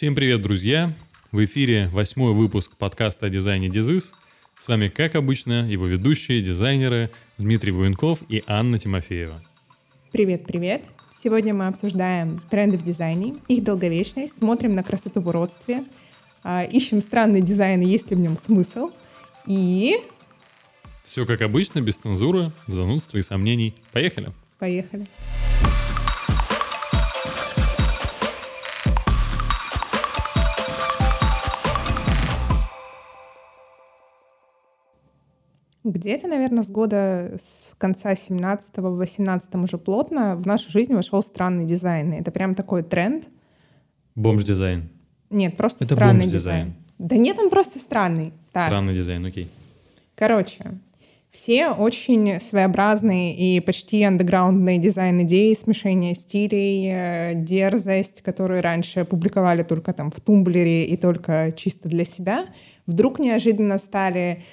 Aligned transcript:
Всем 0.00 0.14
привет, 0.14 0.40
друзья! 0.40 0.94
В 1.30 1.44
эфире 1.44 1.90
восьмой 1.92 2.32
выпуск 2.32 2.74
подкаста 2.78 3.26
о 3.26 3.28
дизайне 3.28 3.68
Дизис. 3.68 4.14
С 4.56 4.66
вами, 4.66 4.88
как 4.88 5.14
обычно, 5.14 5.70
его 5.70 5.86
ведущие, 5.86 6.40
дизайнеры 6.40 7.10
Дмитрий 7.36 7.70
Буенков 7.70 8.20
и 8.30 8.42
Анна 8.46 8.78
Тимофеева. 8.78 9.44
Привет-привет! 10.10 10.84
Сегодня 11.14 11.52
мы 11.52 11.66
обсуждаем 11.66 12.40
тренды 12.48 12.78
в 12.78 12.82
дизайне, 12.82 13.34
их 13.46 13.62
долговечность, 13.62 14.38
смотрим 14.38 14.72
на 14.72 14.82
красоту 14.82 15.20
в 15.20 15.28
уродстве, 15.28 15.84
а, 16.42 16.64
ищем 16.64 17.02
странный 17.02 17.42
дизайн 17.42 17.82
и 17.82 17.86
есть 17.86 18.08
ли 18.10 18.16
в 18.16 18.20
нем 18.20 18.38
смысл. 18.38 18.92
И... 19.46 19.98
Все 21.04 21.26
как 21.26 21.42
обычно, 21.42 21.82
без 21.82 21.96
цензуры, 21.96 22.52
занудства 22.66 23.18
и 23.18 23.22
сомнений. 23.22 23.74
Поехали! 23.92 24.30
Поехали! 24.58 25.04
Где-то, 35.90 36.28
наверное, 36.28 36.62
с 36.62 36.70
года 36.70 37.36
с 37.36 37.72
конца 37.76 38.12
17-го, 38.12 38.94
18 38.94 39.54
уже 39.56 39.76
плотно 39.76 40.36
в 40.36 40.46
нашу 40.46 40.70
жизнь 40.70 40.94
вошел 40.94 41.20
странный 41.20 41.66
дизайн. 41.66 42.12
это 42.12 42.30
прям 42.30 42.54
такой 42.54 42.84
тренд. 42.84 43.28
Бомж-дизайн. 44.14 44.88
Нет, 45.30 45.56
просто 45.56 45.84
это 45.84 45.96
странный 45.96 46.26
дизайн. 46.26 46.66
дизайн. 46.66 46.74
Да 46.98 47.16
нет, 47.16 47.38
он 47.40 47.50
просто 47.50 47.80
странный. 47.80 48.32
Так. 48.52 48.66
Странный 48.66 48.94
дизайн, 48.94 49.26
окей. 49.26 49.50
Короче, 50.14 50.78
все 51.32 51.70
очень 51.70 52.40
своеобразные 52.40 53.36
и 53.36 53.58
почти 53.58 54.04
андеграундные 54.04 54.78
дизайн-идеи, 54.78 55.54
смешение 55.54 56.14
стилей, 56.14 56.88
э, 56.92 57.34
дерзость, 57.34 58.22
которые 58.22 58.60
раньше 58.60 59.04
публиковали 59.04 59.64
только 59.64 59.92
там 59.92 60.12
в 60.12 60.20
Тумблере 60.20 60.84
и 60.84 60.96
только 60.96 61.52
чисто 61.56 61.88
для 61.88 62.04
себя, 62.04 62.46
вдруг 62.86 63.18
неожиданно 63.18 63.78
стали 63.78 64.44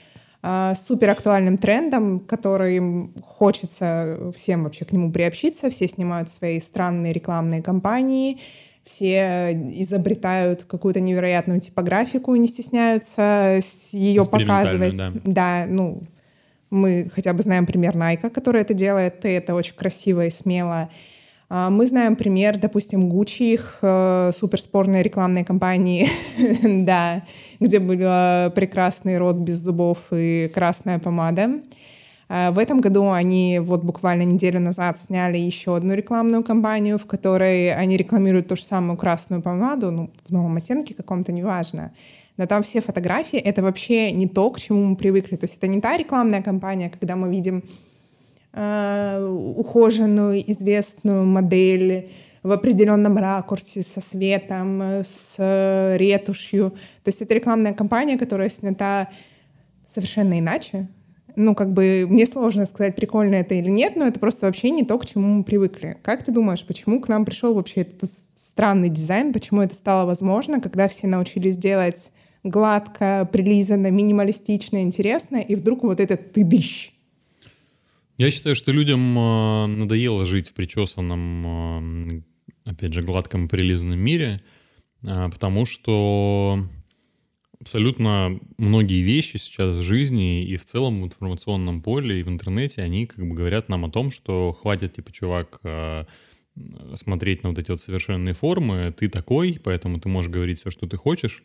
супер 0.41 1.09
актуальным 1.09 1.57
трендом, 1.57 2.19
который 2.19 3.11
хочется 3.23 4.31
всем 4.35 4.63
вообще 4.63 4.85
к 4.85 4.91
нему 4.91 5.11
приобщиться. 5.11 5.69
Все 5.69 5.87
снимают 5.87 6.29
свои 6.29 6.61
странные 6.61 7.11
рекламные 7.11 7.61
кампании, 7.61 8.39
все 8.85 9.51
изобретают 9.51 10.63
какую-то 10.63 10.99
невероятную 10.99 11.59
типографику 11.59 12.33
не 12.35 12.47
стесняются 12.47 13.59
ее 13.91 14.23
показывать. 14.25 14.95
Да. 14.95 15.11
да, 15.25 15.65
ну, 15.67 16.03
мы 16.69 17.09
хотя 17.13 17.33
бы 17.33 17.43
знаем 17.43 17.65
пример 17.65 17.95
Найка, 17.95 18.29
который 18.29 18.61
это 18.61 18.73
делает, 18.73 19.25
и 19.25 19.29
это 19.29 19.55
очень 19.55 19.75
красиво 19.75 20.25
и 20.25 20.29
смело. 20.29 20.89
А, 21.49 21.69
мы 21.69 21.87
знаем 21.87 22.15
пример, 22.15 22.57
допустим, 22.57 23.09
Gucci, 23.09 23.53
их 23.53 23.79
э, 23.81 24.31
суперспорной 24.35 25.01
рекламной 25.01 25.45
кампании, 25.45 26.09
да, 26.85 27.23
где 27.59 27.79
был 27.79 27.95
э, 27.99 28.51
прекрасный 28.53 29.17
рот 29.17 29.37
без 29.37 29.57
зубов 29.57 29.99
и 30.11 30.51
красная 30.53 30.99
помада. 30.99 31.61
А, 32.27 32.51
в 32.51 32.59
этом 32.59 32.81
году 32.81 33.09
они 33.11 33.59
вот 33.59 33.83
буквально 33.83 34.23
неделю 34.23 34.59
назад 34.59 34.99
сняли 34.99 35.37
еще 35.37 35.77
одну 35.77 35.93
рекламную 35.93 36.43
кампанию, 36.43 36.97
в 36.97 37.05
которой 37.05 37.73
они 37.73 37.95
рекламируют 37.95 38.49
ту 38.49 38.57
же 38.57 38.63
самую 38.63 38.97
красную 38.97 39.41
помаду, 39.41 39.91
ну, 39.91 40.09
в 40.25 40.31
новом 40.31 40.57
оттенке 40.57 40.93
каком-то, 40.93 41.31
неважно. 41.31 41.93
Но 42.35 42.45
там 42.45 42.61
все 42.61 42.81
фотографии— 42.81 43.39
это 43.43 43.63
вообще 43.63 44.11
не 44.11 44.27
то, 44.27 44.49
к 44.51 44.59
чему 44.59 44.83
мы 44.83 44.95
привыкли. 44.95 45.37
То 45.37 45.45
есть 45.45 45.57
это 45.57 45.67
не 45.67 45.79
та 45.81 45.97
рекламная 45.97 46.43
кампания, 46.43 46.89
когда 46.89 47.15
мы 47.15 47.31
видим 47.31 47.63
э, 48.57 49.53
ухоженную, 49.55 50.39
известную 50.51 51.25
модель 51.25 52.09
в 52.43 52.51
определенном 52.51 53.17
ракурсе, 53.17 53.83
со 53.83 54.01
светом, 54.01 54.81
с 54.81 55.35
ретушью. 55.97 56.71
То 57.03 57.09
есть 57.09 57.21
это 57.21 57.33
рекламная 57.33 57.73
кампания, 57.73 58.17
которая 58.17 58.49
снята 58.49 59.09
совершенно 59.87 60.39
иначе. 60.39 60.87
Ну, 61.35 61.53
как 61.53 61.71
бы 61.71 62.07
мне 62.09 62.25
сложно 62.25 62.65
сказать, 62.65 62.95
прикольно 62.95 63.35
это 63.35 63.53
или 63.53 63.69
нет, 63.69 63.95
но 63.95 64.07
это 64.07 64.19
просто 64.19 64.47
вообще 64.47 64.71
не 64.71 64.83
то, 64.83 64.97
к 64.97 65.05
чему 65.05 65.27
мы 65.27 65.43
привыкли. 65.43 65.97
Как 66.01 66.23
ты 66.23 66.31
думаешь, 66.31 66.65
почему 66.65 66.99
к 66.99 67.09
нам 67.09 67.25
пришел 67.25 67.53
вообще 67.53 67.81
этот 67.81 68.11
странный 68.35 68.89
дизайн, 68.89 69.33
почему 69.33 69.61
это 69.61 69.75
стало 69.75 70.07
возможно, 70.07 70.59
когда 70.59 70.87
все 70.87 71.05
научились 71.05 71.57
делать 71.57 72.11
гладко, 72.43 73.29
прилизанно, 73.31 73.91
минималистично, 73.91 74.81
интересно, 74.81 75.37
и 75.37 75.55
вдруг 75.55 75.83
вот 75.83 75.99
этот 75.99 76.33
тыдыщ. 76.33 76.96
Я 78.17 78.31
считаю, 78.31 78.55
что 78.55 78.71
людям 78.71 79.17
э, 79.17 79.67
надоело 79.67 80.25
жить 80.25 80.49
в 80.49 80.53
причесанном, 80.55 82.15
э, 82.15 82.21
опять 82.65 82.91
же, 82.91 83.03
гладком 83.03 83.47
прилизанном 83.47 83.99
мире, 83.99 84.41
э, 85.03 85.29
потому 85.29 85.67
что 85.67 86.67
абсолютно 87.61 88.39
многие 88.57 89.01
вещи 89.01 89.37
сейчас 89.37 89.75
в 89.75 89.83
жизни 89.83 90.43
и 90.43 90.55
в 90.55 90.65
целом 90.65 91.03
в 91.03 91.05
информационном 91.05 91.83
поле 91.83 92.19
и 92.19 92.23
в 92.23 92.29
интернете, 92.29 92.81
они 92.81 93.05
как 93.05 93.23
бы 93.23 93.35
говорят 93.35 93.69
нам 93.69 93.85
о 93.85 93.91
том, 93.91 94.09
что 94.09 94.51
хватит, 94.51 94.95
типа, 94.95 95.11
чувак, 95.11 95.61
смотреть 96.95 97.43
на 97.43 97.49
вот 97.49 97.59
эти 97.59 97.69
вот 97.69 97.81
совершенные 97.81 98.33
формы, 98.33 98.91
ты 98.97 99.09
такой, 99.09 99.59
поэтому 99.63 99.99
ты 99.99 100.09
можешь 100.09 100.31
говорить 100.31 100.59
все, 100.59 100.71
что 100.71 100.87
ты 100.87 100.97
хочешь, 100.97 101.43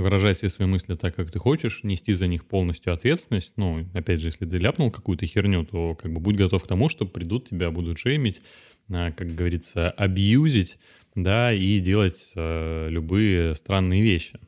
выражать 0.00 0.36
все 0.36 0.48
свои 0.48 0.66
мысли 0.66 0.94
так, 0.94 1.14
как 1.14 1.30
ты 1.30 1.38
хочешь, 1.38 1.82
нести 1.82 2.12
за 2.12 2.26
них 2.26 2.46
полностью 2.46 2.92
ответственность. 2.92 3.52
Ну, 3.56 3.86
опять 3.94 4.20
же, 4.20 4.28
если 4.28 4.46
ты 4.46 4.58
ляпнул 4.58 4.90
какую-то 4.90 5.26
херню, 5.26 5.64
то 5.64 5.94
как 5.94 6.12
бы 6.12 6.20
будь 6.20 6.36
готов 6.36 6.64
к 6.64 6.66
тому, 6.66 6.88
что 6.88 7.06
придут 7.06 7.48
тебя, 7.48 7.70
будут 7.70 7.98
шеймить, 7.98 8.42
а, 8.88 9.12
как 9.12 9.34
говорится, 9.34 9.90
абьюзить, 9.90 10.78
да, 11.14 11.52
и 11.52 11.78
делать 11.80 12.32
э, 12.34 12.88
любые 12.88 13.54
странные 13.54 14.02
вещи. 14.02 14.38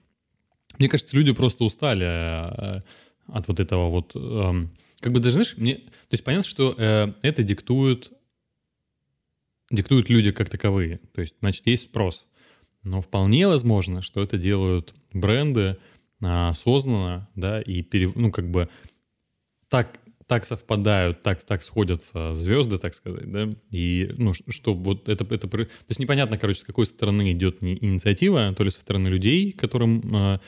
Мне 0.79 0.89
кажется, 0.89 1.17
люди 1.17 1.33
просто 1.33 1.65
устали 1.65 2.07
э, 2.07 2.81
от 3.27 3.49
вот 3.49 3.61
этого 3.61 3.91
вот... 3.91 4.13
Э, 4.15 4.53
как 5.01 5.13
бы 5.13 5.21
даже, 5.21 5.35
знаешь, 5.35 5.57
мне... 5.57 5.77
То 5.77 6.13
есть 6.13 6.25
понятно, 6.25 6.49
что 6.49 6.75
э, 6.79 7.13
это 7.23 7.43
диктуют 7.43 8.13
диктуют 9.73 10.09
люди 10.09 10.31
как 10.31 10.49
таковые. 10.49 11.01
То 11.15 11.23
есть, 11.23 11.35
значит, 11.41 11.67
есть 11.67 11.85
спрос. 11.85 12.27
Но 12.83 13.01
вполне 13.01 13.47
возможно, 13.47 14.03
что 14.03 14.23
это 14.23 14.37
делают 14.37 14.95
бренды 15.13 15.77
а, 16.21 16.51
осознанно, 16.51 17.29
да, 17.35 17.61
и 17.61 17.83
пере, 17.83 18.11
ну, 18.15 18.31
как 18.31 18.51
бы 18.51 18.69
так, 19.69 19.99
так 20.27 20.45
совпадают, 20.45 21.21
так, 21.23 21.43
так 21.43 21.63
сходятся 21.63 22.35
звезды, 22.35 22.79
так 22.79 22.95
сказать, 22.95 23.29
да, 23.31 23.49
и, 23.71 24.13
ну, 24.19 24.33
что 24.35 24.75
вот 24.75 25.09
это, 25.09 25.25
это, 25.33 25.49
то 25.49 25.67
есть 25.89 26.01
непонятно, 26.01 26.39
короче, 26.39 26.61
с 26.61 26.65
какой 26.65 26.87
стороны 26.87 27.33
идет 27.33 27.63
инициатива, 27.63 28.55
то 28.57 28.65
ли 28.65 28.71
со 28.71 28.81
стороны 28.81 29.09
людей, 29.09 29.53
которым 29.53 30.03
а, 30.15 30.41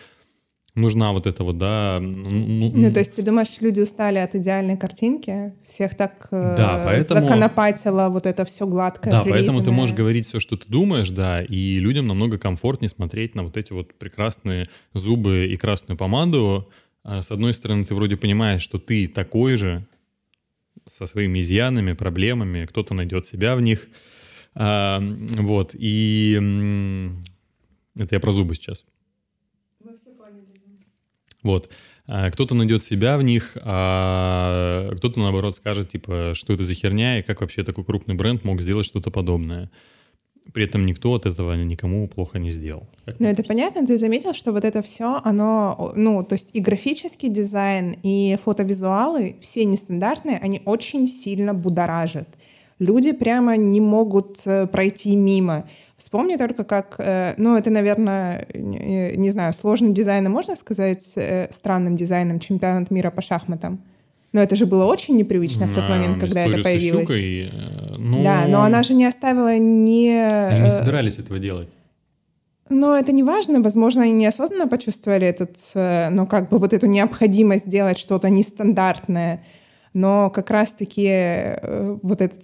нужна 0.75 1.13
вот 1.13 1.27
эта 1.27 1.45
вот, 1.45 1.59
да... 1.59 1.99
Ну, 2.01 2.71
ну, 2.75 2.93
то 2.93 2.99
есть 2.99 3.15
ты 3.15 3.23
думаешь, 3.23 3.61
люди 3.61 3.81
устали 3.81 4.19
от 4.19 4.35
идеальной 4.35 4.77
картинки? 4.77 5.55
Всех 5.67 5.95
так 5.95 6.29
э, 6.31 6.55
да, 6.57 6.83
поэтому... 6.85 7.21
законопатило 7.21 8.09
вот 8.09 8.27
это 8.27 8.45
все 8.45 8.67
гладкое, 8.67 9.13
Да, 9.13 9.25
поэтому 9.25 9.63
ты 9.63 9.71
можешь 9.71 9.95
говорить 9.95 10.27
все, 10.27 10.41
что 10.41 10.57
ты 10.57 10.65
думаешь, 10.69 11.11
да, 11.11 11.43
и 11.43 11.79
людям 11.79 12.07
намного 12.07 12.39
комфортнее 12.39 12.89
смотреть 12.89 13.35
на 13.35 13.45
вот 13.45 13.57
эти 13.57 13.73
вот 13.73 13.95
прекрасные 13.95 14.69
зубы 14.95 15.47
и 15.47 15.57
красную 15.57 15.97
помаду. 15.97 16.69
А 17.05 17.23
с 17.23 17.31
одной 17.31 17.55
стороны, 17.55 17.85
ты 17.85 17.95
вроде 17.95 18.17
понимаешь, 18.17 18.63
что 18.63 18.79
ты 18.79 19.07
такой 19.07 19.57
же, 19.57 19.87
со 20.87 21.07
своими 21.07 21.41
изъянами, 21.41 21.93
проблемами, 21.93 22.67
кто-то 22.67 22.95
найдет 22.95 23.27
себя 23.27 23.57
в 23.57 23.61
них. 23.61 23.89
А, 24.55 25.01
вот, 25.01 25.71
и... 25.75 26.41
Это 27.97 28.17
я 28.17 28.21
про 28.21 28.33
зубы 28.33 28.55
сейчас. 28.57 28.85
Вот. 31.45 31.71
А 32.07 32.31
кто-то 32.31 32.55
найдет 32.55 32.83
себя 32.83 33.17
в 33.17 33.23
них, 33.23 33.57
а 33.63 34.91
кто-то, 34.97 35.21
наоборот, 35.21 35.57
скажет, 35.57 35.91
типа, 35.91 36.33
что 36.35 36.53
это 36.53 36.65
за 36.65 36.75
херня, 36.75 37.21
и 37.21 37.23
как 37.23 37.41
вообще 37.41 37.63
такой 37.63 37.85
крупный 37.85 38.15
бренд 38.15 38.45
мог 38.45 38.61
сделать 38.61 38.85
что-то 38.85 39.11
подобное. 39.11 39.71
При 40.53 40.65
этом 40.65 40.85
никто 40.85 41.15
от 41.15 41.25
этого 41.25 41.55
никому 41.55 42.07
плохо 42.07 42.39
не 42.39 42.51
сделал. 42.51 42.87
Ну, 43.19 43.27
это 43.27 43.43
понятно. 43.43 43.87
Ты 43.87 43.97
заметил, 43.97 44.35
что 44.35 44.53
вот 44.53 44.65
это 44.65 44.83
все, 44.83 45.21
оно, 45.25 45.93
ну, 45.97 46.23
то 46.23 46.35
есть 46.35 46.51
и 46.53 46.61
графический 46.61 47.31
дизайн, 47.31 47.97
и 48.03 48.37
фотовизуалы, 48.45 49.37
все 49.41 49.65
нестандартные, 49.65 50.39
они 50.39 50.61
очень 50.67 51.07
сильно 51.07 51.55
будоражат. 51.55 52.29
Люди 52.79 53.13
прямо 53.13 53.57
не 53.57 53.81
могут 53.81 54.39
э, 54.47 54.67
пройти 54.67 55.15
мимо. 55.17 55.65
Вспомни 55.97 56.37
только, 56.37 56.65
как, 56.65 56.97
э, 56.99 57.35
ну, 57.37 57.57
это, 57.57 57.71
наверное, 57.71 58.47
не, 58.53 59.17
не 59.17 59.31
знаю, 59.31 59.55
сложным 59.55 59.95
дизайном 59.95 60.33
можно 60.33 60.57
сказать, 60.57 61.13
э, 61.15 61.49
странным 61.53 61.97
дизайном 61.97 62.41
чемпионат 62.41 62.91
мира 62.91 63.11
по 63.11 63.23
шахматам. 63.23 63.81
Но 64.33 64.43
это 64.43 64.57
же 64.57 64.67
было 64.67 64.87
очень 64.87 65.17
непривычно 65.17 65.67
в 65.67 65.73
тот 65.73 65.89
момент, 65.89 66.19
когда 66.19 66.45
это 66.45 66.63
появилось. 66.63 67.03
Щукой, 67.03 67.51
э, 67.53 67.97
но... 67.97 68.25
Да, 68.25 68.47
но 68.49 68.65
она 68.65 68.83
же 68.83 68.95
не 68.95 69.07
оставила 69.07 69.57
ни... 69.57 70.09
Они 70.09 70.63
не 70.63 70.71
собирались 70.71 71.19
этого 71.19 71.39
делать. 71.39 71.69
Но 72.69 72.97
это 72.97 73.13
не 73.13 73.23
важно, 73.23 73.61
возможно, 73.61 74.03
они 74.03 74.13
неосознанно 74.13 74.67
почувствовали 74.67 75.27
этот, 75.27 75.57
ну, 75.75 76.27
как 76.27 76.49
бы 76.49 76.59
вот 76.59 76.73
эту 76.73 76.87
необходимость 76.87 77.69
делать 77.69 77.99
что-то 77.99 78.31
нестандартное, 78.31 79.45
но 79.95 80.29
как 80.29 80.51
раз-таки 80.51 81.07
э, 81.09 81.99
вот 82.03 82.21
эта 82.21 82.37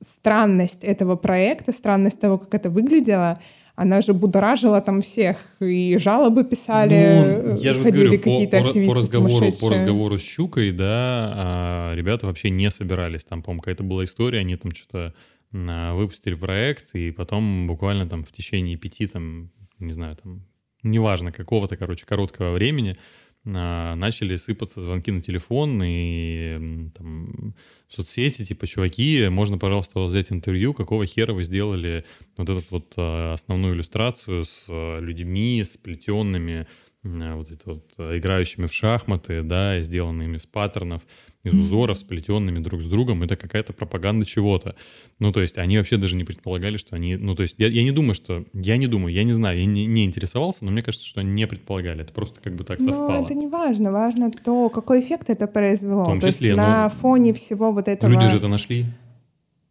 странность 0.00 0.84
этого 0.84 1.16
проекта, 1.16 1.72
странность 1.72 2.20
того, 2.20 2.38
как 2.38 2.54
это 2.54 2.70
выглядело, 2.70 3.40
она 3.74 4.00
же 4.02 4.14
будоражила 4.14 4.80
там 4.80 5.02
всех, 5.02 5.38
и 5.60 5.96
жалобы 5.98 6.44
писали, 6.44 7.42
ну, 7.42 7.56
я 7.56 7.72
же 7.72 7.82
ходили 7.82 8.16
какие-то 8.16 8.60
по, 8.60 8.66
активисты 8.66 8.94
по 8.94 8.98
разговору, 8.98 9.46
по 9.60 9.70
разговору 9.70 10.18
с 10.18 10.22
Щукой, 10.22 10.72
да, 10.72 11.32
а 11.34 11.94
ребята 11.94 12.26
вообще 12.26 12.50
не 12.50 12.70
собирались, 12.70 13.24
там, 13.24 13.42
по-моему, 13.42 13.62
какая-то 13.62 13.82
была 13.82 14.04
история, 14.04 14.40
они 14.40 14.56
там 14.56 14.72
что-то 14.72 15.14
а, 15.54 15.94
выпустили 15.94 16.34
проект, 16.34 16.94
и 16.94 17.10
потом 17.10 17.66
буквально 17.66 18.06
там 18.06 18.22
в 18.22 18.30
течение 18.30 18.76
пяти, 18.76 19.06
там, 19.06 19.50
не 19.78 19.92
знаю, 19.92 20.16
там, 20.16 20.44
неважно, 20.82 21.32
какого-то, 21.32 21.76
короче, 21.76 22.06
короткого 22.06 22.52
времени 22.52 22.96
начали 23.44 24.36
сыпаться 24.36 24.82
звонки 24.82 25.10
на 25.10 25.20
телефон 25.20 25.82
и 25.82 26.90
там, 26.96 27.54
соцсети, 27.88 28.44
типа, 28.44 28.66
чуваки, 28.66 29.28
можно, 29.28 29.58
пожалуйста, 29.58 30.00
взять 30.00 30.30
интервью, 30.30 30.74
какого 30.74 31.06
хера 31.06 31.32
вы 31.32 31.42
сделали 31.44 32.04
вот 32.36 32.48
эту 32.48 32.62
вот 32.70 32.92
а, 32.96 33.32
основную 33.32 33.74
иллюстрацию 33.74 34.44
с 34.44 34.66
а, 34.68 35.00
людьми, 35.00 35.62
сплетенными, 35.64 36.68
вот 37.02 37.50
это 37.50 37.62
вот 37.64 37.92
играющими 37.98 38.66
в 38.66 38.72
шахматы, 38.72 39.42
да, 39.42 39.80
сделанными 39.80 40.36
из 40.36 40.46
паттернов 40.46 41.02
из 41.44 41.54
узоров, 41.54 41.98
сплетенными 41.98 42.60
друг 42.60 42.82
с 42.82 42.84
другом, 42.84 43.22
это 43.22 43.36
какая-то 43.36 43.72
пропаганда 43.72 44.24
чего-то. 44.24 44.76
Ну, 45.18 45.32
то 45.32 45.40
есть 45.40 45.58
они 45.58 45.76
вообще 45.76 45.96
даже 45.96 46.14
не 46.14 46.24
предполагали, 46.24 46.76
что 46.76 46.94
они... 46.94 47.16
Ну, 47.16 47.34
то 47.34 47.42
есть 47.42 47.56
я, 47.58 47.66
я 47.66 47.82
не 47.82 47.90
думаю, 47.90 48.14
что... 48.14 48.44
Я 48.52 48.76
не 48.76 48.86
думаю, 48.86 49.12
я 49.12 49.24
не 49.24 49.32
знаю, 49.32 49.58
я 49.58 49.64
не, 49.64 49.86
не 49.86 50.04
интересовался, 50.04 50.64
но 50.64 50.70
мне 50.70 50.82
кажется, 50.82 51.06
что 51.06 51.20
они 51.20 51.32
не 51.32 51.46
предполагали. 51.46 52.02
Это 52.02 52.12
просто 52.12 52.40
как 52.40 52.54
бы 52.54 52.64
так 52.64 52.80
совпало. 52.80 53.18
Но 53.18 53.24
это 53.24 53.34
не 53.34 53.48
важно. 53.48 53.90
Важно 53.90 54.30
то, 54.30 54.70
какой 54.70 55.00
эффект 55.00 55.30
это 55.30 55.48
произвело. 55.48 56.04
В 56.04 56.08
том 56.08 56.20
числе, 56.20 56.30
то 56.30 56.46
есть 56.46 56.56
на 56.56 56.88
фоне 56.88 57.32
всего 57.32 57.72
вот 57.72 57.88
этого... 57.88 58.10
Люди 58.10 58.28
же 58.28 58.36
это 58.36 58.48
нашли. 58.48 58.86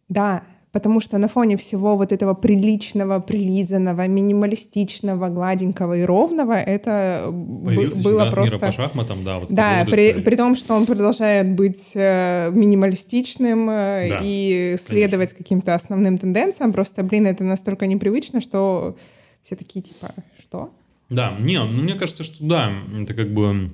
Да, 0.09 0.43
потому 0.71 1.01
что 1.01 1.17
на 1.17 1.27
фоне 1.27 1.57
всего 1.57 1.97
вот 1.97 2.11
этого 2.11 2.33
приличного, 2.33 3.19
прилизанного, 3.19 4.07
минималистичного, 4.07 5.27
гладенького 5.29 5.97
и 5.97 6.03
ровного 6.03 6.53
это 6.53 7.23
Появился 7.65 8.01
было 8.03 8.25
чемпионат 8.25 8.33
просто... 8.33 8.59
по 8.59 8.71
шахматам, 8.71 9.23
да. 9.23 9.39
Вот 9.39 9.49
да, 9.51 9.85
при, 9.89 10.21
при 10.21 10.35
том, 10.35 10.55
что 10.55 10.73
он 10.75 10.85
продолжает 10.85 11.55
быть 11.55 11.91
э, 11.95 12.51
минималистичным 12.51 13.69
э, 13.69 14.09
да, 14.09 14.19
и 14.23 14.77
следовать 14.79 15.33
каким-то 15.33 15.75
основным 15.75 16.17
тенденциям, 16.17 16.71
просто, 16.71 17.03
блин, 17.03 17.27
это 17.27 17.43
настолько 17.43 17.85
непривычно, 17.87 18.41
что 18.41 18.95
все 19.43 19.55
такие 19.55 19.81
типа, 19.81 20.13
что? 20.39 20.69
Да, 21.09 21.35
не, 21.39 21.59
ну 21.59 21.81
мне 21.81 21.95
кажется, 21.95 22.23
что 22.23 22.43
да, 22.45 22.71
это 22.97 23.13
как 23.13 23.33
бы 23.33 23.71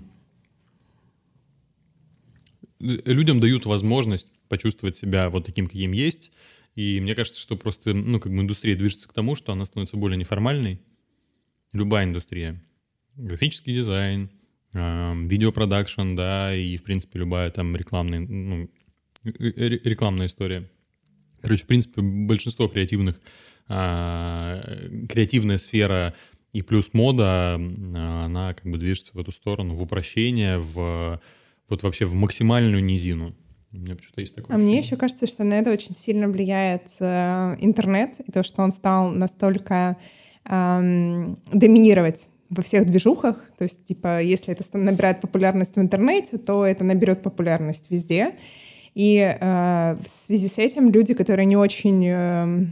людям 2.80 3.40
дают 3.40 3.66
возможность 3.66 4.28
почувствовать 4.50 4.98
себя 4.98 5.30
вот 5.30 5.46
таким, 5.46 5.68
каким 5.68 5.92
есть, 5.92 6.32
и 6.78 7.02
мне 7.02 7.16
кажется, 7.16 7.42
что 7.42 7.58
просто, 7.58 7.92
ну, 7.96 8.20
как 8.20 8.32
бы 8.32 8.40
индустрия 8.40 8.76
движется 8.76 9.10
к 9.10 9.14
тому, 9.14 9.36
что 9.36 9.52
она 9.52 9.66
становится 9.66 9.98
более 9.98 10.16
неформальной. 10.16 10.80
Любая 11.74 12.06
индустрия. 12.06 12.64
Графический 13.16 13.74
дизайн, 13.74 14.30
э, 14.74 15.14
видеопродакшн, 15.26 16.16
да, 16.16 16.56
и, 16.56 16.78
в 16.78 16.84
принципе, 16.84 17.18
любая 17.18 17.50
там 17.50 17.76
рекламная, 17.76 18.20
ну, 18.20 18.70
рекламная 19.24 20.28
история. 20.28 20.70
Короче, 21.42 21.64
в 21.64 21.68
принципе, 21.68 22.04
большинство 22.04 22.68
креативных, 22.68 23.20
э, 23.70 25.06
креативная 25.10 25.58
сфера 25.58 26.14
и 26.54 26.62
плюс 26.62 26.94
мода, 26.94 27.56
она 27.56 28.54
как 28.54 28.72
бы 28.72 28.78
движется 28.78 29.14
в 29.16 29.20
эту 29.20 29.32
сторону, 29.32 29.74
в 29.74 29.82
упрощение, 29.82 30.60
в 30.60 31.20
вот 31.70 31.82
вообще 31.82 32.06
в 32.06 32.14
максимальную 32.14 32.84
низину. 32.84 33.36
У 33.78 33.80
меня 33.80 33.96
почему-то 33.96 34.22
есть 34.22 34.36
такое. 34.36 34.56
А 34.56 34.60
мне 34.60 34.80
еще 34.80 34.96
кажется, 34.96 35.28
что 35.28 35.44
на 35.44 35.54
это 35.54 35.72
очень 35.72 35.94
сильно 35.94 36.28
влияет 36.28 36.88
э, 37.00 37.56
интернет 37.60 38.20
и 38.26 38.32
то, 38.32 38.44
что 38.44 38.64
он 38.64 38.72
стал 38.72 39.12
настолько 39.12 39.98
э, 40.46 41.36
доминировать 41.54 42.28
во 42.50 42.64
всех 42.64 42.86
движухах. 42.88 43.44
То 43.58 43.66
есть, 43.66 43.86
типа, 43.86 44.22
если 44.22 44.54
это 44.54 44.78
набирает 44.78 45.22
популярность 45.22 45.76
в 45.76 45.80
интернете, 45.80 46.38
то 46.38 46.66
это 46.66 46.84
наберет 46.84 47.22
популярность 47.22 47.92
везде. 47.92 48.36
И 48.96 49.18
э, 49.20 49.98
в 50.04 50.10
связи 50.10 50.48
с 50.48 50.58
этим 50.58 50.90
люди, 50.90 51.14
которые 51.14 51.46
не 51.46 51.56
очень, 51.56 52.04
э, 52.04 52.66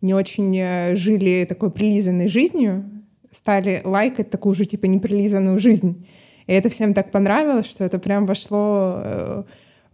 не 0.00 0.14
очень 0.14 0.56
э, 0.56 0.96
жили 0.96 1.44
такой 1.46 1.70
прилизанной 1.70 2.28
жизнью, 2.28 2.90
стали 3.30 3.82
лайкать 3.84 4.30
такую 4.30 4.54
же, 4.54 4.64
типа, 4.64 4.86
неприлизанную 4.86 5.60
жизнь. 5.60 6.06
И 6.46 6.52
это 6.52 6.70
всем 6.70 6.94
так 6.94 7.10
понравилось, 7.10 7.66
что 7.66 7.84
это 7.84 7.98
прям 7.98 8.24
вошло 8.24 8.94
э, 9.04 9.42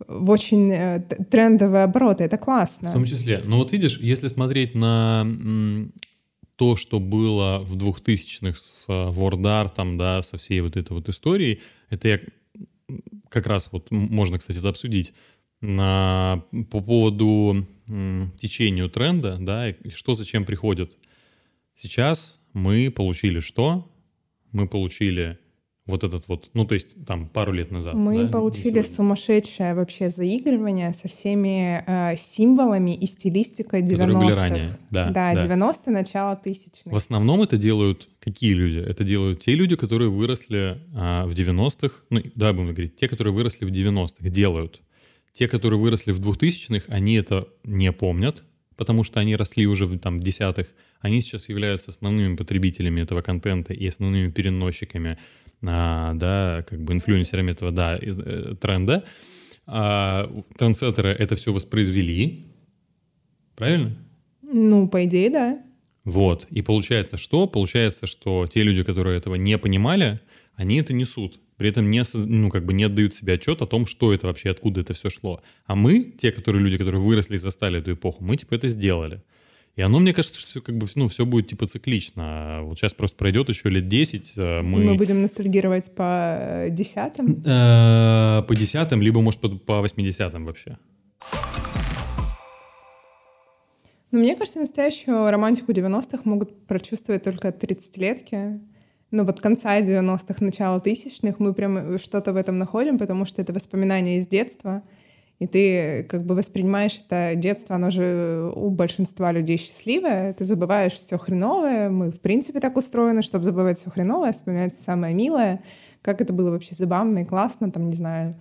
в 0.09 0.31
очень 0.31 0.71
э, 0.73 1.01
трендовые 1.31 1.85
обороты. 1.85 2.25
Это 2.25 2.39
классно. 2.39 2.91
В 2.91 2.93
том 2.95 3.05
числе. 3.05 3.43
Но 3.45 3.59
вот 3.59 3.73
видишь, 3.73 3.99
если 3.99 4.29
смотреть 4.29 4.75
на 4.75 5.27
то, 6.57 6.77
что 6.77 7.01
было 7.01 7.61
в 7.61 7.77
2000-х 7.77 8.59
с 8.59 8.87
WordArt, 8.89 9.97
да, 9.97 10.23
со 10.23 10.37
всей 10.39 10.61
вот 10.61 10.77
этой 10.77 10.93
вот 10.93 11.09
историей, 11.09 11.61
это 11.91 12.09
я 12.09 12.21
как 13.29 13.47
раз 13.47 13.69
вот 13.73 13.91
можно, 13.91 14.39
кстати, 14.39 14.59
это 14.59 14.69
обсудить 14.69 15.13
на, 15.61 16.45
по 16.71 16.81
поводу 16.81 17.67
м, 17.87 18.33
течению 18.37 18.91
тренда, 18.91 19.39
да, 19.41 19.71
и 19.71 19.91
что 19.91 20.15
зачем 20.15 20.45
приходит. 20.45 20.97
Сейчас 21.75 22.41
мы 22.53 22.91
получили 22.91 23.41
что? 23.41 23.91
Мы 24.51 24.69
получили 24.69 25.39
вот 25.93 26.03
этот 26.03 26.27
вот, 26.27 26.51
ну, 26.55 26.65
то 26.65 26.75
есть 26.75 27.05
там 27.07 27.29
пару 27.29 27.53
лет 27.53 27.71
назад. 27.71 27.95
Мы 27.95 28.25
да, 28.25 28.29
получили 28.29 28.83
сумасшедшее 28.83 29.75
вообще 29.75 30.11
заигрывание 30.11 30.93
со 30.93 31.09
всеми 31.09 31.85
э, 31.87 32.17
символами 32.17 32.95
и 32.95 33.07
стилистикой 33.07 33.83
90-х. 33.83 34.79
Да, 34.91 35.11
да, 35.11 35.35
да. 35.35 35.47
90-е, 35.47 35.93
начало 35.93 36.37
тысячных. 36.37 36.93
В 36.93 36.97
основном 36.97 37.43
это 37.43 37.57
делают 37.57 38.09
какие 38.19 38.55
люди? 38.55 38.79
Это 38.79 39.05
делают 39.05 39.41
те 39.41 39.55
люди, 39.55 39.77
которые 39.77 40.11
выросли 40.11 40.79
э, 40.95 41.27
в 41.27 41.33
90-х, 41.33 41.95
ну, 42.11 42.23
да, 42.35 42.53
будем 42.53 42.73
говорить, 42.73 42.97
те, 42.97 43.09
которые 43.09 43.33
выросли 43.33 43.65
в 43.65 43.71
90-х, 43.71 44.29
делают. 44.29 44.81
Те, 45.33 45.49
которые 45.49 45.79
выросли 45.79 46.13
в 46.13 46.21
2000-х, 46.21 46.87
они 46.89 47.15
это 47.15 47.49
не 47.65 47.93
помнят, 47.93 48.43
потому 48.77 49.05
что 49.05 49.21
они 49.21 49.37
росли 49.37 49.67
уже 49.67 49.87
в 49.87 49.99
там, 49.99 50.21
десятых. 50.21 50.69
Они 51.01 51.21
сейчас 51.21 51.49
являются 51.49 51.91
основными 51.91 52.37
потребителями 52.37 53.01
этого 53.01 53.23
контента 53.23 53.73
и 53.73 53.87
основными 53.87 54.31
переносчиками 54.31 55.19
да, 55.63 56.65
как 56.69 56.83
бы 56.83 56.93
инфлюенсерами 56.93 57.53
этого, 57.53 57.71
да, 57.71 57.99
э, 58.01 58.55
тренда. 58.61 59.05
А 59.67 60.29
трендсеттеры 60.59 61.11
это 61.11 61.37
все 61.37 61.53
воспроизвели, 61.53 62.47
правильно? 63.55 63.97
Ну, 64.43 64.89
по 64.89 65.05
идее, 65.05 65.31
да. 65.31 65.63
Вот. 66.05 66.47
И 66.51 66.63
получается 66.63 67.17
что? 67.17 67.47
Получается, 67.47 68.07
что 68.07 68.47
те 68.47 68.65
люди, 68.65 68.83
которые 68.83 69.17
этого 69.17 69.37
не 69.37 69.57
понимали, 69.57 70.21
они 70.57 70.81
это 70.81 70.93
несут. 70.93 71.39
При 71.57 71.69
этом 71.69 71.91
не, 71.91 72.03
ну, 72.15 72.51
как 72.51 72.67
бы 72.67 72.73
не 72.73 72.85
отдают 72.85 73.15
себе 73.15 73.35
отчет 73.35 73.63
о 73.63 73.67
том, 73.67 73.87
что 73.87 74.13
это 74.13 74.27
вообще, 74.27 74.51
откуда 74.51 74.81
это 74.81 74.95
все 74.95 75.11
шло. 75.11 75.43
А 75.65 75.77
мы, 75.77 76.03
те 76.03 76.33
которые 76.33 76.63
люди, 76.63 76.77
которые 76.77 77.01
выросли 77.01 77.37
и 77.37 77.39
застали 77.39 77.79
эту 77.79 77.93
эпоху, 77.93 78.25
мы 78.25 78.37
типа 78.37 78.55
это 78.55 78.69
сделали. 78.69 79.23
И 79.75 79.81
оно, 79.81 80.01
мне 80.01 80.13
кажется, 80.13 80.39
что 80.39 80.49
все, 80.49 80.61
как 80.61 80.77
бы, 80.77 80.87
ну, 80.97 81.09
все 81.09 81.25
будет 81.25 81.49
типа 81.49 81.67
циклично. 81.67 82.61
Вот 82.63 82.79
сейчас 82.79 82.93
просто 82.93 83.17
пройдет 83.17 83.49
еще 83.49 83.71
лет 83.71 83.89
10. 83.89 84.33
Э, 84.37 84.63
мы... 84.63 84.85
мы 84.85 84.95
будем 84.97 85.23
ностальгировать 85.23 85.95
по 85.95 86.67
десятым? 86.69 87.43
Э, 87.47 88.43
по 88.47 88.55
десятым, 88.55 89.01
либо, 89.01 89.23
может, 89.23 89.41
по, 89.41 89.49
по 89.49 89.83
80-м 89.83 90.45
вообще. 90.45 90.77
Ну, 94.11 94.19
мне 94.19 94.37
кажется, 94.37 94.61
настоящую 94.61 95.31
романтику 95.31 95.73
90-х 95.73 96.21
могут 96.25 96.67
прочувствовать 96.67 97.23
только 97.23 97.49
30-летки. 97.49 98.61
Ну, 99.11 99.25
вот 99.25 99.41
конца 99.41 99.81
90-х, 99.81 100.45
начала 100.45 100.81
тысячных 100.81 101.39
мы 101.39 101.55
прям 101.55 101.99
что-то 101.99 102.35
в 102.35 102.37
этом 102.37 102.59
находим, 102.59 102.99
потому 102.99 103.25
что 103.25 103.41
это 103.41 103.55
воспоминания 103.55 104.19
из 104.19 104.27
детства— 104.27 104.83
и 105.43 105.47
ты 105.49 106.05
как 106.05 106.25
бы 106.25 106.37
воспринимаешь 106.37 107.03
это 107.05 107.35
детство, 107.35 107.75
оно 107.75 107.91
же 107.91 108.53
у 108.55 108.71
большинства 108.71 109.33
людей 109.33 109.59
счастливое, 109.59 110.35
ты 110.35 110.45
забываешь 110.45 110.93
все 110.93 111.19
хреновое, 111.19 111.91
мы 111.91 112.13
в 112.13 112.21
принципе 112.21 112.61
так 112.61 112.77
устроены, 112.77 113.23
чтобы 113.23 113.45
забывать 113.45 113.81
все 113.81 113.91
хреновое, 113.91 114.33
вспоминать 114.33 114.73
самое 114.75 115.15
милое, 115.15 115.61
как 116.01 116.21
это 116.21 116.33
было 116.33 116.51
вообще 116.51 116.77
забавно 116.77 117.21
и 117.21 117.25
классно, 117.25 117.73
там, 117.73 117.89
не 117.89 117.97
знаю, 117.97 118.41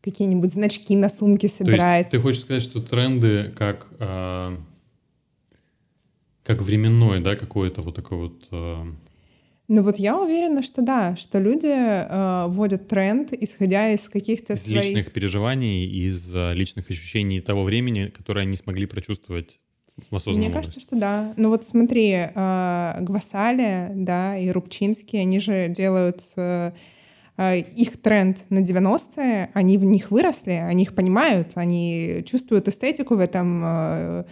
какие-нибудь 0.00 0.50
значки 0.50 0.96
на 0.96 1.08
сумке 1.08 1.48
собирать. 1.48 1.78
То 1.78 1.98
есть 1.98 2.10
ты 2.10 2.18
хочешь 2.18 2.40
сказать, 2.40 2.62
что 2.62 2.80
тренды 2.80 3.52
как, 3.56 3.86
э, 4.00 4.56
как 6.42 6.62
временной, 6.62 7.20
да, 7.20 7.36
какой-то 7.36 7.82
вот 7.82 7.94
такой 7.94 8.18
вот... 8.18 8.48
Э 8.50 8.84
ну 9.70 9.84
вот 9.84 10.00
я 10.00 10.18
уверена, 10.18 10.64
что 10.64 10.82
да, 10.82 11.14
что 11.14 11.38
люди 11.38 11.70
э, 11.70 12.46
вводят 12.48 12.88
тренд, 12.88 13.32
исходя 13.32 13.90
из 13.90 14.08
каких-то 14.08 14.54
из 14.54 14.64
своих... 14.64 14.84
личных 14.84 15.12
переживаний, 15.12 15.86
из 15.86 16.34
э, 16.34 16.54
личных 16.54 16.90
ощущений 16.90 17.40
того 17.40 17.62
времени, 17.62 18.08
которое 18.08 18.40
они 18.40 18.56
смогли 18.56 18.86
прочувствовать 18.86 19.60
в 20.10 20.16
осознанном 20.16 20.48
Мне 20.48 20.52
кажется, 20.52 20.80
что 20.80 20.96
да. 20.96 21.34
Ну 21.36 21.50
вот 21.50 21.64
смотри, 21.64 22.10
э, 22.14 22.96
Гвасали, 23.00 23.90
да, 23.94 24.36
и 24.36 24.50
Рубчинский, 24.50 25.20
они 25.20 25.38
же 25.38 25.68
делают... 25.68 26.20
Э, 26.34 26.72
э 27.36 27.60
их 27.60 28.02
тренд 28.02 28.38
на 28.50 28.64
90-е, 28.64 29.50
они 29.54 29.78
в 29.78 29.84
них 29.84 30.10
выросли, 30.10 30.50
они 30.50 30.82
их 30.82 30.96
понимают, 30.96 31.52
они 31.54 32.24
чувствуют 32.26 32.66
эстетику 32.66 33.14
в 33.14 33.20
этом 33.20 33.62
э, 33.64 34.24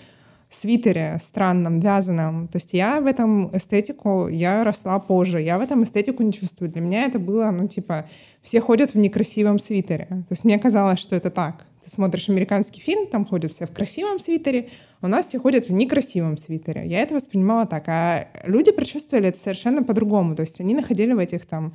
свитере 0.51 1.19
странном, 1.23 1.81
вязаном. 1.81 2.49
То 2.49 2.57
есть 2.57 2.73
я 2.73 3.01
в 3.01 3.07
этом 3.07 3.55
эстетику, 3.55 4.29
я 4.29 4.65
росла 4.65 4.99
позже, 4.99 5.41
я 5.41 5.59
в 5.59 5.61
этом 5.61 5.83
эстетику 5.83 6.23
не 6.23 6.33
чувствую. 6.33 6.71
Для 6.71 6.81
меня 6.81 7.05
это 7.05 7.19
было, 7.19 7.51
ну, 7.51 7.69
типа, 7.69 8.09
все 8.43 8.61
ходят 8.61 8.95
в 8.95 8.99
некрасивом 8.99 9.59
свитере. 9.59 10.07
То 10.07 10.31
есть 10.31 10.45
мне 10.45 10.59
казалось, 10.59 10.99
что 11.01 11.17
это 11.17 11.31
так. 11.31 11.67
Ты 11.85 11.91
смотришь 11.91 12.29
американский 12.29 12.81
фильм, 12.81 13.07
там 13.07 13.27
ходят 13.27 13.53
все 13.53 13.67
в 13.67 13.73
красивом 13.73 14.21
свитере, 14.21 14.71
у 15.03 15.07
нас 15.07 15.27
все 15.27 15.39
ходят 15.39 15.69
в 15.69 15.73
некрасивом 15.73 16.37
свитере. 16.37 16.87
Я 16.87 17.01
это 17.01 17.15
воспринимала 17.15 17.67
так. 17.67 17.85
А 17.89 18.29
люди 18.45 18.73
прочувствовали 18.73 19.29
это 19.29 19.39
совершенно 19.39 19.83
по-другому. 19.83 20.35
То 20.35 20.43
есть 20.43 20.61
они 20.61 20.75
находили 20.75 21.13
в 21.13 21.19
этих 21.19 21.47
там 21.47 21.75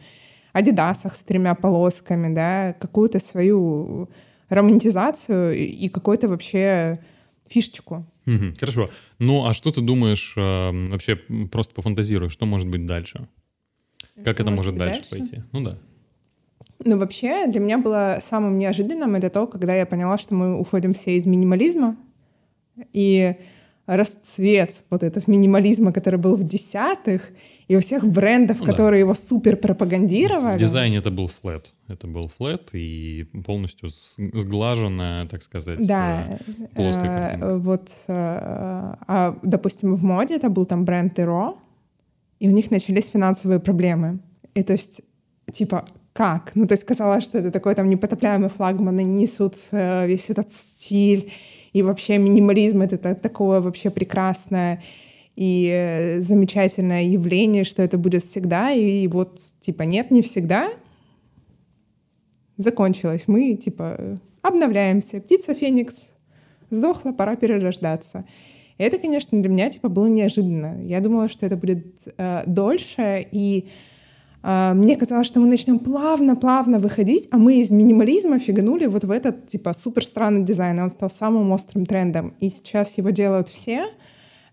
адидасах 0.51 1.15
с 1.15 1.23
тремя 1.23 1.55
полосками, 1.55 2.33
да, 2.33 2.73
какую-то 2.73 3.19
свою 3.19 4.09
романтизацию 4.49 5.55
и 5.55 5.89
какой-то 5.89 6.27
вообще 6.27 6.99
фишечку. 7.47 8.05
Угу, 8.25 8.53
хорошо. 8.59 8.89
Ну, 9.19 9.45
а 9.45 9.53
что 9.53 9.71
ты 9.71 9.81
думаешь, 9.81 10.33
э, 10.37 10.89
вообще 10.89 11.15
просто 11.51 11.73
пофантазируй, 11.73 12.29
что 12.29 12.45
может 12.45 12.67
быть 12.67 12.85
дальше? 12.85 13.27
Как 14.15 14.35
что 14.35 14.43
это 14.43 14.51
может, 14.51 14.73
может 14.73 14.77
дальше, 14.77 15.09
дальше 15.09 15.09
пойти? 15.09 15.43
Ну 15.51 15.61
да. 15.61 15.77
Ну, 16.85 16.97
вообще, 16.97 17.47
для 17.47 17.59
меня 17.59 17.77
было 17.77 18.19
самым 18.21 18.57
неожиданным 18.57 19.15
это 19.15 19.29
то, 19.29 19.47
когда 19.47 19.75
я 19.75 19.85
поняла, 19.85 20.17
что 20.17 20.33
мы 20.33 20.57
уходим 20.57 20.93
все 20.93 21.17
из 21.17 21.25
минимализма, 21.25 21.97
и 22.91 23.35
расцвет 23.85 24.83
вот 24.89 25.03
этот 25.03 25.27
минимализма, 25.27 25.91
который 25.91 26.19
был 26.19 26.35
в 26.35 26.43
десятых, 26.43 27.31
и 27.73 27.75
у 27.75 27.79
всех 27.79 28.07
брендов, 28.07 28.59
ну, 28.59 28.65
которые 28.65 28.99
да. 28.99 29.05
его 29.05 29.15
супер 29.15 29.57
пропагандировали. 29.57 30.57
В 30.57 30.59
дизайне 30.59 30.97
это 30.97 31.09
был 31.09 31.27
флет. 31.27 31.73
Это 31.87 32.05
был 32.05 32.27
флет 32.27 32.69
и 32.73 33.25
полностью 33.45 33.89
сглаженная, 33.89 35.25
так 35.25 35.41
сказать, 35.41 35.85
да. 35.87 36.37
Э, 36.39 36.67
плоская 36.75 37.39
э. 37.41 37.57
Вот, 37.57 37.89
э, 38.07 38.13
а, 38.13 39.39
допустим, 39.41 39.95
в 39.95 40.03
моде 40.03 40.35
это 40.35 40.49
был 40.49 40.65
там 40.65 40.85
бренд 40.85 41.17
Эро, 41.17 41.55
и 42.39 42.47
у 42.47 42.51
них 42.51 42.69
начались 42.69 43.07
финансовые 43.07 43.59
проблемы. 43.59 44.19
И 44.53 44.61
то 44.61 44.73
есть, 44.73 45.01
типа, 45.51 45.85
как? 46.13 46.51
Ну, 46.53 46.67
то 46.67 46.75
есть 46.75 46.85
казалось, 46.85 47.23
что 47.23 47.39
это 47.39 47.49
такой 47.49 47.73
там 47.73 47.89
непотопляемый 47.89 48.49
флагман, 48.49 48.99
и 48.99 49.03
несут 49.03 49.55
весь 49.71 50.29
этот 50.29 50.53
стиль, 50.53 51.31
и 51.73 51.81
вообще 51.81 52.19
минимализм— 52.19 52.81
это 52.83 53.15
такое 53.15 53.61
вообще 53.61 53.89
прекрасное 53.89 54.83
и 55.35 55.69
э, 55.71 56.19
замечательное 56.21 57.03
явление, 57.03 57.63
что 57.63 57.81
это 57.81 57.97
будет 57.97 58.23
всегда, 58.23 58.71
и 58.71 59.07
вот 59.07 59.39
типа 59.61 59.83
нет, 59.83 60.11
не 60.11 60.21
всегда. 60.21 60.69
Закончилось. 62.57 63.23
Мы 63.27 63.55
типа 63.55 64.19
обновляемся. 64.41 65.21
Птица 65.21 65.55
Феникс 65.55 66.07
сдохла, 66.69 67.13
пора 67.13 67.35
перерождаться. 67.35 68.25
И 68.77 68.83
это, 68.83 68.97
конечно, 68.99 69.39
для 69.39 69.49
меня 69.49 69.69
типа 69.69 69.89
было 69.89 70.07
неожиданно. 70.07 70.83
Я 70.83 70.99
думала, 70.99 71.27
что 71.27 71.45
это 71.47 71.57
будет 71.57 71.85
э, 72.17 72.43
дольше, 72.45 73.25
и 73.31 73.69
э, 74.43 74.73
мне 74.75 74.95
казалось, 74.97 75.25
что 75.25 75.39
мы 75.39 75.47
начнем 75.47 75.79
плавно-плавно 75.79 76.77
выходить, 76.77 77.27
а 77.31 77.37
мы 77.37 77.59
из 77.61 77.71
минимализма 77.71 78.37
фиганули 78.37 78.85
вот 78.85 79.03
в 79.03 79.09
этот 79.09 79.47
типа 79.47 79.73
супер 79.73 80.05
странный 80.05 80.43
дизайн. 80.43 80.77
Он 80.77 80.91
стал 80.91 81.09
самым 81.09 81.51
острым 81.51 81.87
трендом, 81.87 82.35
и 82.39 82.51
сейчас 82.51 82.99
его 82.99 83.09
делают 83.09 83.49
все— 83.49 83.87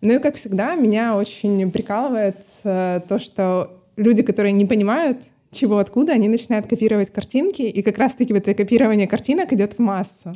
ну 0.01 0.17
и, 0.17 0.19
как 0.19 0.37
всегда, 0.37 0.75
меня 0.75 1.17
очень 1.17 1.71
прикалывает 1.71 2.45
э, 2.65 3.01
то, 3.07 3.19
что 3.19 3.85
люди, 3.97 4.23
которые 4.23 4.53
не 4.53 4.65
понимают, 4.65 5.19
чего 5.51 5.79
откуда, 5.79 6.13
они 6.13 6.29
начинают 6.29 6.67
копировать 6.67 7.13
картинки, 7.13 7.63
и 7.63 7.83
как 7.83 7.99
раз-таки 7.99 8.33
вот 8.33 8.43
это 8.43 8.55
копирование 8.55 9.07
картинок 9.07 9.53
идет 9.53 9.75
в 9.75 9.79
массу. 9.79 10.33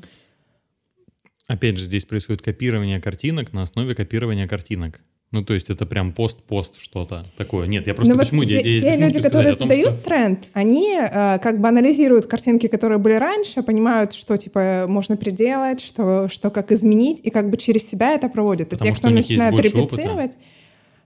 Опять 1.46 1.78
же, 1.78 1.84
здесь 1.84 2.04
происходит 2.04 2.42
копирование 2.42 3.00
картинок 3.00 3.52
на 3.52 3.62
основе 3.62 3.94
копирования 3.94 4.48
картинок. 4.48 5.00
Ну, 5.34 5.42
то 5.42 5.52
есть 5.52 5.68
это 5.68 5.84
прям 5.84 6.12
пост-пост 6.12 6.80
что-то 6.80 7.26
такое. 7.36 7.66
Нет, 7.66 7.88
я 7.88 7.94
просто 7.94 8.14
Но 8.14 8.20
почему... 8.20 8.42
Вот 8.42 8.50
я, 8.50 8.60
те, 8.60 8.74
я, 8.74 8.94
те 8.94 9.00
люди, 9.00 9.20
которые 9.20 9.52
том, 9.52 9.68
создают 9.68 9.94
что... 9.94 10.04
тренд, 10.04 10.48
они 10.52 10.96
э, 10.96 11.40
как 11.40 11.60
бы 11.60 11.66
анализируют 11.66 12.26
картинки, 12.26 12.68
которые 12.68 12.98
были 12.98 13.14
раньше, 13.14 13.64
понимают, 13.64 14.12
что, 14.12 14.36
типа, 14.36 14.84
можно 14.86 15.16
приделать, 15.16 15.80
что, 15.80 16.28
что 16.28 16.50
как 16.50 16.70
изменить, 16.70 17.18
и 17.20 17.30
как 17.30 17.50
бы 17.50 17.56
через 17.56 17.82
себя 17.84 18.12
это 18.12 18.28
проводят. 18.28 18.72
А 18.74 18.76
те, 18.76 18.92
кто 18.94 19.10
начинает 19.10 19.58
реплицировать... 19.60 20.30
Опыта? 20.30 20.44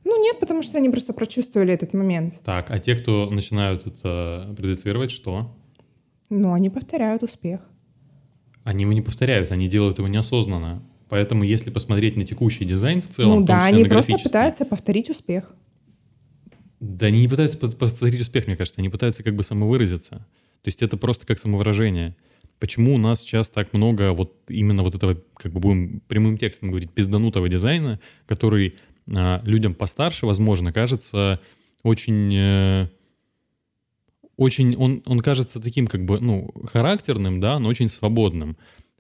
Ну, 0.05 0.23
нет, 0.23 0.39
потому 0.39 0.63
что 0.63 0.77
они 0.77 0.91
просто 0.91 1.15
прочувствовали 1.15 1.73
этот 1.73 1.95
момент. 1.95 2.35
Так, 2.45 2.71
а 2.71 2.79
те, 2.79 2.97
кто 2.97 3.31
начинают 3.31 3.87
это 3.87 4.55
продуцировать, 4.55 5.11
что? 5.11 5.57
Ну, 6.29 6.53
они 6.53 6.69
повторяют 6.69 7.23
успех. 7.23 7.61
Они 8.63 8.83
его 8.83 8.93
не 8.93 9.01
повторяют, 9.01 9.53
они 9.53 9.69
делают 9.69 9.97
его 9.97 10.09
неосознанно. 10.09 10.83
Поэтому, 11.09 11.43
если 11.43 11.71
посмотреть 11.71 12.17
на 12.17 12.25
текущий 12.25 12.65
дизайн 12.65 13.01
в 13.03 13.09
целом, 13.09 13.41
ну 13.41 13.47
да, 13.47 13.65
они 13.65 13.85
просто 13.85 14.19
пытаются 14.19 14.65
повторить 14.65 15.09
успех. 15.11 15.55
Да, 16.81 17.07
они 17.07 17.21
не 17.21 17.29
пытаются 17.29 17.59
повторить 17.59 18.21
успех, 18.21 18.47
мне 18.47 18.57
кажется, 18.57 18.81
они 18.81 18.89
пытаются 18.89 19.23
как 19.23 19.35
бы 19.35 19.43
самовыразиться. 19.43 20.27
То 20.63 20.69
есть 20.69 20.83
это 20.83 20.97
просто 20.97 21.27
как 21.27 21.39
самовыражение. 21.39 22.17
Почему 22.61 22.95
у 22.95 22.99
нас 22.99 23.21
сейчас 23.21 23.49
так 23.49 23.73
много 23.73 24.13
вот 24.13 24.37
именно 24.49 24.83
вот 24.83 24.95
этого, 24.95 25.17
как 25.35 25.53
бы 25.53 25.61
будем 25.61 26.01
прямым 26.09 26.37
текстом 26.37 26.71
говорить, 26.71 26.91
пизданутого 26.91 27.49
дизайна, 27.49 28.01
который 28.27 28.77
а, 29.15 29.41
людям 29.45 29.75
постарше, 29.75 30.27
возможно, 30.27 30.73
кажется 30.73 31.41
очень... 31.83 32.35
Э, 32.35 32.89
очень, 34.37 34.77
он, 34.77 35.03
он 35.07 35.21
кажется 35.21 35.61
таким 35.61 35.89
как 35.89 36.05
бы, 36.05 36.21
ну, 36.21 36.53
характерным, 36.67 37.41
да, 37.41 37.59
но 37.59 37.69
очень 37.69 37.89
свободным 37.89 38.57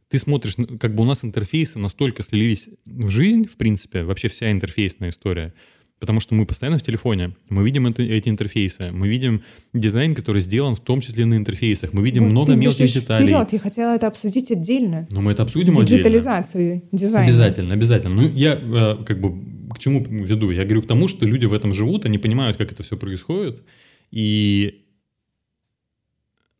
ты 0.08 0.18
смотришь, 0.18 0.56
как 0.80 0.94
бы 0.94 1.02
у 1.02 1.06
нас 1.06 1.24
интерфейсы 1.24 1.78
настолько 1.78 2.22
слились 2.22 2.68
в 2.86 3.10
жизнь, 3.10 3.46
в 3.46 3.56
принципе, 3.56 4.04
вообще 4.04 4.28
вся 4.28 4.50
интерфейсная 4.50 5.10
история, 5.10 5.52
потому 6.00 6.20
что 6.20 6.34
мы 6.34 6.46
постоянно 6.46 6.78
в 6.78 6.82
телефоне, 6.82 7.36
мы 7.48 7.64
видим 7.64 7.86
это, 7.86 8.02
эти 8.02 8.28
интерфейсы, 8.28 8.90
мы 8.90 9.08
видим 9.08 9.42
дизайн, 9.74 10.14
который 10.14 10.40
сделан 10.40 10.74
в 10.74 10.80
том 10.80 11.00
числе 11.00 11.26
на 11.26 11.36
интерфейсах, 11.36 11.92
мы 11.92 12.02
видим 12.02 12.24
вот 12.24 12.30
много 12.30 12.54
мелких 12.54 12.92
деталей. 12.92 13.26
Вперед, 13.26 13.52
я 13.52 13.58
хотела 13.58 13.96
это 13.96 14.06
обсудить 14.06 14.50
отдельно. 14.50 15.06
Но 15.10 15.20
мы 15.20 15.32
это 15.32 15.42
обсудим 15.42 15.74
Диджитализации 15.74 16.76
отдельно. 16.76 16.88
дизайна. 16.92 17.26
Обязательно, 17.26 17.74
обязательно. 17.74 18.14
Ну, 18.14 18.28
я 18.30 18.54
э, 18.54 19.04
как 19.04 19.20
бы 19.20 19.58
к 19.74 19.78
чему 19.78 20.02
веду? 20.04 20.50
Я 20.50 20.64
говорю 20.64 20.82
к 20.82 20.86
тому, 20.86 21.08
что 21.08 21.26
люди 21.26 21.44
в 21.44 21.52
этом 21.52 21.74
живут, 21.74 22.06
они 22.06 22.16
понимают, 22.18 22.56
как 22.56 22.72
это 22.72 22.82
все 22.82 22.96
происходит, 22.96 23.62
и 24.10 24.86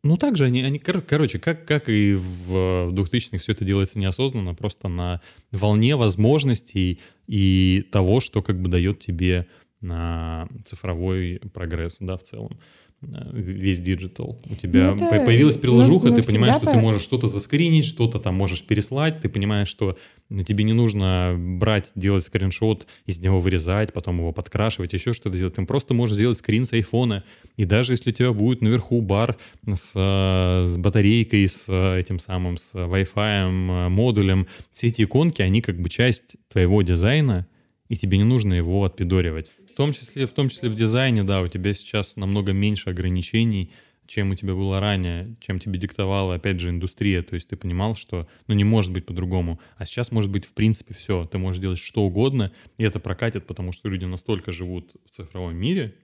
ну, 0.03 0.17
также 0.17 0.45
они, 0.45 0.63
они 0.63 0.79
кор- 0.79 1.01
короче, 1.01 1.39
как, 1.39 1.65
как 1.65 1.89
и 1.89 2.13
в, 2.13 2.87
в 2.87 2.93
2000-х 2.93 3.37
все 3.37 3.51
это 3.51 3.65
делается 3.65 3.99
неосознанно, 3.99 4.55
просто 4.55 4.87
на 4.87 5.21
волне 5.51 5.95
возможностей 5.95 6.99
и 7.27 7.85
того, 7.91 8.21
что 8.21 8.41
как 8.41 8.61
бы 8.61 8.69
дает 8.69 8.99
тебе 8.99 9.47
на 9.81 10.47
цифровой 10.63 11.41
прогресс, 11.53 11.97
да, 11.99 12.17
в 12.17 12.23
целом. 12.23 12.59
Э, 13.01 13.29
весь 13.33 13.79
digital. 13.79 14.41
У 14.45 14.55
тебя 14.55 14.93
ну, 14.93 15.07
это, 15.07 15.25
появилась 15.25 15.55
приложуха, 15.55 16.09
ну, 16.09 16.15
ты 16.17 16.23
понимаешь, 16.23 16.55
что 16.55 16.65
по... 16.65 16.71
ты 16.73 16.77
можешь 16.79 17.01
что-то 17.01 17.27
заскринить, 17.27 17.85
что-то 17.85 18.19
там 18.19 18.35
можешь 18.35 18.63
переслать, 18.63 19.21
ты 19.21 19.29
понимаешь, 19.29 19.69
что 19.69 19.97
тебе 20.45 20.65
не 20.65 20.73
нужно 20.73 21.35
брать, 21.37 21.91
делать 21.95 22.25
скриншот, 22.25 22.87
из 23.05 23.19
него 23.19 23.39
вырезать, 23.39 23.93
потом 23.93 24.17
его 24.17 24.33
подкрашивать, 24.33 24.91
еще 24.91 25.13
что-то 25.13 25.37
делать. 25.37 25.53
Ты 25.53 25.65
просто 25.65 25.93
можешь 25.93 26.15
сделать 26.15 26.39
скрин 26.39 26.65
с 26.65 26.73
айфона, 26.73 27.23
и 27.55 27.63
даже 27.63 27.93
если 27.93 28.09
у 28.09 28.13
тебя 28.13 28.33
будет 28.33 28.61
наверху 28.61 29.01
бар 29.01 29.37
с, 29.65 29.93
с 29.93 30.77
батарейкой, 30.77 31.47
с 31.47 31.71
этим 31.71 32.19
самым, 32.19 32.57
с 32.57 32.75
Wi-Fi 32.75 33.87
модулем, 33.89 34.47
все 34.71 34.87
эти 34.87 35.03
иконки, 35.03 35.41
они 35.41 35.61
как 35.61 35.79
бы 35.79 35.89
часть 35.89 36.35
твоего 36.49 36.81
дизайна, 36.81 37.47
и 37.87 37.95
тебе 37.95 38.17
не 38.17 38.25
нужно 38.25 38.53
его 38.55 38.83
отпидоривать 38.83 39.51
том 39.79 39.93
числе, 39.93 40.25
в 40.25 40.33
том 40.33 40.49
числе 40.49 40.67
в 40.67 40.75
дизайне, 40.75 41.23
да, 41.23 41.39
у 41.39 41.47
тебя 41.47 41.73
сейчас 41.73 42.17
намного 42.17 42.51
меньше 42.51 42.89
ограничений, 42.89 43.71
чем 44.07 44.31
у 44.31 44.35
тебя 44.35 44.53
было 44.53 44.81
ранее, 44.81 45.37
чем 45.39 45.57
тебе 45.57 45.79
диктовала, 45.79 46.35
опять 46.35 46.59
же, 46.59 46.69
индустрия. 46.69 47.23
То 47.23 47.35
есть 47.35 47.47
ты 47.47 47.55
понимал, 47.55 47.95
что 47.95 48.27
ну, 48.47 48.55
не 48.55 48.65
может 48.65 48.91
быть 48.91 49.05
по-другому. 49.05 49.57
А 49.77 49.85
сейчас 49.85 50.11
может 50.11 50.29
быть, 50.31 50.43
в 50.43 50.51
принципе, 50.51 50.93
все. 50.93 51.23
Ты 51.23 51.37
можешь 51.37 51.61
делать 51.61 51.79
что 51.79 52.01
угодно, 52.01 52.51
и 52.77 52.83
это 52.83 52.99
прокатит, 52.99 53.47
потому 53.47 53.71
что 53.71 53.87
люди 53.87 54.03
настолько 54.03 54.51
живут 54.51 54.91
в 55.05 55.11
цифровом 55.11 55.55
мире, 55.55 55.95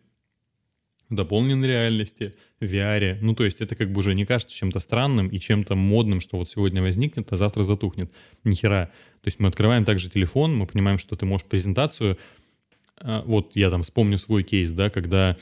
в 1.09 1.15
дополненной 1.15 1.67
реальности, 1.67 2.33
в 2.61 2.63
VR. 2.63 3.17
Ну, 3.19 3.35
то 3.35 3.43
есть 3.43 3.59
это 3.59 3.75
как 3.75 3.91
бы 3.91 3.99
уже 3.99 4.15
не 4.15 4.25
кажется 4.25 4.55
чем-то 4.55 4.79
странным 4.79 5.27
и 5.27 5.37
чем-то 5.37 5.75
модным, 5.75 6.21
что 6.21 6.37
вот 6.37 6.49
сегодня 6.49 6.81
возникнет, 6.81 7.33
а 7.33 7.35
завтра 7.35 7.63
затухнет. 7.63 8.09
Ни 8.45 8.55
хера. 8.55 8.85
То 9.21 9.27
есть 9.27 9.41
мы 9.41 9.49
открываем 9.49 9.83
также 9.83 10.09
телефон, 10.09 10.55
мы 10.55 10.65
понимаем, 10.65 10.97
что 10.97 11.17
ты 11.17 11.25
можешь 11.25 11.45
презентацию 11.45 12.17
вот 13.01 13.55
я 13.55 13.69
там 13.69 13.83
вспомню 13.83 14.17
свой 14.17 14.43
кейс, 14.43 14.71
да, 14.71 14.89
когда 14.89 15.37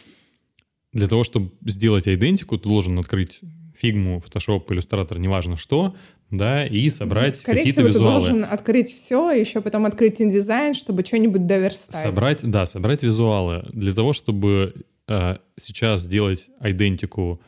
для 0.92 1.08
того, 1.08 1.24
чтобы 1.24 1.52
сделать 1.66 2.08
идентику, 2.08 2.58
ты 2.58 2.70
должен 2.70 2.98
открыть 3.00 3.40
фигму, 3.76 4.24
Photoshop, 4.26 4.66
иллюстратор, 4.70 5.18
неважно 5.18 5.58
что, 5.58 5.96
да, 6.30 6.66
и 6.66 6.90
собрать 6.90 7.38
Скорее 7.38 7.60
какие-то 7.60 7.82
всего, 7.82 7.88
визуалы. 7.88 8.22
ты 8.22 8.30
должен 8.32 8.48
открыть 8.52 8.94
все, 8.94 9.32
еще 9.32 9.62
потом 9.62 9.86
открыть 9.86 10.22
индизайн, 10.22 10.74
чтобы 10.74 11.04
что-нибудь 11.04 11.46
доверстать. 11.46 12.02
Собрать, 12.02 12.40
да, 12.44 12.66
собрать 12.66 13.04
визуалы. 13.04 13.66
Для 13.72 13.94
того, 13.94 14.14
чтобы 14.14 14.74
э, 15.08 15.38
сейчас 15.60 16.02
сделать 16.02 16.50
идентику 16.62 17.42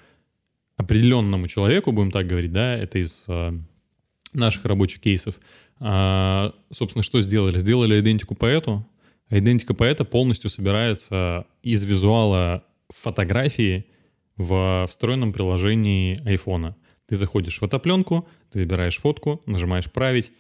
определенному 0.77 1.47
человеку, 1.47 1.91
будем 1.91 2.12
так 2.12 2.27
говорить, 2.27 2.51
да, 2.51 2.75
это 2.75 3.00
из 3.00 3.24
э, 3.27 3.51
наших 4.33 4.65
рабочих 4.65 5.01
кейсов, 5.01 5.39
А, 5.79 6.53
собственно, 6.71 7.03
что 7.03 7.21
сделали? 7.21 7.57
Сделали 7.59 8.00
идентику 8.00 8.33
поэту. 8.35 8.85
Идентика 9.29 9.74
поэта 9.74 10.05
полностью 10.05 10.50
собирается 10.50 11.46
из 11.63 11.84
визуала 11.84 12.63
фотографии 12.89 13.86
в 14.38 14.86
встроенном 14.89 15.34
приложении 15.34 16.22
айфона. 16.27 16.75
Ты 17.08 17.15
заходишь 17.15 17.55
в 17.55 17.60
фотопленку, 17.60 18.27
ты 18.51 18.60
забираешь 18.60 18.98
фотку, 18.98 19.41
нажимаешь 19.46 19.91
«Править», 19.91 20.32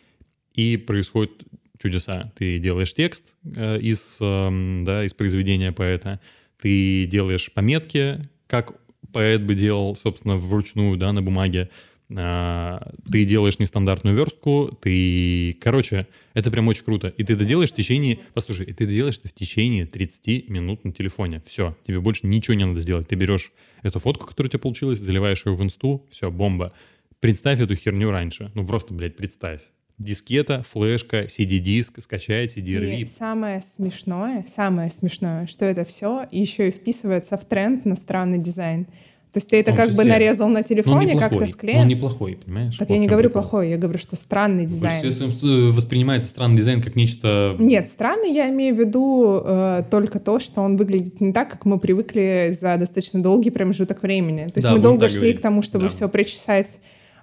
и 0.53 0.77
происходят 0.77 1.31
чудеса. 1.77 2.31
Ты 2.37 2.59
делаешь 2.59 2.93
текст 2.93 3.35
э, 3.43 3.79
из, 3.79 4.17
э, 4.21 4.83
да, 4.85 5.03
из 5.03 5.13
произведения 5.13 5.71
поэта, 5.71 6.21
ты 6.57 7.05
делаешь 7.05 7.51
пометки, 7.53 8.29
как 8.47 8.79
поэт 9.11 9.43
бы 9.43 9.55
делал, 9.55 9.95
собственно, 9.95 10.37
вручную, 10.37 10.97
да, 10.97 11.11
на 11.11 11.21
бумаге, 11.21 11.69
ты 12.07 13.23
делаешь 13.25 13.59
нестандартную 13.59 14.15
верстку, 14.15 14.77
ты... 14.81 15.57
Короче, 15.59 16.07
это 16.33 16.51
прям 16.51 16.67
очень 16.67 16.83
круто. 16.83 17.07
И 17.07 17.23
ты 17.23 17.33
это 17.33 17.45
делаешь 17.45 17.71
в 17.71 17.75
течение... 17.75 18.19
Послушай, 18.33 18.67
и 18.67 18.73
ты 18.73 18.83
это 18.83 18.93
делаешь 18.93 19.17
это 19.17 19.29
в 19.29 19.33
течение 19.33 19.85
30 19.85 20.49
минут 20.49 20.83
на 20.85 20.91
телефоне. 20.91 21.41
Все, 21.47 21.75
тебе 21.85 21.99
больше 21.99 22.27
ничего 22.27 22.53
не 22.53 22.65
надо 22.65 22.79
сделать. 22.79 23.07
Ты 23.07 23.15
берешь 23.15 23.51
эту 23.81 23.99
фотку, 23.99 24.27
которая 24.27 24.49
у 24.49 24.51
тебя 24.51 24.59
получилась, 24.59 24.99
заливаешь 24.99 25.45
ее 25.45 25.55
в 25.55 25.63
инсту, 25.63 26.05
все, 26.11 26.29
бомба. 26.29 26.73
Представь 27.19 27.59
эту 27.59 27.75
херню 27.75 28.11
раньше. 28.11 28.51
Ну 28.53 28.65
просто, 28.67 28.93
блядь, 28.93 29.15
представь. 29.15 29.61
Дискета, 29.97 30.61
флешка, 30.61 31.23
CD-диск, 31.23 32.01
скачать 32.01 32.57
CD-RIP. 32.57 33.01
И 33.01 33.05
самое 33.05 33.61
смешное, 33.61 34.45
самое 34.53 34.91
смешное, 34.91 35.47
что 35.47 35.63
это 35.65 35.85
все 35.85 36.27
еще 36.31 36.67
и 36.67 36.71
вписывается 36.71 37.37
в 37.37 37.45
тренд 37.45 37.85
на 37.85 37.95
странный 37.95 38.37
дизайн. 38.37 38.87
То 39.35 39.39
есть 39.39 39.49
ты 39.49 39.59
это 39.59 39.73
как 39.73 39.91
бы 39.91 40.05
нарезал 40.05 40.47
на 40.47 40.63
телефоне, 40.63 41.19
как-то 41.19 41.45
склеил. 41.45 41.81
Он 41.81 41.89
неплохой, 41.89 42.39
понимаешь? 42.45 42.77
Так 42.77 42.87
вот 42.87 42.93
я 42.93 43.01
не 43.01 43.07
говорю 43.07 43.29
плохой, 43.29 43.69
я 43.69 43.75
говорю, 43.75 43.99
что 43.99 44.15
странный 44.15 44.65
дизайн. 44.65 45.03
Э, 45.03 45.71
воспринимается 45.71 46.29
странный 46.29 46.55
дизайн 46.55 46.81
как 46.81 46.95
нечто... 46.95 47.53
Нет, 47.59 47.89
странный 47.89 48.31
я 48.31 48.49
имею 48.49 48.73
в 48.73 48.79
виду 48.79 49.41
э, 49.45 49.83
только 49.91 50.19
то, 50.19 50.39
что 50.39 50.61
он 50.61 50.77
выглядит 50.77 51.19
не 51.19 51.33
так, 51.33 51.49
как 51.49 51.65
мы 51.65 51.79
привыкли 51.79 52.55
за 52.57 52.77
достаточно 52.77 53.21
долгий 53.21 53.49
промежуток 53.49 54.03
времени. 54.03 54.43
То 54.45 54.53
есть 54.55 54.63
да, 54.67 54.71
мы 54.71 54.79
долго 54.79 55.09
шли 55.09 55.17
говорить. 55.17 55.39
к 55.39 55.41
тому, 55.41 55.61
чтобы 55.61 55.85
да. 55.85 55.91
все 55.91 56.07
причесать 56.07 56.77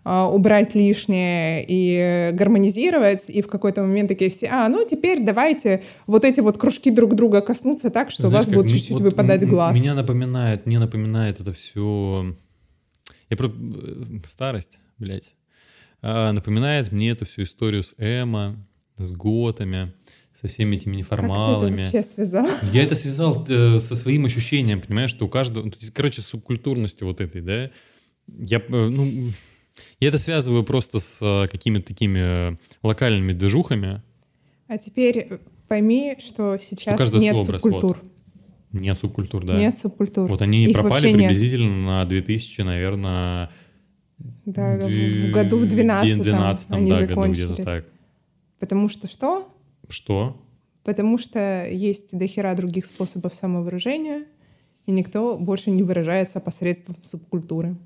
убрать 0.05 0.75
лишнее 0.75 1.65
и 1.67 2.33
гармонизировать, 2.33 3.29
и 3.29 3.41
в 3.41 3.47
какой-то 3.47 3.83
момент 3.83 4.09
такие 4.09 4.31
все, 4.31 4.49
а, 4.51 4.69
ну 4.69 4.85
теперь 4.85 5.25
давайте 5.25 5.83
вот 6.07 6.25
эти 6.25 6.41
вот 6.41 6.59
кружки 6.59 6.91
друг 6.91 7.15
друга 7.15 7.41
коснуться 7.41 7.91
так, 7.91 8.11
что 8.11 8.29
Знаешь, 8.29 8.49
у 8.49 8.51
вас 8.51 8.57
будет 8.57 8.73
чуть-чуть 8.73 8.99
вот 8.99 9.03
выпадать 9.03 9.47
глаз. 9.47 9.75
Меня 9.75 9.95
напоминает, 9.95 10.67
мне 10.67 10.79
напоминает 10.79 11.41
это 11.41 11.53
все... 11.53 12.35
Я 13.31 13.37
про 13.37 13.49
э, 13.49 14.19
старость, 14.27 14.79
блядь. 14.99 15.35
А, 16.03 16.33
напоминает 16.33 16.91
мне 16.91 17.11
эту 17.11 17.25
всю 17.25 17.45
историю 17.45 17.83
с 17.83 17.95
Эмо, 17.99 18.57
с 18.99 19.13
готами, 19.13 19.93
со 20.35 20.49
всеми 20.49 20.77
этими 20.77 20.97
неформалами. 20.97 21.83
Как 21.83 21.91
ты 21.93 21.99
это 21.99 21.99
вообще 21.99 22.15
связал? 22.15 22.49
Я 22.73 22.83
это 22.83 22.95
связал 22.97 23.47
э, 23.49 23.79
со 23.79 23.97
своим 23.97 24.25
ощущением, 24.25 24.81
понимаешь, 24.81 25.11
что 25.11 25.27
у 25.27 25.29
каждого... 25.29 25.71
Короче, 25.95 26.23
с 26.23 26.27
субкультурностью 26.27 27.07
вот 27.07 27.21
этой, 27.21 27.41
да? 27.41 27.71
Я, 28.27 28.59
э, 28.59 28.63
ну, 28.69 29.31
я 30.03 30.09
это 30.09 30.19
связываю 30.19 30.65
просто 30.65 30.99
с 30.99 31.19
э, 31.23 31.47
какими-то 31.47 31.87
такими 31.87 32.55
э, 32.55 32.57
локальными 32.83 33.33
движухами. 33.33 34.03
А 34.67 34.77
теперь 34.77 35.29
пойми, 35.69 36.17
что 36.19 36.59
сейчас 36.61 37.01
что 37.07 37.19
нет 37.19 37.37
субкультур. 37.37 38.01
Вот. 38.03 38.11
Нет 38.73 38.99
субкультур, 38.99 39.45
да. 39.45 39.57
Нет 39.57 39.79
субкультур. 39.79 40.29
Вот 40.29 40.43
они 40.43 40.65
Их 40.65 40.73
пропали 40.73 41.13
приблизительно 41.13 41.77
нет. 41.77 41.87
на 41.87 42.05
2000, 42.05 42.63
наверное... 42.63 43.51
Да, 44.45 44.77
в 44.77 45.31
году 45.31 45.59
в 45.59 45.69
12 45.69 46.21
12 46.21 46.71
они 46.71 46.91
да, 46.91 47.07
году 47.07 47.31
где-то 47.31 47.63
так. 47.63 47.85
Потому 48.59 48.89
что 48.89 49.07
что? 49.07 49.55
Что? 49.89 50.37
Потому 50.83 51.17
что 51.17 51.65
есть 51.69 52.09
дохера 52.11 52.57
других 52.57 52.87
способов 52.87 53.35
самовыражения, 53.35 54.25
и 54.87 54.91
никто 54.91 55.39
больше 55.39 55.71
не 55.71 55.85
выражается 55.85 56.41
посредством 56.41 56.97
субкультуры. 57.03 57.77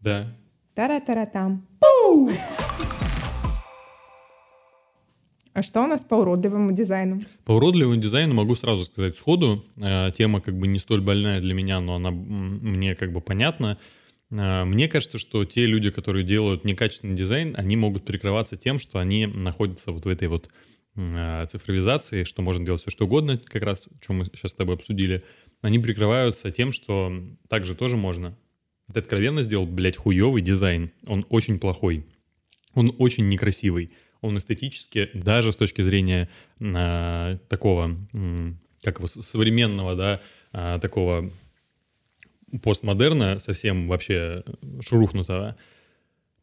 Да, 0.00 0.32
Тара-тара-там. 0.78 1.66
А 5.52 5.62
что 5.64 5.82
у 5.82 5.88
нас 5.88 6.04
по 6.04 6.14
уродливому 6.14 6.70
дизайну? 6.70 7.20
По 7.44 7.50
уродливому 7.50 7.96
дизайну 7.96 8.34
могу 8.34 8.54
сразу 8.54 8.84
сказать 8.84 9.16
сходу. 9.16 9.64
Э, 9.76 10.12
тема 10.12 10.40
как 10.40 10.56
бы 10.56 10.68
не 10.68 10.78
столь 10.78 11.00
больная 11.00 11.40
для 11.40 11.52
меня, 11.52 11.80
но 11.80 11.96
она 11.96 12.12
мне 12.12 12.94
как 12.94 13.12
бы 13.12 13.20
понятна. 13.20 13.76
Э, 14.30 14.62
мне 14.62 14.86
кажется, 14.86 15.18
что 15.18 15.44
те 15.44 15.66
люди, 15.66 15.90
которые 15.90 16.24
делают 16.24 16.64
некачественный 16.64 17.16
дизайн, 17.16 17.54
они 17.56 17.74
могут 17.76 18.04
прикрываться 18.04 18.56
тем, 18.56 18.78
что 18.78 19.00
они 19.00 19.26
находятся 19.26 19.90
вот 19.90 20.04
в 20.04 20.08
этой 20.08 20.28
вот 20.28 20.48
э, 20.94 21.46
цифровизации, 21.48 22.22
что 22.22 22.40
можно 22.40 22.64
делать 22.64 22.82
все 22.82 22.92
что 22.92 23.06
угодно, 23.06 23.36
как 23.36 23.64
раз, 23.64 23.88
что 24.00 24.12
мы 24.12 24.26
сейчас 24.26 24.52
с 24.52 24.54
тобой 24.54 24.76
обсудили. 24.76 25.24
Они 25.60 25.80
прикрываются 25.80 26.52
тем, 26.52 26.70
что 26.70 27.12
также 27.48 27.74
тоже 27.74 27.96
можно. 27.96 28.36
Ты 28.92 29.00
откровенно 29.00 29.42
сделал, 29.42 29.66
блядь, 29.66 29.96
хуёвый 29.96 30.42
дизайн. 30.42 30.90
Он 31.06 31.26
очень 31.28 31.58
плохой. 31.58 32.06
Он 32.74 32.94
очень 32.98 33.28
некрасивый. 33.28 33.90
Он 34.20 34.36
эстетически, 34.38 35.10
даже 35.14 35.52
с 35.52 35.56
точки 35.56 35.82
зрения 35.82 36.28
э, 36.58 37.38
такого, 37.48 37.96
э, 38.12 38.52
как 38.82 38.98
его, 38.98 39.06
современного, 39.06 39.94
да, 39.94 40.20
э, 40.52 40.78
такого 40.80 41.30
постмодерна, 42.62 43.38
совсем 43.38 43.86
вообще 43.86 44.42
шурухнутого, 44.80 45.56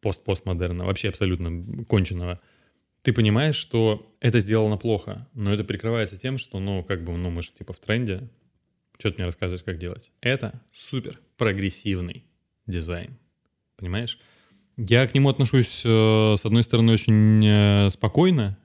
пост-постмодерна, 0.00 0.84
вообще 0.84 1.08
абсолютно 1.08 1.84
конченного, 1.84 2.40
ты 3.02 3.12
понимаешь, 3.12 3.56
что 3.56 4.16
это 4.20 4.40
сделано 4.40 4.76
плохо, 4.78 5.28
но 5.34 5.52
это 5.52 5.64
прикрывается 5.64 6.18
тем, 6.18 6.38
что, 6.38 6.60
ну, 6.60 6.82
как 6.82 7.04
бы, 7.04 7.16
ну, 7.16 7.30
мы 7.30 7.42
же 7.42 7.50
типа 7.50 7.72
в 7.72 7.78
тренде, 7.78 8.28
что 8.98 9.10
ты 9.10 9.16
мне 9.16 9.26
рассказываешь, 9.26 9.62
как 9.62 9.78
делать. 9.78 10.10
Это 10.20 10.62
супер 10.72 11.20
прогрессивный 11.36 12.24
дизайн. 12.66 13.18
Понимаешь? 13.76 14.18
Я 14.76 15.06
к 15.06 15.14
нему 15.14 15.30
отношусь, 15.30 15.82
э, 15.84 16.34
с 16.36 16.44
одной 16.44 16.62
стороны, 16.62 16.92
очень 16.92 17.44
э, 17.44 17.88
спокойно, 17.90 18.58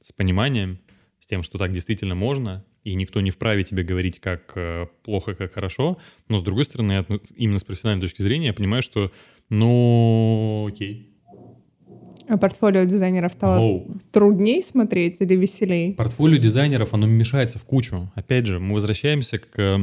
с 0.00 0.12
пониманием, 0.12 0.78
с 1.18 1.26
тем, 1.26 1.42
что 1.42 1.58
так 1.58 1.72
действительно 1.72 2.14
можно, 2.14 2.64
и 2.84 2.94
никто 2.94 3.20
не 3.20 3.30
вправе 3.30 3.64
тебе 3.64 3.82
говорить, 3.82 4.20
как 4.20 4.52
э, 4.54 4.86
плохо, 5.02 5.34
как 5.34 5.54
хорошо. 5.54 5.98
Но, 6.28 6.38
с 6.38 6.42
другой 6.42 6.64
стороны, 6.64 7.04
именно 7.34 7.58
с 7.58 7.64
профессиональной 7.64 8.02
точки 8.02 8.22
зрения, 8.22 8.48
я 8.48 8.54
понимаю, 8.54 8.82
что, 8.82 9.10
ну, 9.48 10.68
окей. 10.68 11.10
А 12.28 12.38
портфолио 12.38 12.84
дизайнеров 12.84 13.32
стало 13.32 13.58
Оу. 13.58 14.00
труднее 14.12 14.62
смотреть 14.62 15.20
или 15.20 15.34
веселее? 15.34 15.94
Портфолио 15.94 16.38
дизайнеров, 16.38 16.94
оно 16.94 17.06
мешается 17.06 17.58
в 17.58 17.64
кучу. 17.64 18.10
Опять 18.14 18.46
же, 18.46 18.60
мы 18.60 18.74
возвращаемся 18.74 19.38
к 19.38 19.80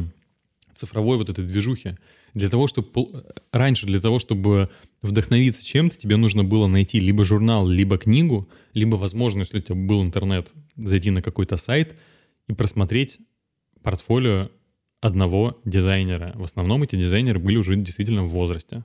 цифровой 0.73 1.17
вот 1.17 1.30
этой 1.30 1.45
движухе. 1.45 1.97
Для 2.34 2.50
того, 2.50 2.67
чтобы... 2.67 3.26
Раньше 3.52 3.86
для 3.86 4.00
того, 4.00 4.20
чтобы 4.20 4.70
вдохновиться 5.02 5.65
чем-то, 5.65 5.98
тебе 5.98 6.17
нужно 6.17 6.44
было 6.44 6.67
найти 6.67 7.00
либо 7.00 7.24
журнал, 7.26 7.67
либо 7.67 7.98
книгу, 7.98 8.48
либо, 8.74 8.96
возможно, 8.96 9.39
если 9.39 9.60
у 9.60 9.62
тебя 9.62 9.76
был 9.76 10.04
интернет, 10.04 10.52
зайти 10.76 11.12
на 11.12 11.22
какой-то 11.22 11.58
сайт 11.58 12.00
и 12.48 12.54
просмотреть 12.54 13.17
портфолио 13.84 14.50
одного 15.02 15.60
дизайнера. 15.65 16.34
В 16.36 16.44
основном 16.44 16.84
эти 16.84 16.96
дизайнеры 16.96 17.39
были 17.39 17.58
уже 17.58 17.76
действительно 17.76 18.24
в 18.24 18.30
возрасте. 18.30 18.84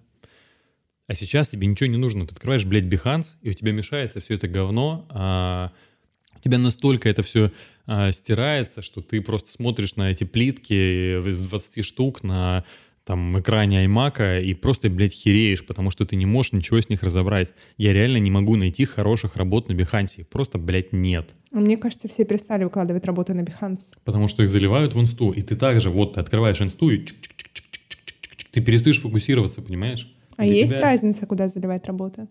А 1.06 1.14
сейчас 1.14 1.48
тебе 1.48 1.66
ничего 1.66 1.88
не 1.88 1.98
нужно. 1.98 2.26
Ты 2.26 2.34
открываешь, 2.34 2.64
блядь, 2.64 2.86
Behance, 2.86 3.34
и 3.42 3.50
у 3.50 3.52
тебя 3.52 3.72
мешается 3.72 4.20
все 4.20 4.34
это 4.34 4.48
говно, 4.48 5.06
а 5.10 5.72
у 6.34 6.40
тебя 6.40 6.58
настолько 6.58 7.08
это 7.08 7.22
все 7.22 7.52
а, 7.86 8.10
стирается, 8.10 8.82
что 8.82 9.02
ты 9.02 9.20
просто 9.20 9.52
смотришь 9.52 9.94
на 9.96 10.10
эти 10.10 10.24
плитки 10.24 11.18
из 11.18 11.38
20 11.38 11.84
штук 11.84 12.24
на 12.24 12.64
там 13.06 13.38
экране 13.38 13.86
iMac 13.86 14.42
и 14.42 14.52
просто, 14.54 14.90
блядь, 14.90 15.12
хереешь, 15.12 15.64
потому 15.64 15.92
что 15.92 16.04
ты 16.04 16.16
не 16.16 16.26
можешь 16.26 16.52
ничего 16.52 16.80
с 16.80 16.88
них 16.88 17.04
разобрать. 17.04 17.50
Я 17.76 17.92
реально 17.92 18.16
не 18.16 18.32
могу 18.32 18.56
найти 18.56 18.84
хороших 18.84 19.36
работ 19.36 19.68
на 19.68 19.74
Behance. 19.74 20.24
Просто, 20.24 20.58
блядь, 20.58 20.92
нет. 20.92 21.36
Мне 21.52 21.76
кажется, 21.76 22.08
все 22.08 22.24
перестали 22.24 22.64
выкладывать 22.64 23.06
работы 23.06 23.32
на 23.32 23.42
Behance. 23.42 23.78
Потому 24.04 24.26
что 24.26 24.42
их 24.42 24.48
заливают 24.48 24.94
в 24.94 25.00
инсту. 25.00 25.30
И 25.30 25.40
ты 25.42 25.54
также, 25.54 25.88
вот, 25.88 26.14
ты 26.14 26.20
открываешь 26.20 26.60
инсту 26.60 26.90
и 26.90 27.06
ты 28.50 28.60
перестаешь 28.60 29.00
фокусироваться, 29.00 29.62
понимаешь? 29.62 30.12
А 30.36 30.42
Для 30.42 30.54
есть 30.54 30.72
тебя... 30.72 30.82
разница, 30.82 31.26
куда 31.26 31.48
заливать 31.48 31.86
работы? 31.86 32.26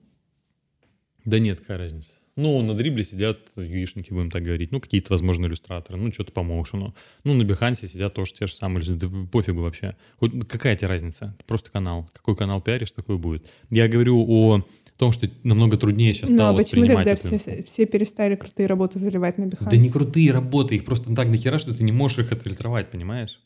Да 1.23 1.39
нет, 1.39 1.61
какая 1.61 1.77
разница. 1.77 2.11
Ну, 2.37 2.61
на 2.61 2.73
дрибле 2.73 3.05
сидят 3.05 3.39
юишники, 3.55 4.11
будем 4.11 4.29
так 4.29 4.43
говорить. 4.43 4.71
Ну, 4.73 4.81
какие-то, 4.81 5.13
возможно, 5.13 5.45
иллюстраторы. 5.45 5.97
Ну, 5.97 6.11
что-то 6.11 6.33
по 6.33 6.43
моушену. 6.43 6.93
Ну, 7.23 7.33
на 7.33 7.43
Бихансе 7.43 7.87
сидят 7.87 8.13
тоже 8.13 8.33
те 8.33 8.45
же 8.45 8.53
самые 8.53 8.83
люди. 8.83 9.07
Да 9.07 9.27
пофигу 9.31 9.61
вообще. 9.61 9.95
Хоть, 10.19 10.33
какая 10.49 10.75
тебе 10.75 10.89
разница? 10.89 11.37
Просто 11.47 11.71
канал. 11.71 12.09
Какой 12.11 12.35
канал 12.35 12.61
пиаришь, 12.61 12.91
такой 12.91 13.17
будет. 13.17 13.49
Я 13.69 13.87
говорю 13.87 14.19
о 14.27 14.65
том, 14.97 15.13
что 15.13 15.29
намного 15.43 15.77
труднее 15.77 16.13
сейчас 16.13 16.29
стало 16.29 16.51
Но 16.51 16.57
почему 16.57 16.85
тогда 16.87 17.15
все, 17.15 17.63
все 17.63 17.85
перестали 17.85 18.35
крутые 18.35 18.67
работы 18.67 18.99
заливать 18.99 19.37
на 19.37 19.45
Behance? 19.45 19.69
Да 19.69 19.77
не 19.77 19.89
крутые 19.89 20.33
работы, 20.33 20.75
их 20.75 20.83
просто 20.83 21.15
так 21.15 21.31
дохера, 21.31 21.57
что 21.57 21.73
ты 21.73 21.83
не 21.85 21.93
можешь 21.93 22.19
их 22.19 22.33
отфильтровать, 22.33 22.91
понимаешь? 22.91 23.39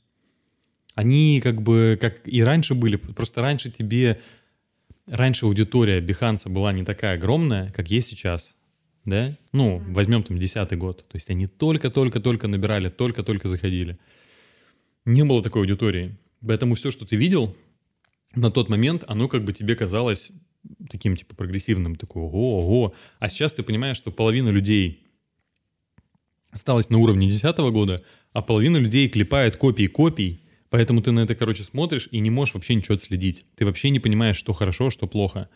Они 0.95 1.39
как 1.41 1.61
бы, 1.61 1.97
как 2.01 2.27
и 2.27 2.43
раньше 2.43 2.73
были, 2.73 2.95
просто 2.95 3.41
раньше 3.41 3.69
тебе, 3.71 4.19
раньше 5.07 5.45
аудитория 5.45 6.01
Behance 6.01 6.49
была 6.49 6.73
не 6.73 6.83
такая 6.83 7.15
огромная, 7.15 7.69
как 7.69 7.89
есть 7.89 8.09
сейчас 8.09 8.55
да? 9.09 9.35
Ну, 9.51 9.83
возьмем 9.87 10.23
там 10.23 10.37
десятый 10.37 10.77
год. 10.77 11.05
То 11.07 11.15
есть 11.15 11.29
они 11.29 11.47
только-только-только 11.47 12.47
набирали, 12.47 12.89
только-только 12.89 13.47
заходили. 13.47 13.97
Не 15.05 15.23
было 15.23 15.41
такой 15.41 15.63
аудитории. 15.63 16.17
Поэтому 16.45 16.75
все, 16.75 16.91
что 16.91 17.05
ты 17.05 17.15
видел 17.15 17.55
на 18.35 18.51
тот 18.51 18.69
момент, 18.69 19.03
оно 19.07 19.27
как 19.27 19.43
бы 19.43 19.53
тебе 19.53 19.75
казалось 19.75 20.31
таким 20.89 21.15
типа 21.15 21.35
прогрессивным, 21.35 21.95
такой 21.95 22.23
ого, 22.23 22.59
ого. 22.59 22.93
А 23.19 23.29
сейчас 23.29 23.53
ты 23.53 23.63
понимаешь, 23.63 23.97
что 23.97 24.11
половина 24.11 24.49
людей 24.49 25.03
осталась 26.51 26.89
на 26.89 26.97
уровне 26.97 27.29
десятого 27.29 27.71
года, 27.71 28.03
а 28.33 28.41
половина 28.41 28.77
людей 28.77 29.09
клепает 29.09 29.57
копии 29.57 29.87
копий, 29.87 30.43
поэтому 30.69 31.01
ты 31.01 31.11
на 31.11 31.21
это, 31.21 31.35
короче, 31.35 31.63
смотришь 31.63 32.07
и 32.11 32.19
не 32.19 32.29
можешь 32.29 32.53
вообще 32.53 32.75
ничего 32.75 32.95
отследить. 32.95 33.45
Ты 33.55 33.65
вообще 33.65 33.89
не 33.89 33.99
понимаешь, 33.99 34.37
что 34.37 34.53
хорошо, 34.53 34.89
что 34.89 35.07
плохо. 35.07 35.49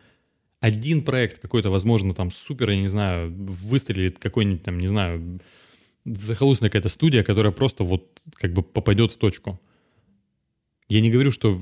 Один 0.63 1.01
проект 1.01 1.39
какой-то, 1.39 1.69
возможно, 1.69 2.13
там 2.13 2.31
супер, 2.31 2.69
я 2.69 2.77
не 2.77 2.87
знаю, 2.87 3.33
выстрелит 3.33 4.17
какой-нибудь 4.17 4.63
там, 4.63 4.77
не 4.77 4.87
знаю, 4.87 5.41
захолустная 6.05 6.69
какая-то 6.69 6.87
студия, 6.87 7.21
которая 7.21 7.51
просто 7.51 7.83
вот 7.83 8.21
как 8.35 8.53
бы 8.53 8.63
попадет 8.63 9.11
в 9.11 9.17
точку. 9.17 9.59
Я 10.87 11.01
не 11.01 11.11
говорю, 11.11 11.31
что 11.31 11.59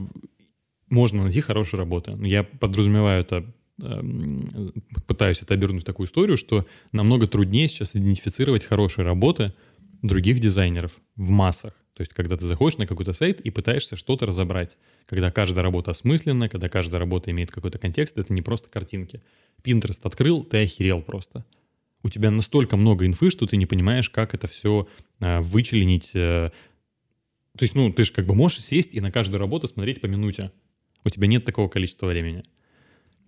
можно 0.87 1.23
найти 1.23 1.41
хорошие 1.41 1.79
работы. 1.79 2.15
Я 2.21 2.43
подразумеваю 2.43 3.21
это, 3.21 3.51
эм, 3.81 4.71
пытаюсь 5.07 5.41
это 5.41 5.55
обернуть 5.55 5.81
в 5.81 5.85
такую 5.87 6.05
историю, 6.05 6.37
что 6.37 6.67
намного 6.91 7.25
труднее 7.25 7.67
сейчас 7.69 7.95
идентифицировать 7.95 8.65
хорошие 8.65 9.03
работы 9.03 9.51
других 10.03 10.39
дизайнеров 10.39 10.91
в 11.15 11.31
массах. 11.31 11.73
То 11.93 12.01
есть, 12.01 12.13
когда 12.13 12.37
ты 12.37 12.45
заходишь 12.45 12.77
на 12.77 12.87
какой-то 12.87 13.13
сайт 13.13 13.41
и 13.41 13.49
пытаешься 13.49 13.95
что-то 13.95 14.25
разобрать, 14.25 14.77
когда 15.07 15.29
каждая 15.29 15.61
работа 15.61 15.91
осмысленна, 15.91 16.47
когда 16.47 16.69
каждая 16.69 16.99
работа 16.99 17.31
имеет 17.31 17.51
какой-то 17.51 17.79
контекст, 17.79 18.17
это 18.17 18.33
не 18.33 18.41
просто 18.41 18.69
картинки. 18.69 19.21
Pinterest 19.63 19.99
открыл, 20.03 20.43
ты 20.43 20.63
охерел 20.63 21.01
просто. 21.01 21.45
У 22.03 22.09
тебя 22.09 22.31
настолько 22.31 22.77
много 22.77 23.05
инфы, 23.05 23.29
что 23.29 23.45
ты 23.45 23.57
не 23.57 23.65
понимаешь, 23.65 24.09
как 24.09 24.33
это 24.33 24.47
все 24.47 24.87
э, 25.19 25.39
вычленить. 25.41 26.11
Э. 26.13 26.51
То 27.57 27.63
есть, 27.63 27.75
ну, 27.75 27.91
ты 27.91 28.05
же 28.05 28.13
как 28.13 28.25
бы 28.25 28.33
можешь 28.33 28.63
сесть 28.63 28.93
и 28.93 29.01
на 29.01 29.11
каждую 29.11 29.39
работу 29.39 29.67
смотреть 29.67 30.01
по 30.01 30.07
минуте. 30.07 30.51
У 31.03 31.09
тебя 31.09 31.27
нет 31.27 31.43
такого 31.43 31.67
количества 31.67 32.07
времени. 32.07 32.43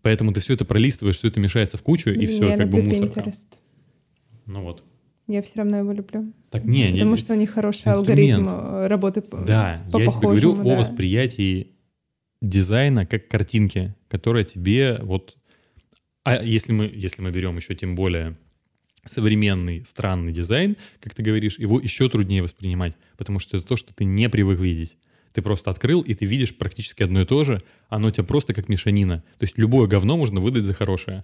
Поэтому 0.01 0.33
ты 0.33 0.39
все 0.39 0.53
это 0.53 0.65
пролистываешь, 0.65 1.17
все 1.17 1.27
это 1.27 1.39
мешается 1.39 1.77
в 1.77 1.83
кучу, 1.83 2.09
и 2.09 2.25
все 2.25 2.49
Я 2.49 2.57
как 2.57 2.69
бы 2.69 2.81
мусор. 2.81 3.11
Ну 4.45 4.63
вот. 4.63 4.83
Я 5.27 5.41
все 5.41 5.53
равно 5.55 5.77
его 5.77 5.91
люблю. 5.91 6.25
Так 6.49 6.65
не, 6.65 6.91
Потому 6.91 7.11
не, 7.11 7.17
что 7.17 7.33
у 7.33 7.35
них 7.37 7.51
хороший 7.51 7.87
инструмент. 7.87 8.09
алгоритм 8.09 8.49
э, 8.49 8.87
работы 8.87 9.21
Да, 9.21 9.85
по 9.91 9.99
я 9.99 10.07
тебе 10.07 10.19
говорю 10.19 10.51
похожему, 10.51 10.61
о 10.61 10.75
да. 10.75 10.79
восприятии 10.79 11.67
дизайна 12.41 13.05
как 13.05 13.27
картинки, 13.27 13.95
которая 14.09 14.43
тебе 14.43 14.99
вот... 15.01 15.37
А 16.25 16.43
если 16.43 16.71
мы, 16.71 16.91
если 16.93 17.21
мы 17.21 17.31
берем 17.31 17.55
еще 17.55 17.75
тем 17.75 17.95
более 17.95 18.37
современный 19.05 19.83
странный 19.85 20.31
дизайн, 20.31 20.77
как 20.99 21.13
ты 21.13 21.23
говоришь, 21.23 21.59
его 21.59 21.79
еще 21.79 22.09
труднее 22.09 22.41
воспринимать, 22.41 22.95
потому 23.17 23.39
что 23.39 23.57
это 23.57 23.65
то, 23.65 23.75
что 23.75 23.93
ты 23.93 24.05
не 24.05 24.29
привык 24.29 24.59
видеть. 24.59 24.97
Ты 25.33 25.41
просто 25.41 25.71
открыл, 25.71 26.01
и 26.01 26.13
ты 26.13 26.25
видишь 26.25 26.55
практически 26.55 27.03
одно 27.03 27.21
и 27.21 27.25
то 27.25 27.43
же, 27.43 27.61
оно 27.89 28.09
у 28.09 28.11
тебя 28.11 28.23
просто 28.23 28.53
как 28.53 28.69
мешанина. 28.69 29.23
То 29.39 29.43
есть 29.43 29.57
любое 29.57 29.87
говно 29.87 30.15
можно 30.15 30.39
выдать 30.39 30.65
за 30.65 30.73
хорошее. 30.73 31.23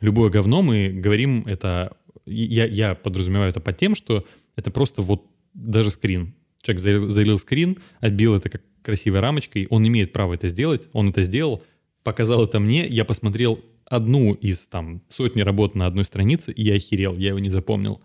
Любое 0.00 0.30
говно 0.30 0.62
мы 0.62 0.88
говорим 0.88 1.44
это... 1.46 1.96
Я, 2.26 2.66
я 2.66 2.94
подразумеваю 2.94 3.50
это 3.50 3.60
под 3.60 3.76
тем, 3.76 3.94
что 3.94 4.24
это 4.56 4.70
просто 4.70 5.02
вот 5.02 5.26
даже 5.54 5.90
скрин. 5.90 6.34
Человек 6.62 6.82
залил, 6.82 7.08
залил 7.08 7.38
скрин, 7.38 7.78
отбил 8.00 8.34
это 8.34 8.48
как 8.48 8.62
красивой 8.82 9.20
рамочкой, 9.20 9.66
он 9.70 9.86
имеет 9.86 10.12
право 10.12 10.34
это 10.34 10.48
сделать, 10.48 10.88
он 10.92 11.10
это 11.10 11.22
сделал, 11.22 11.62
показал 12.02 12.44
это 12.44 12.60
мне, 12.60 12.86
я 12.86 13.04
посмотрел 13.04 13.60
одну 13.84 14.34
из 14.34 14.66
там 14.66 15.02
сотни 15.08 15.40
работ 15.42 15.74
на 15.74 15.86
одной 15.86 16.04
странице, 16.04 16.52
и 16.52 16.62
я 16.62 16.74
охерел, 16.74 17.16
я 17.16 17.28
его 17.28 17.38
не 17.38 17.48
запомнил. 17.48 18.00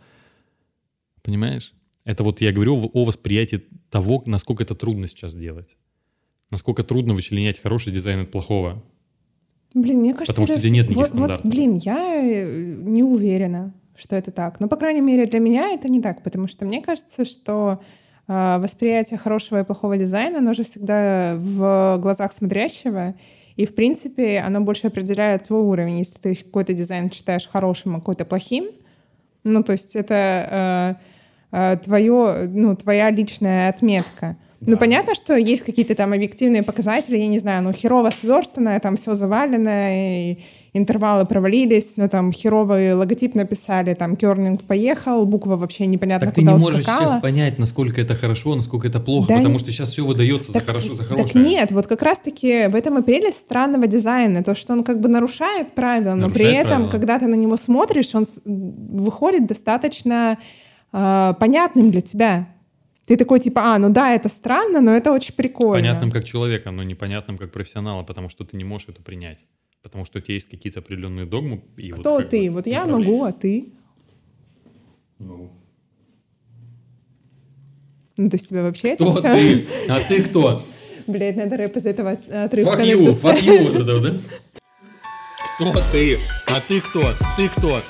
Понимаешь? 1.22 1.74
Это 2.04 2.24
вот 2.24 2.42
я 2.42 2.52
говорю 2.52 2.90
о 2.94 3.04
восприятии 3.04 3.64
того, 3.90 4.22
насколько 4.26 4.64
это 4.64 4.76
трудно 4.76 5.08
сейчас 5.08 5.36
делать. 5.36 5.76
Насколько 6.52 6.84
трудно 6.84 7.14
вычленять 7.14 7.60
хороший 7.60 7.92
дизайн 7.92 8.22
от 8.22 8.32
плохого. 8.32 8.84
Блин, 9.76 10.00
мне 10.00 10.14
кажется, 10.14 10.32
Потому 10.32 10.48
что 10.48 10.56
это 10.56 10.70
нет 10.70 10.90
никаких 10.90 11.12
вот, 11.12 11.20
вот, 11.20 11.26
стандартов. 11.26 11.52
блин, 11.52 11.76
я 11.76 12.16
э, 12.16 12.76
не 12.80 13.04
уверена, 13.04 13.74
что 13.94 14.16
это 14.16 14.32
так. 14.32 14.62
Но, 14.62 14.70
по 14.70 14.78
крайней 14.78 15.02
мере, 15.02 15.26
для 15.26 15.40
меня 15.40 15.74
это 15.74 15.90
не 15.90 16.02
так, 16.02 16.24
потому 16.24 16.48
что 16.48 16.64
мне 16.66 16.82
кажется, 16.82 17.26
что 17.26 17.82
э, 18.28 18.58
восприятие 18.58 19.20
хорошего 19.20 19.60
и 19.60 19.66
плохого 19.66 19.98
дизайна, 19.98 20.38
оно 20.38 20.54
же 20.54 20.64
всегда 20.64 21.36
в 21.38 21.98
глазах 22.02 22.32
смотрящего, 22.32 23.16
и, 23.58 23.66
в 23.66 23.76
принципе, 23.76 24.40
оно 24.40 24.62
больше 24.62 24.88
определяет 24.88 25.44
твой 25.44 25.62
уровень. 25.62 26.00
Если 26.00 26.20
ты 26.20 26.36
какой-то 26.36 26.74
дизайн 26.74 27.12
считаешь 27.12 27.46
хорошим, 27.46 27.98
а 27.98 28.00
какой-то 28.00 28.24
плохим, 28.24 28.70
ну, 29.44 29.62
то 29.62 29.74
есть 29.74 29.98
это 29.98 30.98
э, 31.52 31.74
э, 31.74 31.78
твое, 31.84 32.48
ну, 32.48 32.78
твоя 32.78 33.12
личная 33.12 33.68
отметка. 33.68 34.38
Ну, 34.62 34.74
Да. 34.74 34.78
понятно, 34.78 35.14
что 35.16 35.36
есть 35.36 35.64
какие-то 35.64 35.96
там 35.96 36.14
объективные 36.14 36.64
показатели, 36.64 37.18
я 37.18 37.28
не 37.28 37.40
знаю, 37.40 37.62
ну, 37.64 37.74
херово 37.74 38.10
сверстанное, 38.10 38.80
там 38.80 38.96
все 38.96 39.14
завалено, 39.14 40.36
интервалы 40.74 41.26
провалились, 41.26 41.96
но 41.98 42.10
там 42.10 42.34
херовый 42.34 42.94
логотип 42.96 43.34
написали, 43.36 43.94
там 43.94 44.18
кернинг 44.18 44.64
поехал, 44.64 45.26
буква 45.26 45.56
вообще 45.56 45.86
непонятно 45.86 46.28
Так 46.28 46.36
ты 46.36 46.42
куда 46.42 46.54
не 46.54 46.60
можешь 46.60 46.80
ускакала. 46.82 47.08
сейчас 47.08 47.22
понять, 47.22 47.60
насколько 47.60 48.02
это 48.02 48.14
хорошо, 48.16 48.56
насколько 48.56 48.88
это 48.88 49.00
плохо, 49.00 49.30
Да 49.30 49.36
потому 49.38 49.54
не- 49.54 49.60
что 49.60 49.72
сейчас 49.72 49.90
все 49.94 50.06
выдается 50.06 50.52
за 50.52 50.60
Так- 50.60 50.68
хорошо, 50.68 50.94
за 50.94 51.00
Так 51.00 51.08
хорошее. 51.08 51.46
нет, 51.46 51.72
вот 51.72 51.88
как 51.88 52.02
раз-таки 52.02 52.68
в 52.68 52.76
этом 52.76 52.98
и 53.00 53.04
прелесть 53.04 53.38
странного 53.38 53.88
дизайна, 53.88 54.44
то, 54.44 54.54
что 54.56 54.74
он 54.74 54.84
как 54.84 55.00
бы 55.00 55.08
нарушает 55.08 55.74
правила, 55.76 56.16
но 56.16 56.30
при 56.30 56.44
Нарушает 56.44 56.66
этом, 56.66 56.70
правила. 56.72 56.90
когда 56.92 57.20
ты 57.20 57.28
на 57.28 57.36
него 57.36 57.56
смотришь, 57.56 58.14
он 58.16 58.26
выходит 58.46 59.46
достаточно 59.48 60.38
э, 60.92 61.34
понятным 61.40 61.90
для 61.92 62.02
тебя. 62.02 62.48
Ты 63.06 63.18
такой 63.18 63.40
типа, 63.40 63.76
а, 63.76 63.80
ну 63.80 63.90
да, 63.90 64.14
это 64.16 64.30
странно, 64.30 64.82
но 64.82 64.96
это 64.96 65.12
очень 65.12 65.36
прикольно. 65.36 65.82
Понятным 65.82 66.12
как 66.12 66.24
человека, 66.26 66.72
но 66.72 66.84
непонятным 66.84 67.38
как 67.38 67.52
профессионала, 67.52 68.04
потому 68.04 68.30
что 68.30 68.44
ты 68.46 68.58
не 68.58 68.64
можешь 68.64 68.90
это 68.90 69.04
принять. 69.04 69.46
Потому 69.84 70.06
что 70.06 70.18
у 70.18 70.22
тебя 70.22 70.34
есть 70.34 70.50
какие-то 70.50 70.80
определенные 70.80 71.28
догмы. 71.28 71.64
И 71.78 71.92
вот 71.92 72.02
Кто 72.02 72.18
как 72.18 72.30
ты? 72.30 72.48
бы 72.48 72.56
Вот 72.56 72.68
я 72.68 72.88
могу, 72.88 73.24
а 73.24 73.32
ты? 73.32 73.74
Ну. 75.20 75.52
Ну, 78.18 78.30
то 78.30 78.36
есть 78.36 78.50
тебя 78.50 78.64
вообще 78.64 78.90
это 78.90 79.04
Кто 79.04 79.12
все... 79.12 79.22
ты? 79.22 79.66
А 79.90 80.00
ты 80.00 80.24
кто? 80.24 80.64
Блядь, 81.06 81.36
надо 81.36 81.58
рэп 81.58 81.78
из 81.78 81.86
этого 81.86 82.12
отрывка 82.12 82.78
Fuck 82.78 82.86
you, 82.88 83.08
fuck 83.10 83.40
you, 83.40 83.72
вот 83.72 83.76
это, 83.84 83.94
вот, 83.94 84.04
да? 84.04 84.20
Кто 85.56 85.74
ты? 85.92 86.18
А 86.48 86.60
ты 86.68 86.82
кто? 86.82 87.14
Ты 87.38 87.50
кто? 87.50 87.82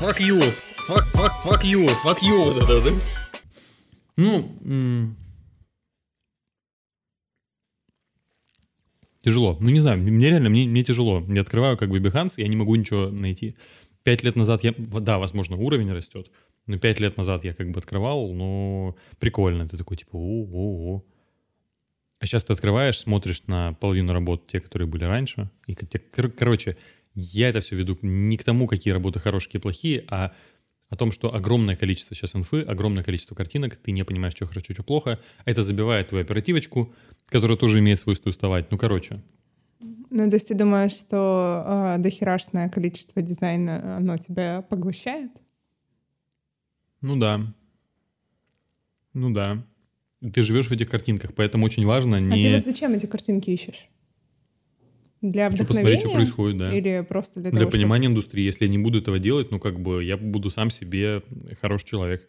Fuck 0.00 0.20
you, 0.20 0.40
fuck, 0.88 1.04
fuck, 1.12 1.32
fuck 1.44 1.64
you, 1.64 1.90
fuck 2.04 2.18
you, 2.22 2.44
вот 2.44 2.62
это, 2.62 2.80
да? 2.80 2.90
Ну, 4.16 5.14
тяжело. 9.22 9.56
Ну, 9.60 9.70
не 9.70 9.80
знаю, 9.80 9.98
мне 9.98 10.30
реально, 10.30 10.48
мне, 10.48 10.66
мне 10.66 10.84
тяжело. 10.84 11.24
Я 11.28 11.42
открываю 11.42 11.76
как 11.76 11.90
бы 11.90 11.98
Behance, 11.98 12.34
я 12.36 12.48
не 12.48 12.56
могу 12.56 12.74
ничего 12.74 13.08
найти. 13.08 13.54
Пять 14.02 14.22
лет 14.22 14.36
назад 14.36 14.62
я, 14.62 14.74
да, 14.78 15.18
возможно, 15.18 15.56
уровень 15.56 15.90
растет, 15.92 16.30
но 16.66 16.78
пять 16.78 17.00
лет 17.00 17.16
назад 17.16 17.44
я 17.44 17.54
как 17.54 17.70
бы 17.70 17.80
открывал, 17.80 18.32
но 18.32 18.94
прикольно. 19.18 19.68
Ты 19.68 19.76
такой, 19.76 19.96
типа, 19.96 20.16
о-о-о. 20.16 21.04
А 22.18 22.26
сейчас 22.26 22.44
ты 22.44 22.52
открываешь, 22.52 22.98
смотришь 22.98 23.42
на 23.46 23.74
половину 23.74 24.12
работ, 24.12 24.46
те, 24.46 24.60
которые 24.60 24.88
были 24.88 25.04
раньше. 25.04 25.50
И, 25.66 25.74
кор- 25.74 26.30
короче, 26.30 26.76
я 27.14 27.48
это 27.48 27.60
все 27.60 27.76
веду 27.76 27.98
не 28.02 28.36
к 28.36 28.44
тому, 28.44 28.66
какие 28.66 28.92
работы 28.94 29.20
хорошие, 29.20 29.48
какие 29.48 29.60
плохие, 29.60 30.04
а 30.08 30.32
о 30.88 30.96
том, 30.96 31.10
что 31.12 31.34
огромное 31.34 31.76
количество 31.76 32.14
сейчас 32.14 32.34
инфы, 32.36 32.62
огромное 32.62 33.02
количество 33.02 33.34
картинок, 33.34 33.76
ты 33.76 33.90
не 33.90 34.04
понимаешь, 34.04 34.34
что 34.34 34.46
хорошо, 34.46 34.72
что 34.72 34.82
плохо. 34.82 35.18
Это 35.44 35.62
забивает 35.62 36.08
твою 36.08 36.24
оперативочку, 36.24 36.94
которая 37.26 37.56
тоже 37.56 37.80
имеет 37.80 37.98
свойство 38.00 38.30
уставать. 38.30 38.70
Ну, 38.70 38.78
короче, 38.78 39.22
Ну, 39.80 40.28
то 40.30 40.36
есть 40.36 40.48
ты 40.48 40.54
думаешь, 40.54 40.92
что 40.92 41.96
э, 41.96 41.98
дохерашное 41.98 42.68
количество 42.68 43.20
дизайна, 43.22 43.96
оно 43.96 44.16
тебя 44.18 44.62
поглощает? 44.62 45.30
ну 47.00 47.16
да. 47.16 47.40
Ну 49.12 49.30
да. 49.30 49.64
Ты 50.20 50.42
живешь 50.42 50.68
в 50.68 50.72
этих 50.72 50.88
картинках, 50.88 51.34
поэтому 51.34 51.66
очень 51.66 51.86
важно 51.86 52.16
А 52.16 52.20
ты 52.20 52.26
не... 52.26 52.54
вот 52.54 52.64
зачем 52.64 52.92
эти 52.92 53.06
картинки 53.06 53.50
ищешь? 53.50 53.88
Для 55.22 55.50
Хочу 55.50 55.64
вдохновения? 55.64 55.96
посмотреть, 55.96 56.00
что 56.00 56.12
происходит, 56.12 56.56
да. 56.58 56.76
Или 56.76 57.04
просто 57.08 57.40
для, 57.40 57.50
Для 57.50 57.60
того, 57.60 57.70
понимания 57.70 58.06
индустрии. 58.06 58.44
Если 58.44 58.64
я 58.66 58.70
не 58.70 58.78
буду 58.78 58.98
этого 58.98 59.18
делать, 59.18 59.50
ну, 59.50 59.58
как 59.58 59.80
бы, 59.80 60.04
я 60.04 60.16
буду 60.16 60.50
сам 60.50 60.70
себе 60.70 61.22
хороший 61.60 61.86
человек. 61.86 62.28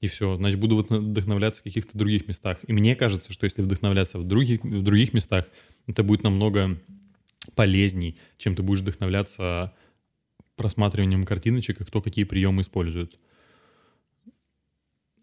И 0.00 0.08
все. 0.08 0.36
Значит, 0.36 0.58
буду 0.58 0.76
вдохновляться 0.76 1.60
в 1.60 1.64
каких-то 1.64 1.96
других 1.96 2.28
местах. 2.28 2.58
И 2.66 2.72
мне 2.72 2.96
кажется, 2.96 3.32
что 3.32 3.44
если 3.44 3.62
вдохновляться 3.62 4.18
в 4.18 4.24
других, 4.24 4.62
в 4.62 4.82
других 4.82 5.14
местах, 5.14 5.46
это 5.86 6.02
будет 6.02 6.22
намного 6.22 6.76
полезней, 7.54 8.18
чем 8.36 8.54
ты 8.54 8.62
будешь 8.62 8.80
вдохновляться 8.80 9.72
просматриванием 10.56 11.24
картиночек 11.24 11.80
и 11.80 11.84
кто 11.84 12.02
какие 12.02 12.24
приемы 12.24 12.62
использует. 12.62 13.18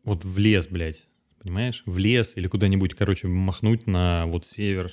Вот 0.04 0.24
в 0.26 0.38
лес, 0.38 0.68
блядь, 0.68 1.06
понимаешь? 1.42 1.84
В 1.86 1.98
лес 1.98 2.38
или 2.38 2.48
куда-нибудь, 2.48 2.94
короче, 2.94 3.28
махнуть 3.28 3.88
на 3.88 4.26
вот 4.28 4.46
север, 4.46 4.92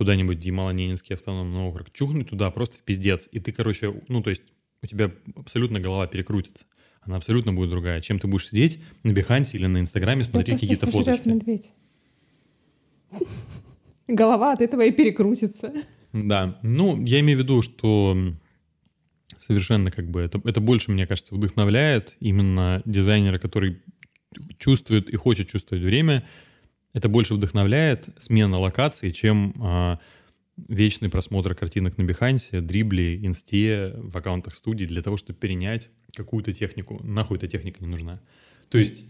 куда-нибудь 0.00 0.42
Ямало-Ненецкий 0.42 1.12
автономный 1.12 1.60
округ, 1.60 1.92
чухнуть 1.92 2.30
туда 2.30 2.50
просто 2.50 2.78
в 2.78 2.82
пиздец. 2.82 3.28
И 3.32 3.38
ты, 3.38 3.52
короче, 3.52 4.00
ну, 4.08 4.22
то 4.22 4.30
есть 4.30 4.44
у 4.82 4.86
тебя 4.86 5.10
абсолютно 5.36 5.78
голова 5.78 6.06
перекрутится. 6.06 6.64
Она 7.02 7.16
абсолютно 7.16 7.52
будет 7.52 7.68
другая. 7.68 8.00
Чем 8.00 8.18
ты 8.18 8.26
будешь 8.26 8.48
сидеть 8.48 8.82
на 9.02 9.12
Бихансе 9.12 9.58
или 9.58 9.66
на 9.66 9.78
Инстаграме 9.78 10.24
смотреть 10.24 10.58
какие-то 10.58 10.86
фоточки. 10.86 11.28
медведь. 11.28 11.72
Голова 14.08 14.54
от 14.54 14.62
этого 14.62 14.80
и 14.86 14.90
перекрутится. 14.90 15.70
Да. 16.14 16.58
Ну, 16.62 17.04
я 17.04 17.20
имею 17.20 17.36
в 17.36 17.42
виду, 17.42 17.60
что 17.60 18.16
совершенно 19.36 19.90
как 19.90 20.10
бы 20.10 20.22
это, 20.22 20.40
это 20.44 20.62
больше, 20.62 20.92
мне 20.92 21.06
кажется, 21.06 21.34
вдохновляет 21.34 22.16
именно 22.20 22.80
дизайнера, 22.86 23.38
который 23.38 23.82
чувствует 24.56 25.10
и 25.10 25.16
хочет 25.16 25.48
чувствовать 25.48 25.84
время. 25.84 26.26
Это 26.92 27.08
больше 27.08 27.34
вдохновляет 27.34 28.08
смена 28.18 28.58
локации, 28.58 29.10
чем 29.10 29.54
а, 29.60 29.98
вечный 30.68 31.08
просмотр 31.08 31.54
картинок 31.54 31.98
на 31.98 32.02
Бихансе, 32.02 32.60
дрибли, 32.60 33.20
инсте, 33.22 33.94
в 33.96 34.16
аккаунтах 34.16 34.56
студии 34.56 34.86
для 34.86 35.02
того, 35.02 35.16
чтобы 35.16 35.38
перенять 35.38 35.88
какую-то 36.14 36.52
технику. 36.52 37.00
Нахуй 37.02 37.38
эта 37.38 37.48
техника 37.48 37.78
не 37.80 37.88
нужна. 37.88 38.20
То 38.68 38.78
есть... 38.78 39.04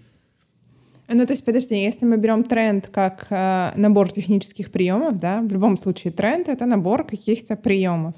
Ну, 1.08 1.26
то 1.26 1.32
есть, 1.32 1.44
подожди, 1.44 1.74
если 1.74 2.04
мы 2.04 2.18
берем 2.18 2.44
тренд 2.44 2.86
как 2.86 3.26
э, 3.30 3.72
набор 3.74 4.12
технических 4.12 4.70
приемов, 4.70 5.18
да, 5.18 5.40
в 5.40 5.52
любом 5.52 5.76
случае 5.76 6.12
тренд— 6.12 6.48
это 6.48 6.66
набор 6.66 7.04
каких-то 7.04 7.56
приемов. 7.56 8.14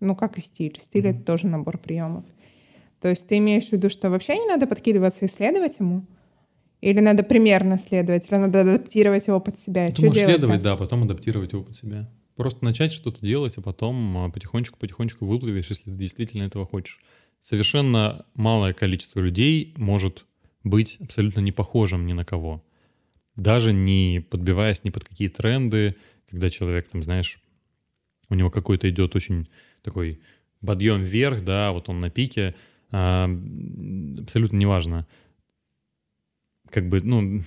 Ну, 0.00 0.16
как 0.16 0.38
и 0.38 0.40
стиль. 0.40 0.76
Стиль— 0.80 1.06
это 1.08 1.22
тоже 1.22 1.46
набор 1.46 1.78
приемов. 1.78 2.24
То 3.00 3.08
есть 3.08 3.28
ты 3.28 3.38
имеешь 3.38 3.68
в 3.68 3.72
виду, 3.72 3.88
что 3.90 4.10
вообще 4.10 4.38
не 4.38 4.46
надо 4.46 4.66
подкидываться 4.66 5.24
и 5.24 5.28
следовать 5.28 5.78
ему? 5.78 6.04
Или 6.82 6.98
надо 6.98 7.22
примерно 7.22 7.78
следовать, 7.78 8.30
или 8.30 8.38
надо 8.38 8.62
адаптировать 8.62 9.28
его 9.28 9.40
под 9.40 9.56
себя? 9.56 9.88
Ты 9.88 10.04
можешь 10.04 10.24
следовать, 10.24 10.62
да, 10.62 10.76
потом 10.76 11.04
адаптировать 11.04 11.52
его 11.52 11.62
под 11.62 11.76
себя. 11.76 12.10
Просто 12.34 12.64
начать 12.64 12.92
что-то 12.92 13.24
делать, 13.24 13.56
а 13.56 13.60
потом 13.62 14.32
потихонечку-потихонечку 14.34 15.24
выплывешь, 15.24 15.68
если 15.68 15.84
ты 15.84 15.90
действительно 15.92 16.42
этого 16.42 16.66
хочешь. 16.66 16.98
Совершенно 17.40 18.26
малое 18.34 18.72
количество 18.72 19.20
людей 19.20 19.72
может 19.76 20.26
быть 20.64 20.96
абсолютно 21.00 21.40
не 21.40 21.52
похожим 21.52 22.04
ни 22.04 22.14
на 22.14 22.24
кого. 22.24 22.62
Даже 23.36 23.72
не 23.72 24.24
подбиваясь 24.28 24.82
ни 24.82 24.90
под 24.90 25.04
какие 25.04 25.28
тренды, 25.28 25.94
когда 26.28 26.50
человек, 26.50 26.88
там, 26.88 27.02
знаешь, 27.02 27.40
у 28.28 28.34
него 28.34 28.50
какой-то 28.50 28.90
идет 28.90 29.14
очень 29.14 29.48
такой 29.82 30.20
подъем 30.64 31.02
вверх, 31.02 31.44
да, 31.44 31.70
вот 31.70 31.88
он 31.88 32.00
на 32.00 32.10
пике, 32.10 32.54
а, 32.90 33.30
абсолютно 34.18 34.56
неважно. 34.56 35.06
Как 36.72 36.88
бы, 36.88 37.02
ну, 37.02 37.42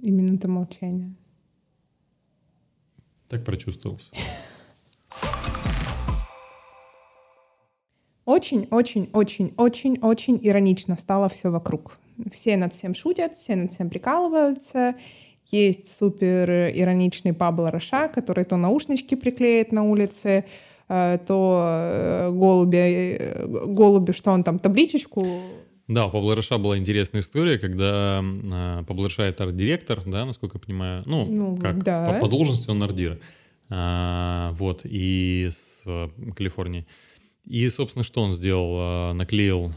Именно 0.00 0.34
это 0.36 0.48
молчание. 0.48 1.14
Так 3.28 3.44
прочувствовался. 3.44 4.08
Очень, 8.24 8.66
очень, 8.70 9.10
очень, 9.12 9.52
очень, 9.56 9.98
очень 10.00 10.40
иронично 10.42 10.96
стало 10.96 11.28
все 11.28 11.50
вокруг. 11.50 11.98
Все 12.32 12.56
над 12.56 12.74
всем 12.74 12.94
шутят, 12.94 13.34
все 13.34 13.54
над 13.54 13.72
всем 13.72 13.90
прикалываются. 13.90 14.96
Есть 15.50 15.94
супер 15.94 16.50
ироничный 16.50 17.34
Пабло 17.34 17.70
Роша, 17.70 18.08
который 18.08 18.44
то 18.44 18.56
наушнички 18.56 19.16
приклеит 19.16 19.70
на 19.70 19.84
улице, 19.84 20.46
то 21.26 21.62
э, 21.64 22.30
голуби, 22.30 22.76
э, 22.76 23.46
голуби, 23.46 24.12
что 24.12 24.30
он 24.30 24.44
там, 24.44 24.58
табличечку 24.58 25.26
да, 25.88 26.06
у 26.06 26.10
Павла 26.10 26.36
Рыша 26.36 26.58
была 26.58 26.78
интересная 26.78 27.20
история, 27.20 27.58
когда 27.58 28.22
э, 28.22 28.84
Павла 28.86 29.04
Рыша 29.04 29.24
это 29.24 29.44
арт-директор, 29.44 30.02
да, 30.06 30.24
насколько 30.24 30.56
я 30.56 30.60
понимаю, 30.60 31.02
ну, 31.06 31.26
ну 31.26 31.56
как 31.56 31.82
да. 31.82 32.12
по, 32.14 32.20
по 32.20 32.28
должности 32.28 32.70
он 32.70 32.82
ардир, 32.82 33.18
а, 33.68 34.52
вот, 34.52 34.82
и 34.84 35.48
с 35.50 35.84
Калифорнии. 36.36 36.86
И, 37.44 37.68
собственно, 37.68 38.04
что 38.04 38.22
он 38.22 38.32
сделал? 38.32 38.74
А, 38.78 39.12
наклеил, 39.12 39.72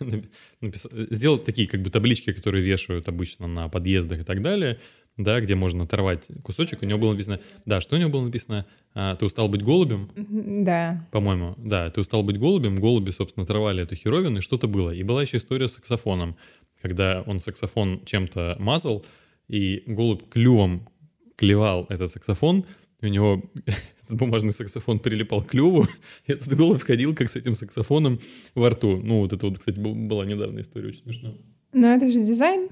написал, 0.60 0.90
сделал 1.10 1.38
такие 1.38 1.68
как 1.68 1.82
бы 1.82 1.90
таблички, 1.90 2.32
которые 2.32 2.64
вешают 2.64 3.08
обычно 3.08 3.46
на 3.46 3.68
подъездах 3.68 4.20
и 4.20 4.24
так 4.24 4.42
далее, 4.42 4.80
да, 5.18 5.40
где 5.40 5.54
можно 5.56 5.84
оторвать 5.84 6.28
кусочек. 6.42 6.82
У 6.82 6.86
него 6.86 6.98
было 6.98 7.12
написано, 7.12 7.40
да, 7.66 7.80
что 7.80 7.96
у 7.96 7.98
него 7.98 8.08
было 8.08 8.24
написано? 8.24 8.66
А, 8.94 9.16
ты 9.16 9.26
устал 9.26 9.48
быть 9.48 9.62
голубем? 9.62 10.10
Да. 10.16 11.06
По-моему, 11.10 11.54
да, 11.58 11.90
ты 11.90 12.00
устал 12.00 12.22
быть 12.22 12.38
голубем. 12.38 12.76
Голуби, 12.76 13.10
собственно, 13.10 13.44
оторвали 13.44 13.82
эту 13.82 13.96
херовину, 13.96 14.38
и 14.38 14.40
что-то 14.40 14.68
было. 14.68 14.92
И 14.92 15.02
была 15.02 15.22
еще 15.22 15.36
история 15.36 15.68
с 15.68 15.74
саксофоном, 15.74 16.36
когда 16.80 17.22
он 17.26 17.40
саксофон 17.40 18.04
чем-то 18.04 18.56
мазал, 18.60 19.04
и 19.48 19.82
голубь 19.86 20.22
клювом 20.30 20.88
клевал 21.36 21.86
этот 21.88 22.12
саксофон, 22.12 22.64
и 23.00 23.06
у 23.06 23.08
него 23.08 23.42
этот 23.66 24.16
бумажный 24.16 24.50
саксофон 24.50 25.00
прилипал 25.00 25.42
к 25.42 25.48
клюву, 25.48 25.88
и 26.26 26.32
этот 26.32 26.56
голубь 26.56 26.82
ходил 26.82 27.14
как 27.14 27.28
с 27.28 27.34
этим 27.34 27.56
саксофоном 27.56 28.20
во 28.54 28.70
рту. 28.70 28.96
Ну, 28.96 29.20
вот 29.20 29.32
это 29.32 29.48
вот, 29.48 29.58
кстати, 29.58 29.80
была 29.80 30.24
недавняя 30.24 30.62
история, 30.62 30.88
очень 30.88 31.00
смешно. 31.00 31.34
Но 31.72 31.88
это 31.88 32.10
же 32.10 32.24
дизайн. 32.24 32.68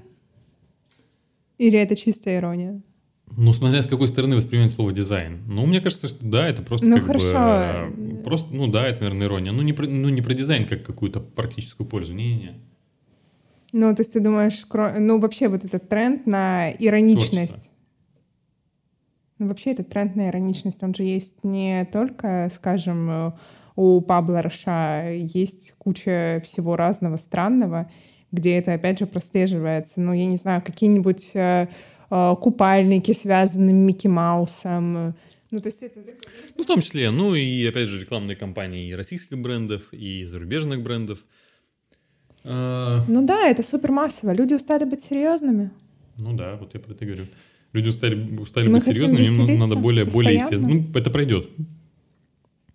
Или 1.57 1.79
это 1.79 1.95
чистая 1.95 2.37
ирония? 2.37 2.81
Ну, 3.35 3.53
смотря 3.53 3.81
с 3.81 3.87
какой 3.87 4.07
стороны 4.07 4.35
воспринимать 4.35 4.71
слово 4.71 4.93
дизайн. 4.93 5.41
Ну, 5.47 5.65
мне 5.65 5.81
кажется, 5.81 6.07
что 6.07 6.25
да, 6.25 6.47
это 6.47 6.61
просто 6.61 6.85
ну, 6.85 6.97
как 6.97 7.07
хорошо. 7.07 7.27
бы... 7.27 7.33
Э, 7.33 8.23
просто, 8.23 8.53
ну 8.53 8.67
да, 8.67 8.87
это, 8.87 9.01
наверное, 9.01 9.27
ирония. 9.27 9.51
Ну 9.51 9.61
не, 9.61 9.73
про, 9.73 9.85
ну, 9.85 10.09
не 10.09 10.21
про 10.21 10.33
дизайн 10.33 10.65
как 10.65 10.83
какую-то 10.83 11.19
практическую 11.19 11.87
пользу. 11.87 12.13
Не-не-не. 12.13 12.53
Ну, 13.73 13.93
то 13.93 14.01
есть 14.01 14.13
ты 14.13 14.21
думаешь, 14.21 14.65
ну, 14.71 15.19
вообще 15.19 15.49
вот 15.49 15.65
этот 15.65 15.89
тренд 15.89 16.25
на 16.25 16.71
ироничность. 16.71 17.49
Творчество. 17.49 17.71
Ну, 19.39 19.47
вообще 19.49 19.71
этот 19.71 19.89
тренд 19.89 20.15
на 20.15 20.29
ироничность, 20.29 20.81
он 20.81 20.95
же 20.95 21.03
есть 21.03 21.43
не 21.43 21.85
только, 21.91 22.51
скажем, 22.55 23.35
у 23.75 24.01
Пабло 24.01 24.41
Роша, 24.41 25.11
есть 25.11 25.75
куча 25.77 26.41
всего 26.43 26.75
разного 26.75 27.17
странного, 27.17 27.91
где 28.31 28.57
это, 28.57 28.73
опять 28.73 28.99
же, 28.99 29.05
прослеживается. 29.05 29.99
Ну, 29.99 30.13
я 30.13 30.25
не 30.25 30.37
знаю, 30.37 30.61
какие-нибудь 30.61 31.31
э, 31.33 31.67
э, 32.09 32.35
купальники, 32.41 33.13
связанные 33.13 33.73
с 33.73 33.77
Микки 33.77 34.07
Маусом. 34.07 35.15
Ну, 35.49 35.61
то 35.61 35.67
есть 35.69 35.81
это... 35.81 35.99
Ну, 36.57 36.63
в 36.63 36.65
том 36.65 36.81
числе, 36.81 37.09
ну 37.09 37.33
и, 37.33 37.65
опять 37.65 37.87
же, 37.87 37.99
рекламные 37.99 38.35
кампании 38.35 38.89
и 38.89 38.93
российских 38.95 39.37
брендов, 39.37 39.93
и 39.93 40.25
зарубежных 40.25 40.81
брендов. 40.81 41.23
А... 42.43 43.03
Ну 43.07 43.25
да, 43.25 43.47
это 43.47 43.63
супер 43.63 43.91
массово. 43.91 44.31
Люди 44.31 44.53
устали 44.53 44.83
быть 44.83 45.01
серьезными. 45.01 45.71
Ну 46.19 46.33
да, 46.33 46.55
вот 46.55 46.73
я 46.73 46.79
про 46.79 46.93
это 46.93 47.05
говорю. 47.05 47.27
Люди 47.73 47.89
устали, 47.89 48.37
устали 48.37 48.67
быть 48.67 48.83
серьезными, 48.83 49.51
им 49.53 49.59
надо 49.59 49.75
более, 49.75 50.05
более 50.05 50.35
естественно. 50.35 50.67
Ну, 50.67 50.85
это 50.93 51.09
пройдет. 51.09 51.49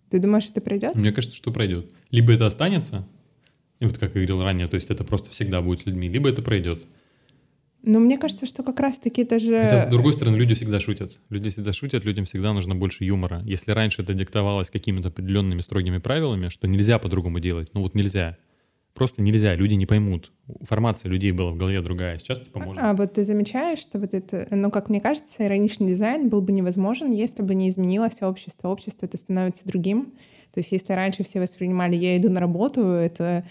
Ты 0.09 0.19
думаешь, 0.19 0.47
это 0.47 0.61
пройдет? 0.61 0.95
Мне 0.95 1.11
кажется, 1.11 1.35
что 1.35 1.51
пройдет. 1.51 1.91
Либо 2.11 2.33
это 2.33 2.45
останется, 2.45 3.07
и 3.79 3.85
вот 3.85 3.97
как 3.97 4.15
я 4.15 4.21
говорил 4.21 4.41
ранее, 4.41 4.67
то 4.67 4.75
есть 4.75 4.89
это 4.89 5.03
просто 5.03 5.29
всегда 5.29 5.61
будет 5.61 5.81
с 5.81 5.85
людьми, 5.85 6.07
либо 6.07 6.29
это 6.29 6.41
пройдет. 6.41 6.83
Но 7.85 7.99
мне 7.99 8.17
кажется, 8.17 8.45
что 8.45 8.63
как 8.63 8.79
раз-таки 8.79 9.23
это 9.23 9.39
же... 9.41 9.61
Хотя, 9.61 9.87
с 9.87 9.91
другой 9.91 10.13
стороны, 10.13 10.37
люди 10.37 10.53
всегда 10.53 10.79
шутят. 10.79 11.19
Люди 11.29 11.49
всегда 11.49 11.73
шутят, 11.73 12.05
людям 12.05 12.23
всегда 12.23 12.53
нужно 12.53 12.75
больше 12.75 13.03
юмора. 13.03 13.41
Если 13.43 13.71
раньше 13.71 14.03
это 14.03 14.13
диктовалось 14.13 14.69
какими-то 14.69 15.09
определенными 15.09 15.59
строгими 15.59 15.97
правилами, 15.97 16.47
что 16.47 16.67
нельзя 16.67 16.97
по-другому 16.97 17.41
делать, 17.41 17.71
ну 17.73 17.81
вот 17.81 17.93
нельзя. 17.93 18.37
Просто 18.93 19.21
нельзя, 19.21 19.55
люди 19.55 19.73
не 19.73 19.85
поймут. 19.85 20.31
Формация 20.61 21.09
людей 21.09 21.31
была 21.31 21.51
в 21.51 21.57
голове 21.57 21.81
другая, 21.81 22.19
сейчас 22.19 22.39
типа 22.39 22.59
можно. 22.59 22.91
А 22.91 22.93
вот 22.93 23.13
ты 23.13 23.25
замечаешь, 23.25 23.79
что 23.79 23.99
вот 23.99 24.13
это, 24.13 24.47
ну, 24.51 24.71
как 24.71 24.87
мне 24.87 25.01
кажется, 25.01 25.43
ироничный 25.43 25.87
дизайн 25.87 26.29
был 26.29 26.41
бы 26.41 26.51
невозможен, 26.51 27.11
если 27.11 27.41
бы 27.41 27.53
не 27.55 27.67
изменилось 27.69 28.21
общество. 28.21 28.69
Общество 28.69 29.07
это 29.07 29.17
становится 29.17 29.65
другим. 29.65 30.13
То 30.53 30.59
есть 30.59 30.71
если 30.71 30.93
раньше 30.93 31.23
все 31.23 31.39
воспринимали 31.39 31.95
«я 31.95 32.17
иду 32.17 32.29
на 32.29 32.39
работу», 32.39 32.81
это 32.81 33.43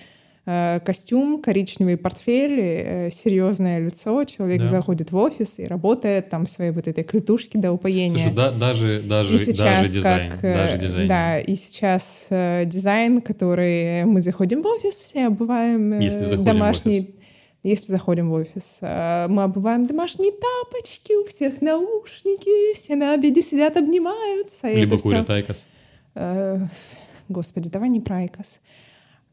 Э, 0.45 0.81
костюм, 0.85 1.41
коричневый 1.41 1.97
портфель, 1.97 2.59
э, 2.59 3.11
серьезное 3.13 3.79
лицо, 3.79 4.25
человек 4.25 4.63
да. 4.63 4.67
заходит 4.67 5.13
в 5.13 5.17
офис 5.17 5.61
и 5.61 5.65
работает 5.67 6.31
там 6.31 6.49
своей 6.49 6.73
вот 6.73 6.89
этой 6.89 7.05
клетушки 7.05 7.57
до 7.57 7.71
упоения. 7.71 8.17
Слушай, 8.17 8.35
да, 8.35 8.51
даже, 8.51 9.03
даже, 9.03 9.37
и 9.37 9.39
сейчас 9.39 9.57
даже 9.57 9.93
дизайн. 9.93 10.31
Как, 10.33 10.45
э, 10.45 10.55
даже 10.57 10.79
дизайн. 10.79 11.09
Да, 11.09 11.39
и 11.39 11.55
сейчас 11.55 12.25
э, 12.31 12.65
дизайн, 12.67 13.21
который 13.21 14.05
мы 14.05 14.21
заходим 14.21 14.63
в 14.63 14.67
офис, 14.67 14.97
все 14.97 15.29
обуваем 15.29 15.93
э, 15.93 16.37
домашний... 16.39 17.15
Если 17.63 17.93
заходим 17.93 18.29
в 18.29 18.33
офис, 18.33 18.79
мы 18.81 19.45
обуваем 19.45 19.87
домашние 19.87 20.33
тапочки, 20.33 21.13
у 21.13 21.29
всех 21.29 21.61
наушники, 21.61 22.75
все 22.75 22.97
на 22.97 23.15
обеде 23.15 23.41
сидят, 23.41 23.77
обнимаются. 23.77 24.69
Либо 24.69 24.99
курят 24.99 25.27
все... 25.27 25.35
IQOS. 25.35 25.65
Господи, 27.29 27.69
давай 27.69 27.89
не 27.89 28.01
про 28.01 28.19
IQOS. 28.19 28.61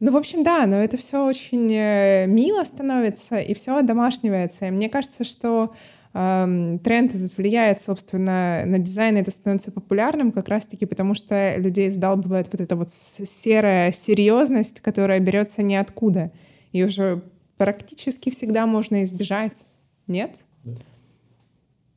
Ну, 0.00 0.12
в 0.12 0.16
общем, 0.16 0.42
да, 0.42 0.64
но 0.66 0.76
это 0.76 0.96
все 0.96 1.26
очень 1.26 1.70
э, 1.74 2.26
мило 2.26 2.64
становится, 2.64 3.38
и 3.38 3.52
все 3.52 3.82
одомашнивается. 3.82 4.66
И 4.66 4.70
мне 4.70 4.88
кажется, 4.88 5.24
что 5.24 5.74
эм, 6.14 6.78
тренд 6.78 7.14
этот 7.14 7.36
влияет, 7.36 7.82
собственно, 7.82 8.62
на 8.64 8.78
дизайн, 8.78 9.18
и 9.18 9.20
это 9.20 9.30
становится 9.30 9.70
популярным 9.70 10.32
как 10.32 10.48
раз-таки 10.48 10.86
потому, 10.86 11.14
что 11.14 11.54
людей 11.58 11.90
задалбывает 11.90 12.48
вот 12.50 12.62
эта 12.62 12.76
вот 12.76 12.90
серая 12.90 13.92
серьезность, 13.92 14.80
которая 14.80 15.20
берется 15.20 15.62
ниоткуда. 15.62 16.32
Ее 16.72 16.86
уже 16.86 17.22
практически 17.58 18.30
всегда 18.30 18.64
можно 18.64 19.04
избежать. 19.04 19.66
Нет? 20.06 20.34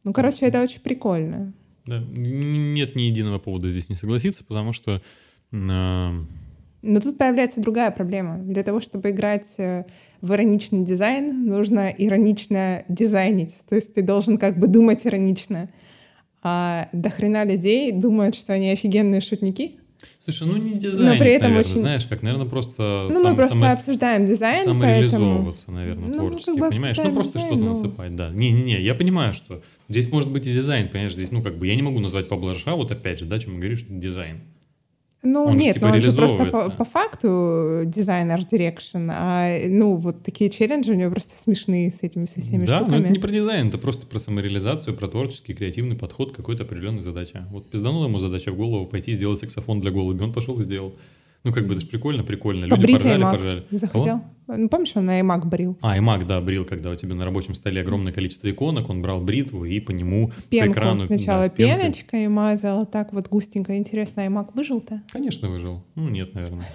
Ну, 0.03 0.11
короче, 0.11 0.45
это 0.45 0.61
очень 0.61 0.81
прикольно. 0.81 1.53
Да. 1.85 1.99
Нет 1.99 2.95
ни 2.95 3.03
единого 3.03 3.39
повода 3.39 3.69
здесь 3.69 3.89
не 3.89 3.95
согласиться, 3.95 4.43
потому 4.43 4.73
что... 4.73 5.01
Э... 5.51 6.09
Но 6.85 6.99
тут 6.99 7.17
появляется 7.17 7.61
другая 7.61 7.91
проблема. 7.91 8.37
Для 8.39 8.63
того, 8.63 8.81
чтобы 8.81 9.11
играть 9.11 9.53
э, 9.57 9.85
в 10.19 10.33
ироничный 10.33 10.83
дизайн, 10.83 11.45
нужно 11.45 11.89
иронично 11.89 12.83
дизайнить. 12.89 13.55
То 13.69 13.75
есть 13.75 13.93
ты 13.93 14.01
должен 14.01 14.37
как 14.37 14.59
бы 14.59 14.67
думать 14.67 15.05
иронично. 15.05 15.69
А 16.41 16.89
до 16.91 17.09
хрена 17.09 17.45
людей 17.45 17.93
думают, 17.93 18.35
что 18.35 18.51
они 18.51 18.69
офигенные 18.71 19.21
шутники, 19.21 19.79
Слушай, 20.25 20.47
ну 20.47 20.55
не 20.55 20.75
дизайн, 20.79 21.09
Но 21.09 21.17
при 21.17 21.31
этом 21.31 21.49
наверное, 21.49 21.71
очень... 21.71 21.81
знаешь, 21.81 22.05
как, 22.05 22.21
наверное, 22.21 22.47
просто... 22.47 23.09
Ну, 23.11 23.21
сам, 23.21 23.31
мы 23.31 23.35
просто 23.35 23.53
само... 23.55 23.73
обсуждаем 23.73 24.25
дизайн, 24.25 24.63
Самореализовываться, 24.63 25.65
поэтому... 25.67 25.77
наверное, 25.77 26.07
ну, 26.07 26.13
творчески, 26.13 26.51
как 26.51 26.59
бы 26.59 26.69
понимаешь? 26.69 26.97
Ну, 26.97 27.13
просто 27.13 27.39
что-то 27.39 27.55
ну... 27.57 27.69
насыпать, 27.69 28.15
да. 28.15 28.29
Не-не-не, 28.29 28.81
я 28.81 28.95
понимаю, 28.95 29.33
что 29.33 29.61
здесь 29.89 30.09
может 30.09 30.31
быть 30.31 30.47
и 30.47 30.53
дизайн, 30.53 30.87
понимаешь, 30.87 31.11
здесь, 31.11 31.31
ну, 31.31 31.41
как 31.41 31.57
бы, 31.57 31.67
я 31.67 31.75
не 31.75 31.81
могу 31.81 31.99
назвать 31.99 32.29
Пабло 32.29 32.55
вот 32.67 32.91
опять 32.91 33.19
же, 33.19 33.25
да, 33.25 33.37
чем 33.37 33.59
это 33.59 33.83
дизайн. 33.89 34.41
Ну, 35.25 35.45
он 35.45 35.55
нет, 35.55 35.67
же, 35.67 35.73
типа, 35.75 35.87
но 35.87 35.93
он 35.93 36.01
же 36.01 36.11
просто 36.11 36.45
по, 36.45 36.69
по 36.69 36.83
факту 36.83 37.83
дизайнер 37.85 38.43
direction, 38.43 39.09
а, 39.09 39.57
ну, 39.67 39.95
вот 39.95 40.21
такие 40.21 40.49
челленджи 40.49 40.91
у 40.91 40.95
него 40.95 41.11
просто 41.11 41.35
смешные 41.41 41.91
с 41.91 42.03
этими 42.03 42.25
со 42.25 42.41
всеми 42.41 42.65
да, 42.65 42.79
штуками. 42.79 42.91
Да, 42.91 42.97
но 42.97 43.03
это 43.05 43.13
не 43.13 43.19
про 43.19 43.31
дизайн, 43.31 43.69
это 43.69 43.77
просто 43.77 44.05
про 44.05 44.19
самореализацию, 44.19 44.95
про 44.97 45.07
творческий, 45.07 45.53
креативный 45.53 45.95
подход 45.95 46.33
к 46.33 46.35
какой-то 46.35 46.63
определенной 46.63 47.01
задаче. 47.01 47.45
Вот 47.51 47.69
пизданула 47.69 48.07
ему 48.07 48.19
задача 48.19 48.51
в 48.51 48.57
голову 48.57 48.85
пойти 48.85 49.13
сделать 49.13 49.39
саксофон 49.39 49.79
для 49.79 49.91
голуби, 49.91 50.21
он 50.23 50.33
пошел 50.33 50.59
и 50.59 50.63
сделал. 50.63 50.93
Ну, 51.43 51.51
как 51.51 51.67
бы, 51.67 51.73
это 51.73 51.81
же 51.81 51.87
прикольно, 51.87 52.23
прикольно. 52.23 52.63
Люди 52.63 52.75
Побрить 52.75 52.97
поржали, 53.01 53.23
iMac. 53.23 53.31
поржали. 53.31 53.65
Захотел? 53.71 54.19
Кого? 54.19 54.57
Ну, 54.57 54.69
помнишь, 54.69 54.91
он 54.95 55.05
на 55.05 55.19
iMac 55.19 55.45
брил? 55.45 55.77
А, 55.81 55.97
iMac, 55.97 56.25
да, 56.25 56.39
брил, 56.39 56.63
когда 56.63 56.89
у 56.89 56.95
тебя 56.95 57.15
на 57.15 57.25
рабочем 57.25 57.53
столе 57.53 57.81
огромное 57.81 58.13
количество 58.13 58.49
иконок, 58.49 58.89
он 58.89 59.01
брал 59.01 59.19
бритву 59.19 59.65
и 59.65 59.81
по 59.81 59.91
нему 59.91 60.31
Пенку 60.49 60.73
по 60.73 60.79
экрану... 60.79 60.99
сначала 60.99 61.43
да, 61.43 61.49
пеночкой 61.49 62.29
мазал, 62.29 62.85
так 62.85 63.11
вот 63.11 63.27
густенько. 63.27 63.77
Интересно, 63.77 64.21
iMac 64.21 64.51
выжил-то? 64.53 65.03
Конечно, 65.11 65.49
выжил. 65.49 65.83
Ну, 65.95 66.07
нет, 66.07 66.33
наверное. 66.33 66.65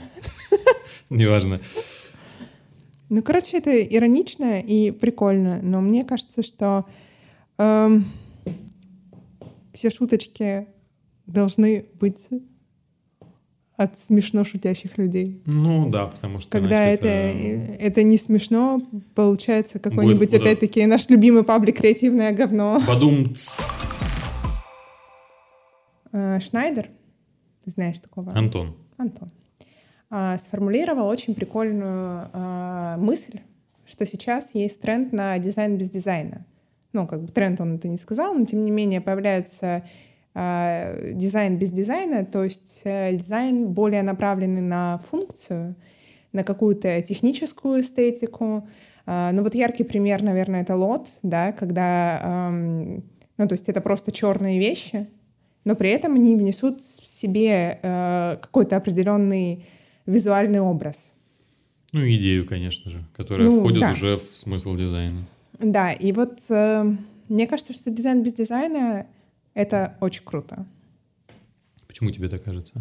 Неважно. 1.11 1.61
Ну, 3.09 3.23
короче, 3.23 3.57
это 3.57 3.83
иронично 3.83 4.61
и 4.61 4.91
прикольно, 4.91 5.61
но 5.63 5.81
мне 5.81 6.05
кажется, 6.05 6.43
что 6.43 6.85
эм, 7.57 8.05
все 9.73 9.89
шуточки 9.89 10.67
должны 11.27 11.87
быть 11.99 12.29
от 13.79 13.97
смешно 13.97 14.43
шутящих 14.43 14.99
людей. 14.99 15.41
Ну 15.47 15.89
да, 15.89 16.07
потому 16.07 16.41
что... 16.41 16.51
Когда 16.51 16.85
это, 16.85 17.07
это... 17.07 17.73
это 17.81 18.03
не 18.03 18.19
смешно, 18.19 18.83
получается 19.15 19.79
какой-нибудь, 19.79 20.31
Будет, 20.31 20.43
опять-таки, 20.43 20.85
наш 20.85 21.09
любимый 21.09 21.45
паблик 21.45 21.77
«Креативное 21.77 22.33
говно». 22.33 22.83
Бадум. 22.85 23.29
Э, 26.13 26.41
Шнайдер, 26.41 26.91
ты 27.65 27.71
знаешь 27.71 28.01
такого? 28.01 28.33
Антон. 28.33 28.77
Антон. 28.97 29.31
А, 30.11 30.39
сформулировал 30.39 31.07
очень 31.07 31.37
прикольную 31.37 32.29
а, 32.33 32.97
мысль, 32.99 33.39
что 33.87 34.07
сейчас 34.07 34.55
есть 34.55 34.81
тренд 34.81 35.13
на 35.13 35.39
дизайн 35.39 35.79
без 35.79 35.89
дизайна. 35.89 36.45
Ну, 36.93 37.07
как 37.07 37.23
бы 37.23 37.31
тренд 37.31 37.61
он 37.61 37.77
это 37.77 37.87
не 37.87 37.97
сказал, 37.97 38.35
но 38.35 38.45
тем 38.45 38.65
не 38.65 38.73
менее 38.73 39.01
появляются 39.01 39.67
Э, 39.67 40.08
дизайн 40.35 41.59
без 41.59 41.71
дизайна, 41.71 42.25
то 42.25 42.45
есть 42.45 42.83
э, 42.85 43.17
дизайн 43.17 43.69
более 43.69 44.03
направленный 44.03 44.61
на 44.61 44.99
функцию, 45.11 45.75
на 46.33 46.45
какую-то 46.45 47.03
техническую 47.03 47.81
эстетику. 47.81 48.69
Э, 49.07 49.31
ну 49.33 49.43
вот 49.43 49.55
яркий 49.55 49.85
пример, 49.85 50.23
наверное, 50.23 50.63
это 50.63 50.77
лот, 50.77 51.09
да, 51.23 51.53
когда, 51.53 52.51
ну 52.53 53.49
то 53.49 53.53
есть 53.53 53.69
это 53.69 53.81
просто 53.81 54.13
черные 54.13 54.59
вещи, 54.59 55.09
но 55.65 55.75
при 55.75 55.91
этом 55.91 56.15
они 56.15 56.37
внесут 56.37 56.81
в 56.81 57.09
себе 57.09 57.79
какой-то 58.41 58.77
определенный 58.77 59.67
визуальный 60.07 60.61
образ. 60.61 60.97
Ну, 61.93 62.01
идею, 62.01 62.47
конечно 62.47 62.91
же, 62.91 63.03
которая 63.17 63.49
ну, 63.49 63.61
входит 63.61 63.81
да. 63.81 63.91
уже 63.93 64.17
в 64.17 64.37
смысл 64.37 64.77
дизайна. 64.77 65.21
Да, 65.59 65.93
и 65.93 66.13
вот 66.13 66.39
э, 66.51 66.85
мне 67.29 67.47
кажется, 67.47 67.73
что 67.73 67.91
дизайн 67.91 68.23
без 68.23 68.35
дизайна 68.35 69.07
это 69.59 69.97
очень 70.01 70.23
круто. 70.23 70.65
Почему 71.89 72.13
тебе 72.13 72.29
так 72.29 72.45
кажется? 72.45 72.81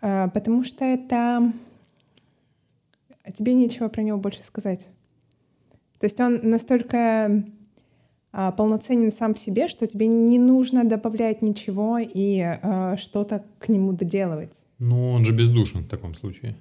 А, 0.00 0.28
потому 0.28 0.64
что 0.64 0.84
это... 0.84 1.52
Тебе 3.36 3.54
нечего 3.54 3.88
про 3.88 4.02
него 4.02 4.18
больше 4.18 4.42
сказать. 4.42 4.88
То 6.00 6.06
есть 6.06 6.18
он 6.20 6.40
настолько 6.42 7.44
а, 8.32 8.50
полноценен 8.50 9.12
сам 9.12 9.34
в 9.34 9.38
себе, 9.38 9.68
что 9.68 9.86
тебе 9.86 10.08
не 10.08 10.40
нужно 10.40 10.84
добавлять 10.84 11.40
ничего 11.40 11.98
и 11.98 12.40
а, 12.40 12.96
что-то 12.96 13.44
к 13.60 13.68
нему 13.68 13.92
доделывать. 13.92 14.54
Ну, 14.80 15.12
он 15.12 15.24
же 15.24 15.32
бездушен 15.32 15.82
в 15.82 15.88
таком 15.88 16.14
случае. 16.14 16.56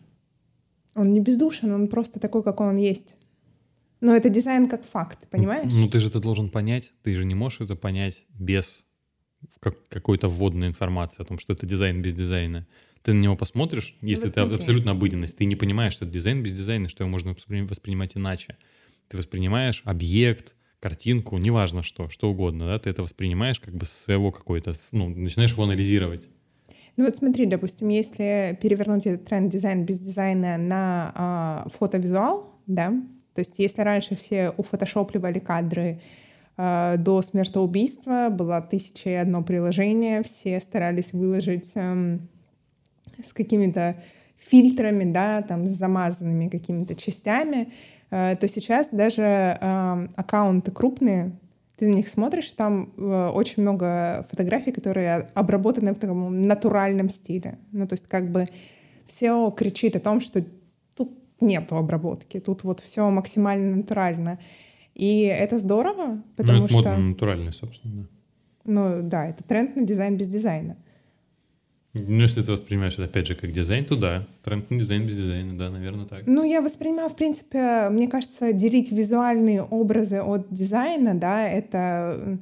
Он 0.93 1.13
не 1.13 1.19
бездушен, 1.19 1.71
он 1.71 1.87
просто 1.87 2.19
такой, 2.19 2.43
какой 2.43 2.67
он 2.67 2.77
есть. 2.77 3.17
Но 4.01 4.15
это 4.15 4.29
дизайн 4.29 4.69
как 4.69 4.85
факт, 4.85 5.27
понимаешь? 5.29 5.71
Ну, 5.73 5.81
ну 5.81 5.89
ты 5.89 5.99
же 5.99 6.09
это 6.09 6.19
должен 6.19 6.51
понять. 6.51 6.91
Ты 7.01 7.15
же 7.15 7.25
не 7.25 7.33
можешь 7.33 7.61
это 7.61 7.75
понять 7.75 8.25
без 8.37 8.85
как, 9.59 9.75
какой-то 9.89 10.27
вводной 10.27 10.67
информации 10.67 11.21
о 11.21 11.25
том, 11.25 11.39
что 11.39 11.53
это 11.53 11.65
дизайн 11.65 12.01
без 12.01 12.13
дизайна. 12.13 12.67
Ты 13.01 13.13
на 13.13 13.21
него 13.21 13.35
посмотришь, 13.35 13.95
ну, 14.01 14.07
если 14.07 14.29
это 14.29 14.43
абсолютно 14.43 14.91
обыденность, 14.91 15.37
ты 15.37 15.45
не 15.45 15.55
понимаешь, 15.55 15.93
что 15.93 16.05
это 16.05 16.13
дизайн 16.13 16.41
без 16.41 16.53
дизайна, 16.53 16.89
что 16.89 17.03
его 17.03 17.11
можно 17.11 17.35
воспринимать 17.69 18.17
иначе. 18.17 18.57
Ты 19.07 19.17
воспринимаешь 19.17 19.83
объект, 19.85 20.55
картинку, 20.79 21.37
неважно 21.37 21.81
что, 21.81 22.09
что 22.09 22.29
угодно, 22.29 22.67
да, 22.67 22.79
ты 22.79 22.89
это 22.89 23.01
воспринимаешь 23.01 23.59
как 23.59 23.73
бы 23.73 23.85
своего 23.85 24.31
какой-то, 24.31 24.73
ну, 24.91 25.09
начинаешь 25.09 25.51
его 25.51 25.63
анализировать. 25.63 26.27
Ну 26.97 27.05
вот 27.05 27.15
смотри, 27.15 27.45
допустим, 27.45 27.89
если 27.89 28.57
перевернуть 28.61 29.05
этот 29.05 29.25
тренд 29.25 29.51
дизайн 29.51 29.85
без 29.85 29.99
дизайна 29.99 30.57
на 30.57 31.11
а, 31.15 31.67
фотовизуал, 31.77 32.53
да, 32.67 32.91
то 33.33 33.39
есть 33.39 33.55
если 33.57 33.81
раньше 33.81 34.15
все 34.15 34.51
уфотошопливали 34.51 35.39
кадры, 35.39 36.01
до 36.57 37.21
смертоубийства 37.21 38.29
было 38.29 38.61
тысяча 38.61 39.09
и 39.09 39.13
одно 39.13 39.43
приложение, 39.43 40.23
все 40.23 40.61
старались 40.61 41.11
выложить 41.11 41.71
эм, 41.75 42.29
с 43.27 43.33
какими-то 43.33 43.97
фильтрами, 44.37 45.11
да, 45.11 45.41
там, 45.41 45.67
с 45.67 45.71
замазанными 45.71 46.49
какими-то 46.49 46.95
частями, 46.95 47.71
э, 48.11 48.35
то 48.35 48.47
сейчас 48.47 48.89
даже 48.91 49.23
э, 49.23 50.07
аккаунты 50.15 50.71
крупные, 50.71 51.31
ты 51.77 51.87
на 51.87 51.95
них 51.95 52.07
смотришь, 52.07 52.49
там 52.49 52.93
э, 52.97 53.29
очень 53.33 53.63
много 53.63 54.25
фотографий, 54.29 54.71
которые 54.71 55.29
обработаны 55.33 55.93
в 55.93 55.99
таком 55.99 56.41
натуральном 56.41 57.09
стиле. 57.09 57.57
Ну, 57.71 57.87
то 57.87 57.93
есть 57.93 58.07
как 58.07 58.31
бы 58.31 58.47
все 59.07 59.51
кричит 59.51 59.95
о 59.95 59.99
том, 59.99 60.21
что 60.21 60.43
тут 60.95 61.11
нету 61.41 61.75
обработки, 61.75 62.39
тут 62.39 62.63
вот 62.63 62.79
все 62.79 63.09
максимально 63.09 63.75
натурально. 63.77 64.39
И 64.95 65.23
это 65.23 65.59
здорово, 65.59 66.23
потому 66.35 66.59
ну, 66.59 66.65
это 66.65 66.73
что... 66.73 66.89
модно 66.89 67.09
натуральный, 67.09 67.53
собственно, 67.53 67.93
да. 67.93 68.07
Ну 68.65 69.07
да, 69.07 69.27
это 69.27 69.43
тренд 69.43 69.75
на 69.75 69.83
дизайн 69.83 70.17
без 70.17 70.27
дизайна. 70.27 70.77
Ну, 71.93 72.21
если 72.21 72.41
ты 72.41 72.51
воспринимаешь 72.51 72.93
это, 72.95 73.05
опять 73.05 73.27
же, 73.27 73.35
как 73.35 73.51
дизайн, 73.51 73.85
то 73.85 73.95
да. 73.95 74.27
Тренд 74.43 74.69
на 74.69 74.79
дизайн 74.79 75.05
без 75.05 75.15
дизайна, 75.15 75.57
да, 75.57 75.69
наверное, 75.69 76.05
так. 76.05 76.23
Ну, 76.25 76.43
я 76.43 76.61
воспринимаю, 76.61 77.09
в 77.09 77.15
принципе, 77.15 77.87
мне 77.89 78.09
кажется, 78.09 78.51
делить 78.51 78.91
визуальные 78.91 79.63
образы 79.63 80.21
от 80.21 80.47
дизайна, 80.49 81.13
да, 81.15 81.47
это... 81.47 82.37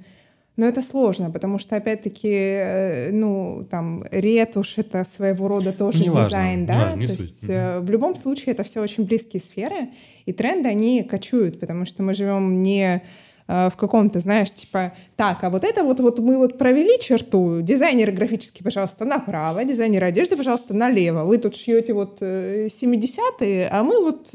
Но 0.55 0.67
это 0.67 0.83
сложно, 0.83 1.31
потому 1.31 1.57
что, 1.57 1.75
опять-таки, 1.75 2.29
э, 2.31 3.11
ну, 3.11 3.65
там, 3.69 4.03
ретушь— 4.11 4.75
это 4.77 5.03
своего 5.03 5.47
рода 5.47 5.73
тоже 5.73 5.99
не 5.99 6.09
дизайн, 6.09 6.65
важно. 6.65 6.67
да? 6.67 6.91
да 6.91 6.95
не 6.95 7.07
То 7.07 7.13
суть. 7.13 7.21
есть 7.21 7.43
угу. 7.45 7.85
в 7.85 7.89
любом 7.89 8.15
случае 8.15 8.53
это 8.53 8.63
все 8.63 8.81
очень 8.81 9.05
близкие 9.05 9.41
сферы, 9.41 9.89
и 10.25 10.31
тренды, 10.31 10.69
они 10.69 11.03
кочуют, 11.03 11.59
потому 11.59 11.87
что 11.87 12.03
мы 12.03 12.13
живем 12.13 12.61
не 12.61 13.01
э, 13.47 13.69
в 13.71 13.75
каком-то, 13.75 14.19
знаешь, 14.19 14.51
типа, 14.51 14.93
так, 15.15 15.43
а 15.43 15.49
вот 15.49 15.63
это 15.63 15.83
вот, 15.83 15.99
вот 15.99 16.19
мы 16.19 16.37
вот 16.37 16.59
провели 16.59 16.99
черту, 17.01 17.61
дизайнеры 17.61 18.11
графические, 18.11 18.63
пожалуйста, 18.63 19.05
направо, 19.05 19.65
дизайнеры 19.65 20.05
одежды, 20.05 20.37
пожалуйста, 20.37 20.75
налево. 20.75 21.23
Вы 21.23 21.39
тут 21.39 21.55
шьете 21.55 21.93
вот 21.93 22.21
70-е, 22.21 23.63
э, 23.63 23.69
а 23.71 23.81
мы 23.81 23.99
вот 23.99 24.29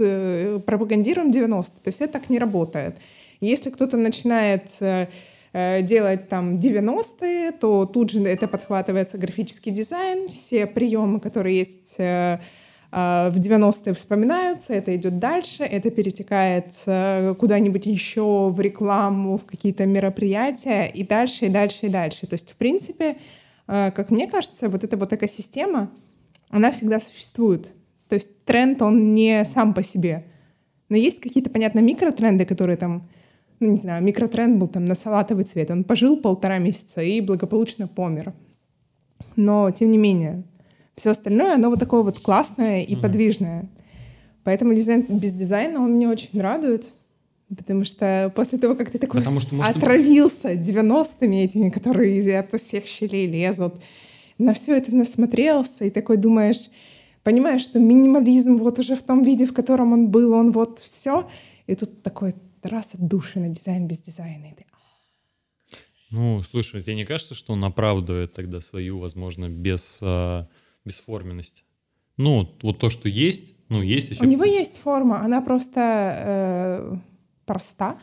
пропагандируем 0.65 1.31
90-е. 1.31 1.81
То 1.85 1.89
есть 1.91 2.01
это 2.01 2.15
так 2.15 2.29
не 2.29 2.41
работает. 2.41 2.97
Если 3.41 3.71
кто-то 3.71 3.97
начинает 3.97 4.73
делать 5.83 6.29
там 6.29 6.59
90-е, 6.59 7.53
то 7.53 7.87
тут 7.87 8.11
же 8.11 8.23
это 8.23 8.47
подхватывается 8.49 9.19
графический 9.19 9.73
дизайн, 9.73 10.29
все 10.29 10.67
приемы, 10.67 11.21
которые 11.21 11.59
есть 11.59 11.97
а, 12.91 13.31
в 13.31 13.37
90-е 13.37 13.93
вспоминаются, 13.93 14.73
это 14.73 14.97
идет 14.97 15.19
дальше, 15.19 15.63
это 15.63 15.91
перетекает 15.91 16.73
э, 16.87 17.35
куда-нибудь 17.39 17.85
еще 17.85 18.49
в 18.49 18.59
рекламу, 18.61 19.37
в 19.37 19.45
какие-то 19.45 19.85
мероприятия 19.85 20.87
и 20.87 21.05
дальше, 21.05 21.47
и 21.47 21.49
дальше, 21.51 21.87
и 21.87 21.89
дальше. 21.91 22.27
То 22.27 22.35
есть, 22.35 22.51
в 22.51 22.57
принципе, 22.57 23.19
э, 23.67 23.91
как 23.91 24.11
мне 24.11 24.27
кажется, 24.27 24.71
вот 24.71 24.85
эта 24.85 24.97
вот 24.97 25.13
экосистема, 25.13 25.91
она 26.49 26.73
всегда 26.73 26.99
существует. 26.99 27.69
То 28.09 28.15
есть 28.15 28.43
тренд, 28.47 28.81
он 28.81 29.13
не 29.13 29.45
сам 29.45 29.75
по 29.75 29.83
себе. 29.83 30.25
Но 30.89 30.97
есть 30.97 31.21
какие-то, 31.21 31.51
понятно, 31.51 31.81
микротренды, 31.81 32.47
которые 32.47 32.79
там 32.79 33.07
ну, 33.61 33.71
не 33.71 33.77
знаю, 33.77 34.03
микротренд 34.03 34.59
был 34.59 34.69
там 34.69 34.85
на 34.85 34.95
салатовый 34.95 35.45
цвет. 35.45 35.71
Он 35.71 35.85
пожил 35.85 36.17
полтора 36.17 36.59
месяца 36.59 37.03
и 37.03 37.21
благополучно 37.21 37.89
помер. 37.89 38.33
Но, 39.37 39.71
тем 39.71 39.91
не 39.91 39.99
менее, 39.99 40.45
все 40.97 41.11
остальное, 41.11 41.55
оно 41.55 41.71
вот 41.71 41.81
такое 41.81 42.03
вот 42.03 42.19
классное 42.19 42.81
и 42.81 42.95
mm-hmm. 42.95 43.01
подвижное. 43.01 43.69
Поэтому 44.45 44.75
дизайн 44.75 45.05
без 45.09 45.33
дизайна, 45.33 45.81
он 45.81 45.93
мне 45.93 46.09
очень 46.09 46.41
радует. 46.41 46.95
Потому 47.55 47.85
что 47.85 48.31
после 48.35 48.59
того, 48.59 48.75
как 48.75 48.91
ты 48.91 48.99
такой 48.99 49.21
Потому 49.21 49.41
что, 49.41 49.55
может, 49.55 49.77
отравился 49.77 50.53
90-ми 50.53 51.45
этими, 51.45 51.71
которые 51.71 52.19
из 52.19 52.35
от 52.35 52.61
всех 52.61 52.87
щелей 52.87 53.27
лезут, 53.27 53.75
на 54.37 54.55
все 54.55 54.77
это 54.77 54.95
насмотрелся 54.95 55.85
и 55.85 55.91
такой 55.91 56.19
думаешь, 56.19 56.69
понимаешь, 57.25 57.63
что 57.63 57.79
минимализм 57.79 58.57
вот 58.57 58.79
уже 58.79 58.97
в 58.97 59.03
том 59.03 59.23
виде, 59.23 59.47
в 59.47 59.55
котором 59.55 59.93
он 59.93 60.09
был, 60.09 60.33
он 60.33 60.53
вот 60.53 60.79
все, 60.79 61.29
и 61.67 61.75
тут 61.75 62.03
такой 62.03 62.35
раз 62.67 62.95
отдушина 62.95 63.49
дизайн 63.49 63.87
без 63.87 64.01
дизайна, 64.01 64.47
и 64.47 64.55
ты 64.55 64.65
ну, 66.11 66.43
слушай, 66.43 66.83
тебе 66.83 66.95
не 66.95 67.05
кажется, 67.05 67.35
что 67.35 67.53
он 67.53 67.63
оправдывает 67.65 68.33
тогда 68.33 68.61
свою, 68.61 68.99
возможно, 68.99 69.49
без, 69.49 69.99
э, 70.01 70.47
бесформенность? 70.85 71.65
Ну, 72.17 72.57
вот 72.63 72.79
то, 72.79 72.89
что 72.89 73.09
есть, 73.09 73.55
ну, 73.69 73.83
есть 73.83 74.11
еще... 74.11 74.25
У 74.25 74.27
него 74.27 74.45
есть 74.45 74.79
форма, 74.79 75.21
она 75.21 75.43
просто 75.43 75.81
э, 75.81 76.97
проста, 77.45 77.99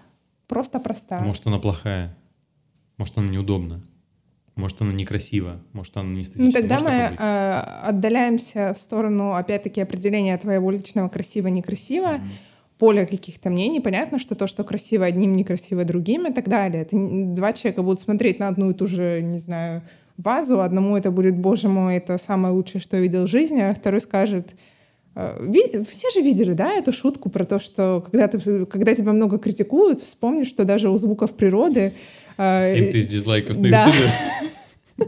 просто 0.47 0.79
проста. 0.79 1.19
Может, 1.21 1.47
она 1.47 1.57
плохая, 1.57 2.15
может, 2.97 3.17
она 3.17 3.27
неудобна. 3.27 3.81
Может, 4.55 4.81
она 4.81 4.93
некрасива, 4.93 5.59
может, 5.73 5.97
она 5.97 6.13
не 6.13 6.21
эстетична. 6.21 6.45
Ну, 6.45 6.51
тогда 6.53 6.75
может 6.75 6.87
мы 6.87 6.93
э, 6.93 7.59
отдаляемся 7.89 8.73
в 8.73 8.79
сторону, 8.79 9.33
опять-таки, 9.33 9.81
определения 9.81 10.37
твоего 10.37 10.71
личного 10.71 11.09
красиво-некрасиво. 11.09 12.17
Mm-hmm 12.17 12.54
поле 12.77 13.05
каких-то 13.05 13.49
мнений. 13.49 13.79
Понятно, 13.79 14.19
что 14.19 14.35
то, 14.35 14.47
что 14.47 14.63
красиво 14.63 15.05
одним, 15.05 15.35
некрасиво 15.35 15.83
другим 15.83 16.27
и 16.27 16.33
так 16.33 16.49
далее. 16.49 16.81
Это 16.83 16.95
два 16.97 17.53
человека 17.53 17.83
будут 17.83 17.99
смотреть 17.99 18.39
на 18.39 18.47
одну 18.47 18.71
и 18.71 18.73
ту 18.73 18.87
же, 18.87 19.21
не 19.21 19.39
знаю, 19.39 19.83
вазу. 20.17 20.61
Одному 20.61 20.97
это 20.97 21.11
будет, 21.11 21.35
боже 21.35 21.69
мой, 21.69 21.97
это 21.97 22.17
самое 22.17 22.53
лучшее, 22.53 22.81
что 22.81 22.97
я 22.97 23.01
видел 23.01 23.25
в 23.25 23.29
жизни, 23.29 23.61
а 23.61 23.73
второй 23.73 24.01
скажет, 24.01 24.55
«Э, 25.15 25.83
все 25.89 26.09
же 26.11 26.21
видели, 26.21 26.53
да, 26.53 26.73
эту 26.73 26.91
шутку 26.91 27.29
про 27.29 27.45
то, 27.45 27.59
что 27.59 28.01
когда, 28.01 28.27
ты, 28.27 28.65
когда 28.65 28.93
тебя 28.93 29.13
много 29.13 29.37
критикуют, 29.39 30.01
вспомни, 30.01 30.43
что 30.43 30.65
даже 30.65 30.89
у 30.89 30.97
звуков 30.97 31.31
природы... 31.31 31.93
7 32.37 32.45
э, 32.45 32.91
тысяч 32.91 33.07
дизлайков 33.07 33.57
на 33.57 33.71
да. 33.71 33.91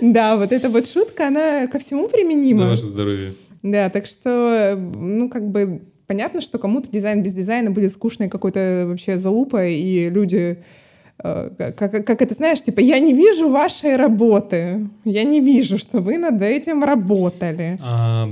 Да, 0.00 0.36
вот 0.36 0.52
эта 0.52 0.70
вот 0.70 0.86
шутка, 0.86 1.28
она 1.28 1.66
ко 1.66 1.78
всему 1.78 2.08
применима. 2.08 2.62
За 2.62 2.68
ваше 2.68 2.86
здоровье. 2.86 3.34
Да, 3.62 3.90
так 3.90 4.06
что, 4.06 4.78
ну, 4.78 5.28
как 5.28 5.50
бы 5.50 5.82
Понятно, 6.10 6.40
что 6.40 6.58
кому-то 6.58 6.90
дизайн 6.90 7.22
без 7.22 7.34
дизайна 7.34 7.70
будет 7.70 7.92
скучной 7.92 8.28
какой-то 8.28 8.84
вообще 8.88 9.16
залупой, 9.16 9.76
и 9.76 10.10
люди 10.10 10.58
э, 11.22 11.50
как, 11.56 12.04
как 12.04 12.20
это 12.20 12.34
знаешь, 12.34 12.60
типа, 12.60 12.80
я 12.80 12.98
не 12.98 13.14
вижу 13.14 13.48
вашей 13.48 13.94
работы, 13.94 14.88
я 15.04 15.22
не 15.22 15.40
вижу, 15.40 15.78
что 15.78 16.00
вы 16.00 16.18
над 16.18 16.42
этим 16.42 16.82
работали. 16.82 17.78
А, 17.80 18.28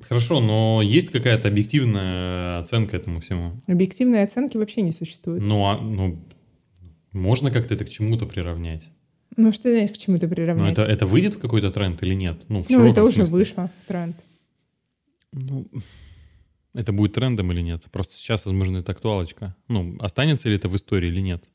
хорошо, 0.00 0.40
но 0.40 0.82
есть 0.82 1.10
какая-то 1.10 1.46
объективная 1.46 2.58
оценка 2.58 2.96
этому 2.96 3.20
всему? 3.20 3.52
Объективной 3.68 4.24
оценки 4.24 4.56
вообще 4.56 4.82
не 4.82 4.90
существует. 4.90 5.40
Ну, 5.40 5.64
а, 5.64 5.78
ну 5.78 6.18
можно 7.12 7.52
как-то 7.52 7.74
это 7.74 7.84
к 7.84 7.88
чему-то 7.88 8.26
приравнять? 8.26 8.88
Ну, 9.36 9.52
что 9.52 9.70
знаешь, 9.70 9.92
к 9.92 9.96
чему-то 9.96 10.26
приравнять? 10.26 10.76
Ну, 10.76 10.82
это, 10.82 10.82
это 10.82 11.06
выйдет 11.06 11.34
в 11.34 11.38
какой-то 11.38 11.70
тренд 11.70 12.02
или 12.02 12.14
нет? 12.14 12.40
Ну, 12.48 12.64
ну 12.68 12.90
это 12.90 13.04
уже 13.04 13.18
смысле. 13.18 13.36
вышло 13.36 13.70
в 13.84 13.86
тренд. 13.86 14.16
Ну, 15.32 15.64
это 16.74 16.92
будет 16.92 17.14
трендом 17.14 17.52
или 17.52 17.60
нет? 17.60 17.84
Просто 17.90 18.14
сейчас, 18.14 18.44
возможно, 18.44 18.78
это 18.78 18.92
актуалочка. 18.92 19.56
Ну, 19.68 19.96
останется 20.00 20.48
ли 20.48 20.56
это 20.56 20.68
в 20.68 20.76
истории 20.76 21.08
или 21.08 21.20
нет? 21.20 21.48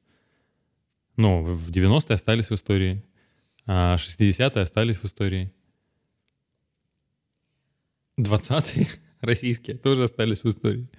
Ну, 1.16 1.44
в 1.44 1.70
90-е 1.70 2.16
остались 2.16 2.50
в 2.50 2.54
истории, 2.54 3.04
а 3.66 3.96
60-е 3.98 4.62
остались 4.62 4.98
в 4.98 5.06
истории. 5.06 5.52
20-е 8.20 8.88
российские 9.22 9.78
тоже 9.78 10.04
остались 10.04 10.44
в 10.44 10.50
истории. 10.50 10.90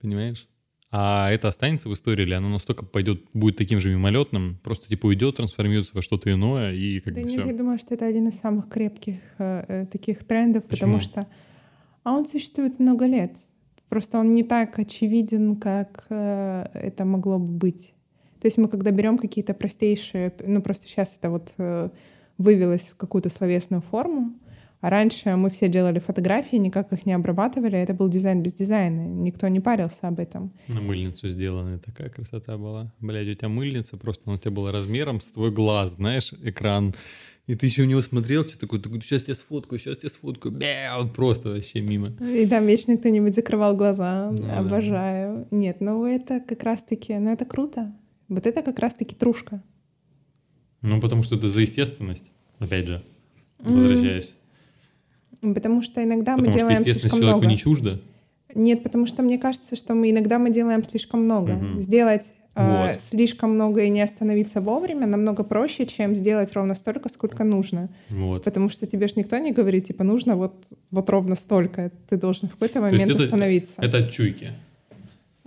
Понимаешь? 0.00 0.48
А 0.90 1.30
это 1.30 1.48
останется 1.48 1.88
в 1.88 1.92
истории 1.92 2.22
или 2.22 2.34
оно 2.34 2.48
настолько 2.48 2.84
пойдет, 2.84 3.24
будет 3.34 3.56
таким 3.56 3.80
же 3.80 3.90
мимолетным, 3.90 4.58
просто 4.62 4.88
типа 4.88 5.06
уйдет, 5.06 5.36
трансформируется 5.36 5.94
во 5.94 6.00
что-то 6.00 6.30
иное 6.30 6.72
и 6.72 7.00
как 7.00 7.12
да 7.12 7.20
бы 7.20 7.28
нет, 7.28 7.40
все. 7.40 7.50
я 7.50 7.56
думаю, 7.56 7.78
что 7.78 7.94
это 7.94 8.06
один 8.06 8.28
из 8.28 8.38
самых 8.38 8.68
крепких 8.68 9.16
э, 9.38 9.64
э 9.68 9.86
таких 9.86 10.24
трендов, 10.24 10.64
Почему? 10.64 10.92
потому 10.92 11.00
что 11.00 11.26
а 12.06 12.12
он 12.12 12.24
существует 12.24 12.78
много 12.78 13.06
лет. 13.06 13.36
Просто 13.88 14.18
он 14.18 14.30
не 14.30 14.44
так 14.44 14.78
очевиден, 14.78 15.56
как 15.56 16.06
э, 16.08 16.66
это 16.72 17.04
могло 17.04 17.40
бы 17.40 17.50
быть. 17.50 17.94
То 18.40 18.46
есть 18.46 18.58
мы 18.58 18.68
когда 18.68 18.92
берем 18.92 19.18
какие-то 19.18 19.54
простейшие, 19.54 20.32
ну 20.46 20.62
просто 20.62 20.86
сейчас 20.86 21.16
это 21.18 21.30
вот 21.30 21.52
э, 21.58 21.90
вывелось 22.38 22.90
в 22.90 22.96
какую-то 22.96 23.28
словесную 23.28 23.82
форму, 23.82 24.34
а 24.80 24.90
раньше 24.90 25.34
мы 25.34 25.50
все 25.50 25.66
делали 25.66 25.98
фотографии, 25.98 26.54
никак 26.54 26.92
их 26.92 27.06
не 27.06 27.12
обрабатывали, 27.12 27.76
это 27.76 27.92
был 27.92 28.08
дизайн 28.08 28.40
без 28.40 28.54
дизайна, 28.54 29.00
никто 29.08 29.48
не 29.48 29.58
парился 29.58 30.06
об 30.06 30.20
этом. 30.20 30.52
На 30.68 30.80
мыльницу 30.80 31.28
сделана 31.28 31.80
такая 31.80 32.08
красота 32.08 32.56
была. 32.56 32.92
Блядь, 33.00 33.26
у 33.26 33.34
тебя 33.34 33.48
мыльница 33.48 33.96
просто, 33.96 34.22
она 34.26 34.34
у 34.34 34.38
тебя 34.38 34.52
была 34.52 34.70
размером 34.70 35.20
с 35.20 35.32
твой 35.32 35.50
глаз, 35.50 35.94
знаешь, 35.94 36.32
экран. 36.40 36.94
И 37.46 37.54
ты 37.54 37.66
еще 37.66 37.82
у 37.82 37.86
него 37.86 38.02
смотрел, 38.02 38.44
что 38.44 38.58
такое, 38.58 38.80
такой, 38.80 39.00
сейчас 39.02 39.28
я 39.28 39.34
сфоткаю, 39.34 39.78
сейчас 39.78 40.02
я 40.02 40.08
сфоткаю. 40.08 40.52
Бя, 40.52 40.96
он 40.98 41.10
просто 41.12 41.50
вообще 41.50 41.80
мимо. 41.80 42.08
И 42.20 42.44
там 42.46 42.66
вечно 42.66 42.96
кто-нибудь 42.96 43.34
закрывал 43.34 43.76
глаза. 43.76 44.32
Ну, 44.32 44.52
Обожаю. 44.52 45.46
Да. 45.50 45.56
Нет, 45.56 45.80
ну 45.80 46.04
это 46.04 46.40
как 46.40 46.64
раз-таки, 46.64 47.14
ну 47.14 47.30
это 47.32 47.44
круто. 47.44 47.94
Вот 48.28 48.46
это 48.46 48.62
как 48.62 48.80
раз-таки 48.80 49.14
трушка. 49.14 49.62
Ну, 50.82 51.00
потому 51.00 51.22
что 51.22 51.36
это 51.36 51.48
за 51.48 51.60
естественность, 51.60 52.32
опять 52.58 52.86
же, 52.86 53.04
возвращаясь. 53.60 54.34
Mm. 55.42 55.54
Потому 55.54 55.82
что 55.82 56.02
иногда 56.02 56.36
потому 56.36 56.52
мы 56.52 56.58
делаем 56.58 56.82
что 56.82 56.94
слишком 56.94 57.20
человеку 57.20 57.38
много. 57.38 57.46
не 57.46 57.58
чуждо? 57.58 58.02
Нет, 58.54 58.82
потому 58.82 59.06
что 59.06 59.22
мне 59.22 59.38
кажется, 59.38 59.76
что 59.76 59.94
мы 59.94 60.10
иногда 60.10 60.38
мы 60.38 60.50
делаем 60.50 60.82
слишком 60.82 61.24
много. 61.24 61.52
Угу. 61.52 61.80
Сделать 61.80 62.32
вот. 62.56 63.00
слишком 63.10 63.54
много 63.54 63.82
и 63.82 63.88
не 63.88 64.00
остановиться 64.00 64.60
вовремя 64.60 65.06
намного 65.06 65.44
проще, 65.44 65.86
чем 65.86 66.14
сделать 66.14 66.52
ровно 66.54 66.74
столько, 66.74 67.08
сколько 67.08 67.44
нужно. 67.44 67.90
Вот. 68.10 68.44
Потому 68.44 68.70
что 68.70 68.86
тебе 68.86 69.08
же 69.08 69.14
никто 69.16 69.36
не 69.38 69.52
говорит, 69.52 69.86
типа, 69.86 70.04
нужно 70.04 70.36
вот, 70.36 70.54
вот 70.90 71.10
ровно 71.10 71.36
столько. 71.36 71.92
Ты 72.08 72.16
должен 72.16 72.48
в 72.48 72.52
какой-то 72.52 72.80
момент 72.80 73.10
это, 73.10 73.24
остановиться. 73.24 73.74
Это 73.76 73.98
от 73.98 74.10
чуйки. 74.10 74.52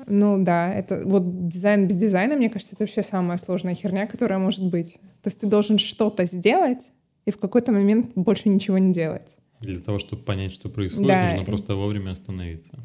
Ну 0.07 0.43
да, 0.43 0.73
это 0.73 1.03
вот 1.05 1.47
дизайн 1.47 1.87
без 1.87 1.97
дизайна, 1.97 2.35
мне 2.35 2.49
кажется, 2.49 2.75
это 2.75 2.83
вообще 2.83 3.03
самая 3.03 3.37
сложная 3.37 3.75
херня, 3.75 4.07
которая 4.07 4.39
может 4.39 4.63
быть. 4.63 4.93
То 5.21 5.27
есть 5.27 5.39
ты 5.39 5.47
должен 5.47 5.77
что-то 5.77 6.25
сделать 6.25 6.91
и 7.25 7.31
в 7.31 7.37
какой-то 7.37 7.71
момент 7.71 8.11
больше 8.15 8.49
ничего 8.49 8.77
не 8.77 8.93
делать. 8.93 9.35
Для 9.59 9.79
того, 9.79 9.99
чтобы 9.99 10.23
понять, 10.23 10.53
что 10.53 10.69
происходит, 10.69 11.09
да. 11.09 11.29
нужно 11.31 11.45
просто 11.45 11.75
вовремя 11.75 12.11
остановиться. 12.11 12.79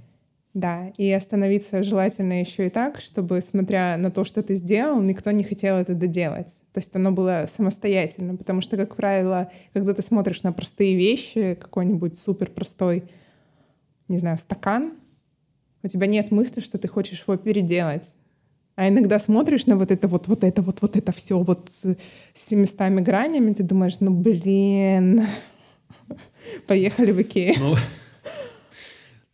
Да, 0.54 0.92
и 0.96 1.10
остановиться 1.10 1.82
желательно 1.82 2.38
еще 2.38 2.68
и 2.68 2.70
так, 2.70 3.00
чтобы, 3.00 3.42
смотря 3.42 3.96
на 3.96 4.12
то, 4.12 4.22
что 4.22 4.40
ты 4.40 4.54
сделал, 4.54 5.00
никто 5.00 5.32
не 5.32 5.42
хотел 5.42 5.76
это 5.76 5.94
доделать. 5.94 6.52
То 6.72 6.78
есть 6.78 6.94
оно 6.94 7.10
было 7.10 7.46
самостоятельно, 7.52 8.36
потому 8.36 8.60
что, 8.60 8.76
как 8.76 8.94
правило, 8.94 9.50
когда 9.72 9.94
ты 9.94 10.02
смотришь 10.02 10.44
на 10.44 10.52
простые 10.52 10.94
вещи, 10.94 11.58
какой-нибудь 11.60 12.16
супер 12.16 12.50
простой, 12.50 13.02
не 14.06 14.18
знаю, 14.18 14.38
стакан, 14.38 14.94
у 15.82 15.88
тебя 15.88 16.06
нет 16.06 16.30
мысли, 16.30 16.60
что 16.60 16.78
ты 16.78 16.86
хочешь 16.86 17.24
его 17.26 17.36
переделать. 17.36 18.14
А 18.76 18.88
иногда 18.88 19.18
смотришь 19.18 19.66
на 19.66 19.76
вот 19.76 19.90
это 19.90 20.06
вот, 20.06 20.28
вот 20.28 20.44
это 20.44 20.62
вот, 20.62 20.82
вот 20.82 20.96
это 20.96 21.10
все 21.10 21.38
вот 21.38 21.68
с 21.68 21.96
700 22.34 23.02
гранями, 23.02 23.54
ты 23.54 23.64
думаешь, 23.64 23.98
ну 23.98 24.12
блин, 24.12 25.26
поехали 26.68 27.10
в 27.10 27.20
Икею. 27.20 27.54
Ну, 27.58 27.74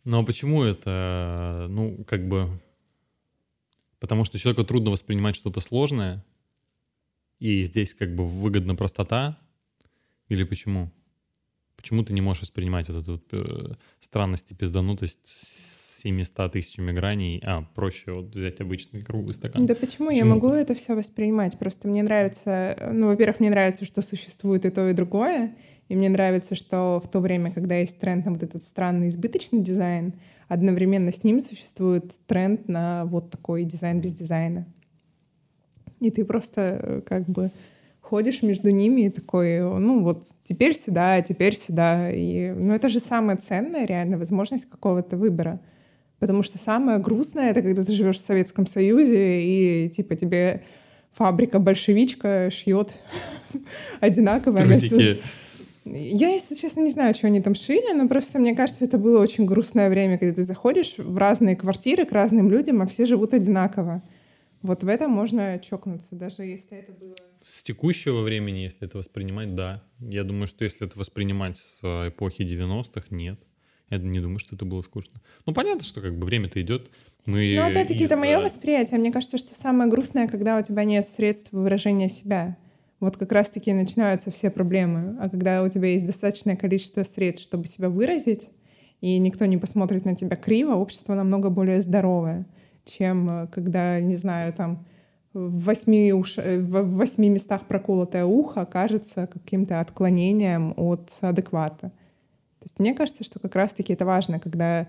ну 0.03 0.21
а 0.21 0.25
почему 0.25 0.63
это, 0.63 1.67
ну, 1.69 2.03
как 2.05 2.27
бы... 2.27 2.49
Потому 3.99 4.23
что 4.25 4.39
человеку 4.39 4.63
трудно 4.63 4.89
воспринимать 4.89 5.35
что-то 5.35 5.59
сложное, 5.59 6.25
и 7.39 7.63
здесь 7.63 7.93
как 7.93 8.15
бы 8.15 8.25
выгодна 8.25 8.75
простота, 8.75 9.37
или 10.27 10.43
почему? 10.43 10.91
Почему 11.75 12.03
ты 12.03 12.13
не 12.13 12.21
можешь 12.21 12.43
воспринимать 12.43 12.87
вот 12.89 13.03
эту 13.03 13.11
вот, 13.13 13.23
э, 13.31 13.75
странность 13.99 14.51
и 14.51 14.55
пизданутость 14.55 15.19
с 15.23 16.01
700 16.01 16.51
тысячами 16.51 16.91
граней, 16.91 17.39
а 17.43 17.63
проще 17.75 18.11
вот 18.11 18.35
взять 18.35 18.59
обычный 18.59 19.01
круглый 19.03 19.35
стакан? 19.35 19.65
Да 19.65 19.75
почему? 19.75 20.07
почему? 20.07 20.11
Я 20.11 20.25
могу 20.25 20.49
это 20.49 20.73
все 20.73 20.95
воспринимать, 20.95 21.59
просто 21.59 21.87
мне 21.87 22.01
нравится, 22.01 22.75
ну, 22.91 23.07
во-первых, 23.07 23.39
мне 23.39 23.49
нравится, 23.49 23.85
что 23.85 24.01
существует 24.01 24.65
и 24.65 24.69
то, 24.71 24.89
и 24.89 24.93
другое, 24.93 25.55
и 25.91 25.95
мне 25.95 26.07
нравится, 26.07 26.55
что 26.55 27.01
в 27.03 27.09
то 27.09 27.19
время, 27.19 27.51
когда 27.51 27.75
есть 27.75 27.99
тренд 27.99 28.23
на 28.23 28.31
вот 28.31 28.43
этот 28.43 28.63
странный 28.63 29.09
избыточный 29.09 29.59
дизайн, 29.59 30.13
одновременно 30.47 31.11
с 31.11 31.25
ним 31.25 31.41
существует 31.41 32.13
тренд 32.27 32.69
на 32.69 33.03
вот 33.03 33.29
такой 33.29 33.65
дизайн 33.65 33.99
без 33.99 34.13
дизайна. 34.13 34.65
И 35.99 36.09
ты 36.09 36.23
просто 36.23 36.79
э, 36.81 37.01
как 37.05 37.27
бы 37.27 37.51
ходишь 37.99 38.41
между 38.41 38.69
ними 38.69 39.01
и 39.01 39.09
такой, 39.09 39.59
ну 39.59 40.01
вот 40.01 40.27
теперь 40.45 40.77
сюда, 40.77 41.21
теперь 41.21 41.57
сюда. 41.57 42.09
И, 42.09 42.51
ну 42.51 42.73
это 42.73 42.87
же 42.87 43.01
самая 43.01 43.35
ценная 43.35 43.85
реально 43.85 44.17
возможность 44.17 44.69
какого-то 44.69 45.17
выбора. 45.17 45.59
Потому 46.19 46.41
что 46.41 46.57
самое 46.57 46.99
грустное— 46.99 47.49
это 47.51 47.61
когда 47.61 47.83
ты 47.83 47.91
живешь 47.91 48.19
в 48.19 48.25
Советском 48.25 48.65
Союзе, 48.65 49.41
и 49.41 49.89
типа 49.89 50.15
тебе 50.15 50.63
фабрика-большевичка 51.17 52.49
шьет 52.49 52.93
одинаково. 53.99 54.59
Трусики. 54.59 55.19
Я, 55.93 56.29
если 56.29 56.55
честно, 56.55 56.81
не 56.81 56.91
знаю, 56.91 57.13
что 57.13 57.27
они 57.27 57.41
там 57.41 57.55
шили, 57.55 57.93
но 57.93 58.07
просто 58.07 58.39
мне 58.39 58.55
кажется, 58.55 58.85
это 58.85 58.97
было 58.97 59.19
очень 59.19 59.45
грустное 59.45 59.89
время, 59.89 60.17
когда 60.17 60.35
ты 60.35 60.43
заходишь 60.43 60.95
в 60.97 61.17
разные 61.17 61.55
квартиры 61.55 62.05
к 62.05 62.11
разным 62.11 62.49
людям, 62.49 62.81
а 62.81 62.87
все 62.87 63.05
живут 63.05 63.33
одинаково. 63.33 64.01
Вот 64.61 64.83
в 64.83 64.87
этом 64.87 65.11
можно 65.11 65.59
чокнуться, 65.59 66.15
даже 66.15 66.43
если 66.43 66.77
это 66.77 66.91
было... 66.93 67.15
С 67.41 67.63
текущего 67.63 68.21
времени, 68.21 68.59
если 68.59 68.87
это 68.87 68.99
воспринимать, 68.99 69.55
да. 69.55 69.83
Я 69.99 70.23
думаю, 70.23 70.47
что 70.47 70.63
если 70.63 70.85
это 70.85 70.97
воспринимать 70.97 71.57
с 71.57 71.81
эпохи 72.07 72.43
90-х, 72.43 73.07
нет. 73.09 73.39
Я 73.89 73.97
не 73.97 74.19
думаю, 74.19 74.39
что 74.39 74.55
это 74.55 74.63
было 74.63 74.81
скучно. 74.81 75.19
Ну, 75.45 75.53
понятно, 75.53 75.83
что 75.83 75.99
как 75.99 76.17
бы 76.17 76.25
время-то 76.25 76.61
идет. 76.61 76.91
Мы 77.25 77.55
Но 77.57 77.65
опять-таки 77.65 78.05
это 78.05 78.15
мое 78.15 78.39
восприятие. 78.39 78.99
Мне 78.99 79.11
кажется, 79.11 79.37
что 79.37 79.53
самое 79.53 79.89
грустное, 79.89 80.27
когда 80.27 80.57
у 80.57 80.63
тебя 80.63 80.85
нет 80.85 81.07
средств 81.09 81.51
выражения 81.51 82.09
себя. 82.09 82.57
Вот 83.01 83.17
как 83.17 83.33
раз-таки 83.33 83.73
начинаются 83.73 84.31
все 84.31 84.49
проблемы. 84.49 85.17
А 85.19 85.27
когда 85.27 85.61
у 85.63 85.67
тебя 85.67 85.89
есть 85.89 86.05
достаточное 86.05 86.55
количество 86.55 87.03
средств, 87.03 87.43
чтобы 87.43 87.67
себя 87.67 87.89
выразить, 87.89 88.49
и 89.01 89.17
никто 89.17 89.45
не 89.45 89.57
посмотрит 89.57 90.05
на 90.05 90.15
тебя 90.15 90.37
криво, 90.37 90.75
общество 90.75 91.15
намного 91.15 91.49
более 91.49 91.81
здоровое 91.81 92.45
чем 92.85 93.29
э, 93.29 93.47
когда, 93.47 93.99
не 93.99 94.15
знаю, 94.15 94.53
там 94.53 94.85
в 95.33 95.63
восьми, 95.63 96.13
уш... 96.13 96.37
Э, 96.37 96.59
в 96.59 96.97
восьми 96.97 97.29
местах 97.29 97.65
проколотое 97.67 98.25
ухо 98.25 98.61
окажется 98.61 99.27
каким-то 99.27 99.79
отклонением 99.79 100.73
от 100.77 101.09
адеквата. 101.21 101.89
То 102.59 102.65
есть 102.65 102.79
мне 102.79 102.93
кажется, 102.93 103.23
что 103.23 103.39
как 103.39 103.55
раз-таки 103.55 103.93
это 103.93 104.05
важно, 104.05 104.39
когда 104.39 104.87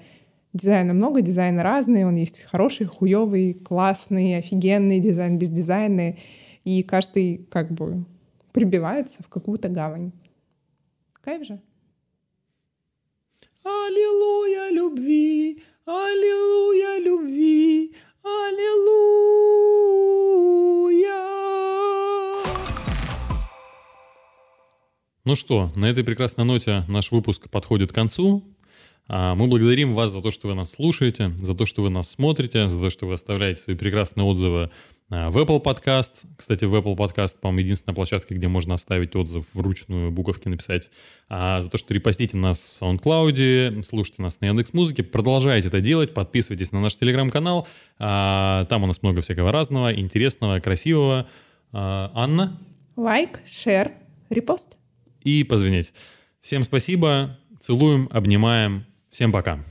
дизайна 0.52 0.92
много, 0.92 1.22
дизайн 1.22 1.58
разный, 1.60 2.04
он 2.04 2.16
есть 2.16 2.42
хороший, 2.42 2.86
хуёвый, 2.86 3.54
классный, 3.54 4.36
офигенный 4.36 5.00
дизайн, 5.00 5.38
без 5.38 5.48
и 6.64 6.82
каждый 6.82 7.46
как 7.50 7.72
бы 7.72 8.04
прибивается 8.52 9.22
в 9.22 9.28
какую-то 9.28 9.68
гавань. 9.68 10.12
Кайф 11.22 11.46
же. 11.46 11.60
Аллилуйя 13.64 14.70
любви, 14.70 15.62
Аллилуйя 15.84 16.98
любви, 16.98 17.94
Аллилуйя. 18.22 19.52
Ну 25.24 25.36
что, 25.36 25.70
на 25.76 25.88
этой 25.88 26.02
прекрасной 26.02 26.44
ноте 26.44 26.84
наш 26.88 27.12
выпуск 27.12 27.48
подходит 27.48 27.92
к 27.92 27.94
концу. 27.94 28.42
А, 29.06 29.34
мы 29.34 29.46
благодарим 29.46 29.94
вас 29.94 30.10
за 30.10 30.20
то, 30.20 30.30
что 30.30 30.48
вы 30.48 30.54
нас 30.54 30.72
слушаете, 30.72 31.32
за 31.36 31.54
то, 31.54 31.66
что 31.66 31.82
вы 31.82 31.90
нас 31.90 32.10
смотрите, 32.10 32.68
за 32.68 32.80
то, 32.80 32.90
что 32.90 33.06
вы 33.06 33.14
оставляете 33.14 33.60
свои 33.60 33.76
прекрасные 33.76 34.24
отзывы 34.24 34.70
в 35.12 35.36
Apple 35.36 35.62
Podcast. 35.62 36.24
Кстати, 36.38 36.64
в 36.64 36.74
Apple 36.74 36.96
Podcast, 36.96 37.36
по-моему, 37.38 37.60
единственная 37.60 37.94
площадка, 37.94 38.34
где 38.34 38.48
можно 38.48 38.74
оставить 38.74 39.14
отзыв 39.14 39.44
вручную, 39.52 40.10
буковки 40.10 40.48
написать. 40.48 40.90
А 41.28 41.60
за 41.60 41.68
то, 41.68 41.76
что 41.76 41.92
репостите 41.92 42.38
нас 42.38 42.58
в 42.58 42.82
SoundCloud, 42.82 43.82
слушайте 43.82 44.22
нас 44.22 44.40
на 44.40 44.46
Яндекс.Музыке, 44.46 45.02
продолжайте 45.02 45.68
это 45.68 45.82
делать, 45.82 46.14
подписывайтесь 46.14 46.72
на 46.72 46.80
наш 46.80 46.96
Телеграм-канал. 46.96 47.68
А, 47.98 48.64
там 48.70 48.84
у 48.84 48.86
нас 48.86 49.02
много 49.02 49.20
всякого 49.20 49.52
разного, 49.52 49.94
интересного, 49.94 50.60
красивого. 50.60 51.28
А, 51.72 52.10
Анна? 52.14 52.58
Лайк, 52.96 53.40
share, 53.46 53.92
репост. 54.30 54.76
И 55.22 55.44
позвонить. 55.44 55.92
Всем 56.40 56.62
спасибо, 56.62 57.38
целуем, 57.60 58.08
обнимаем. 58.12 58.86
Всем 59.10 59.30
пока. 59.30 59.62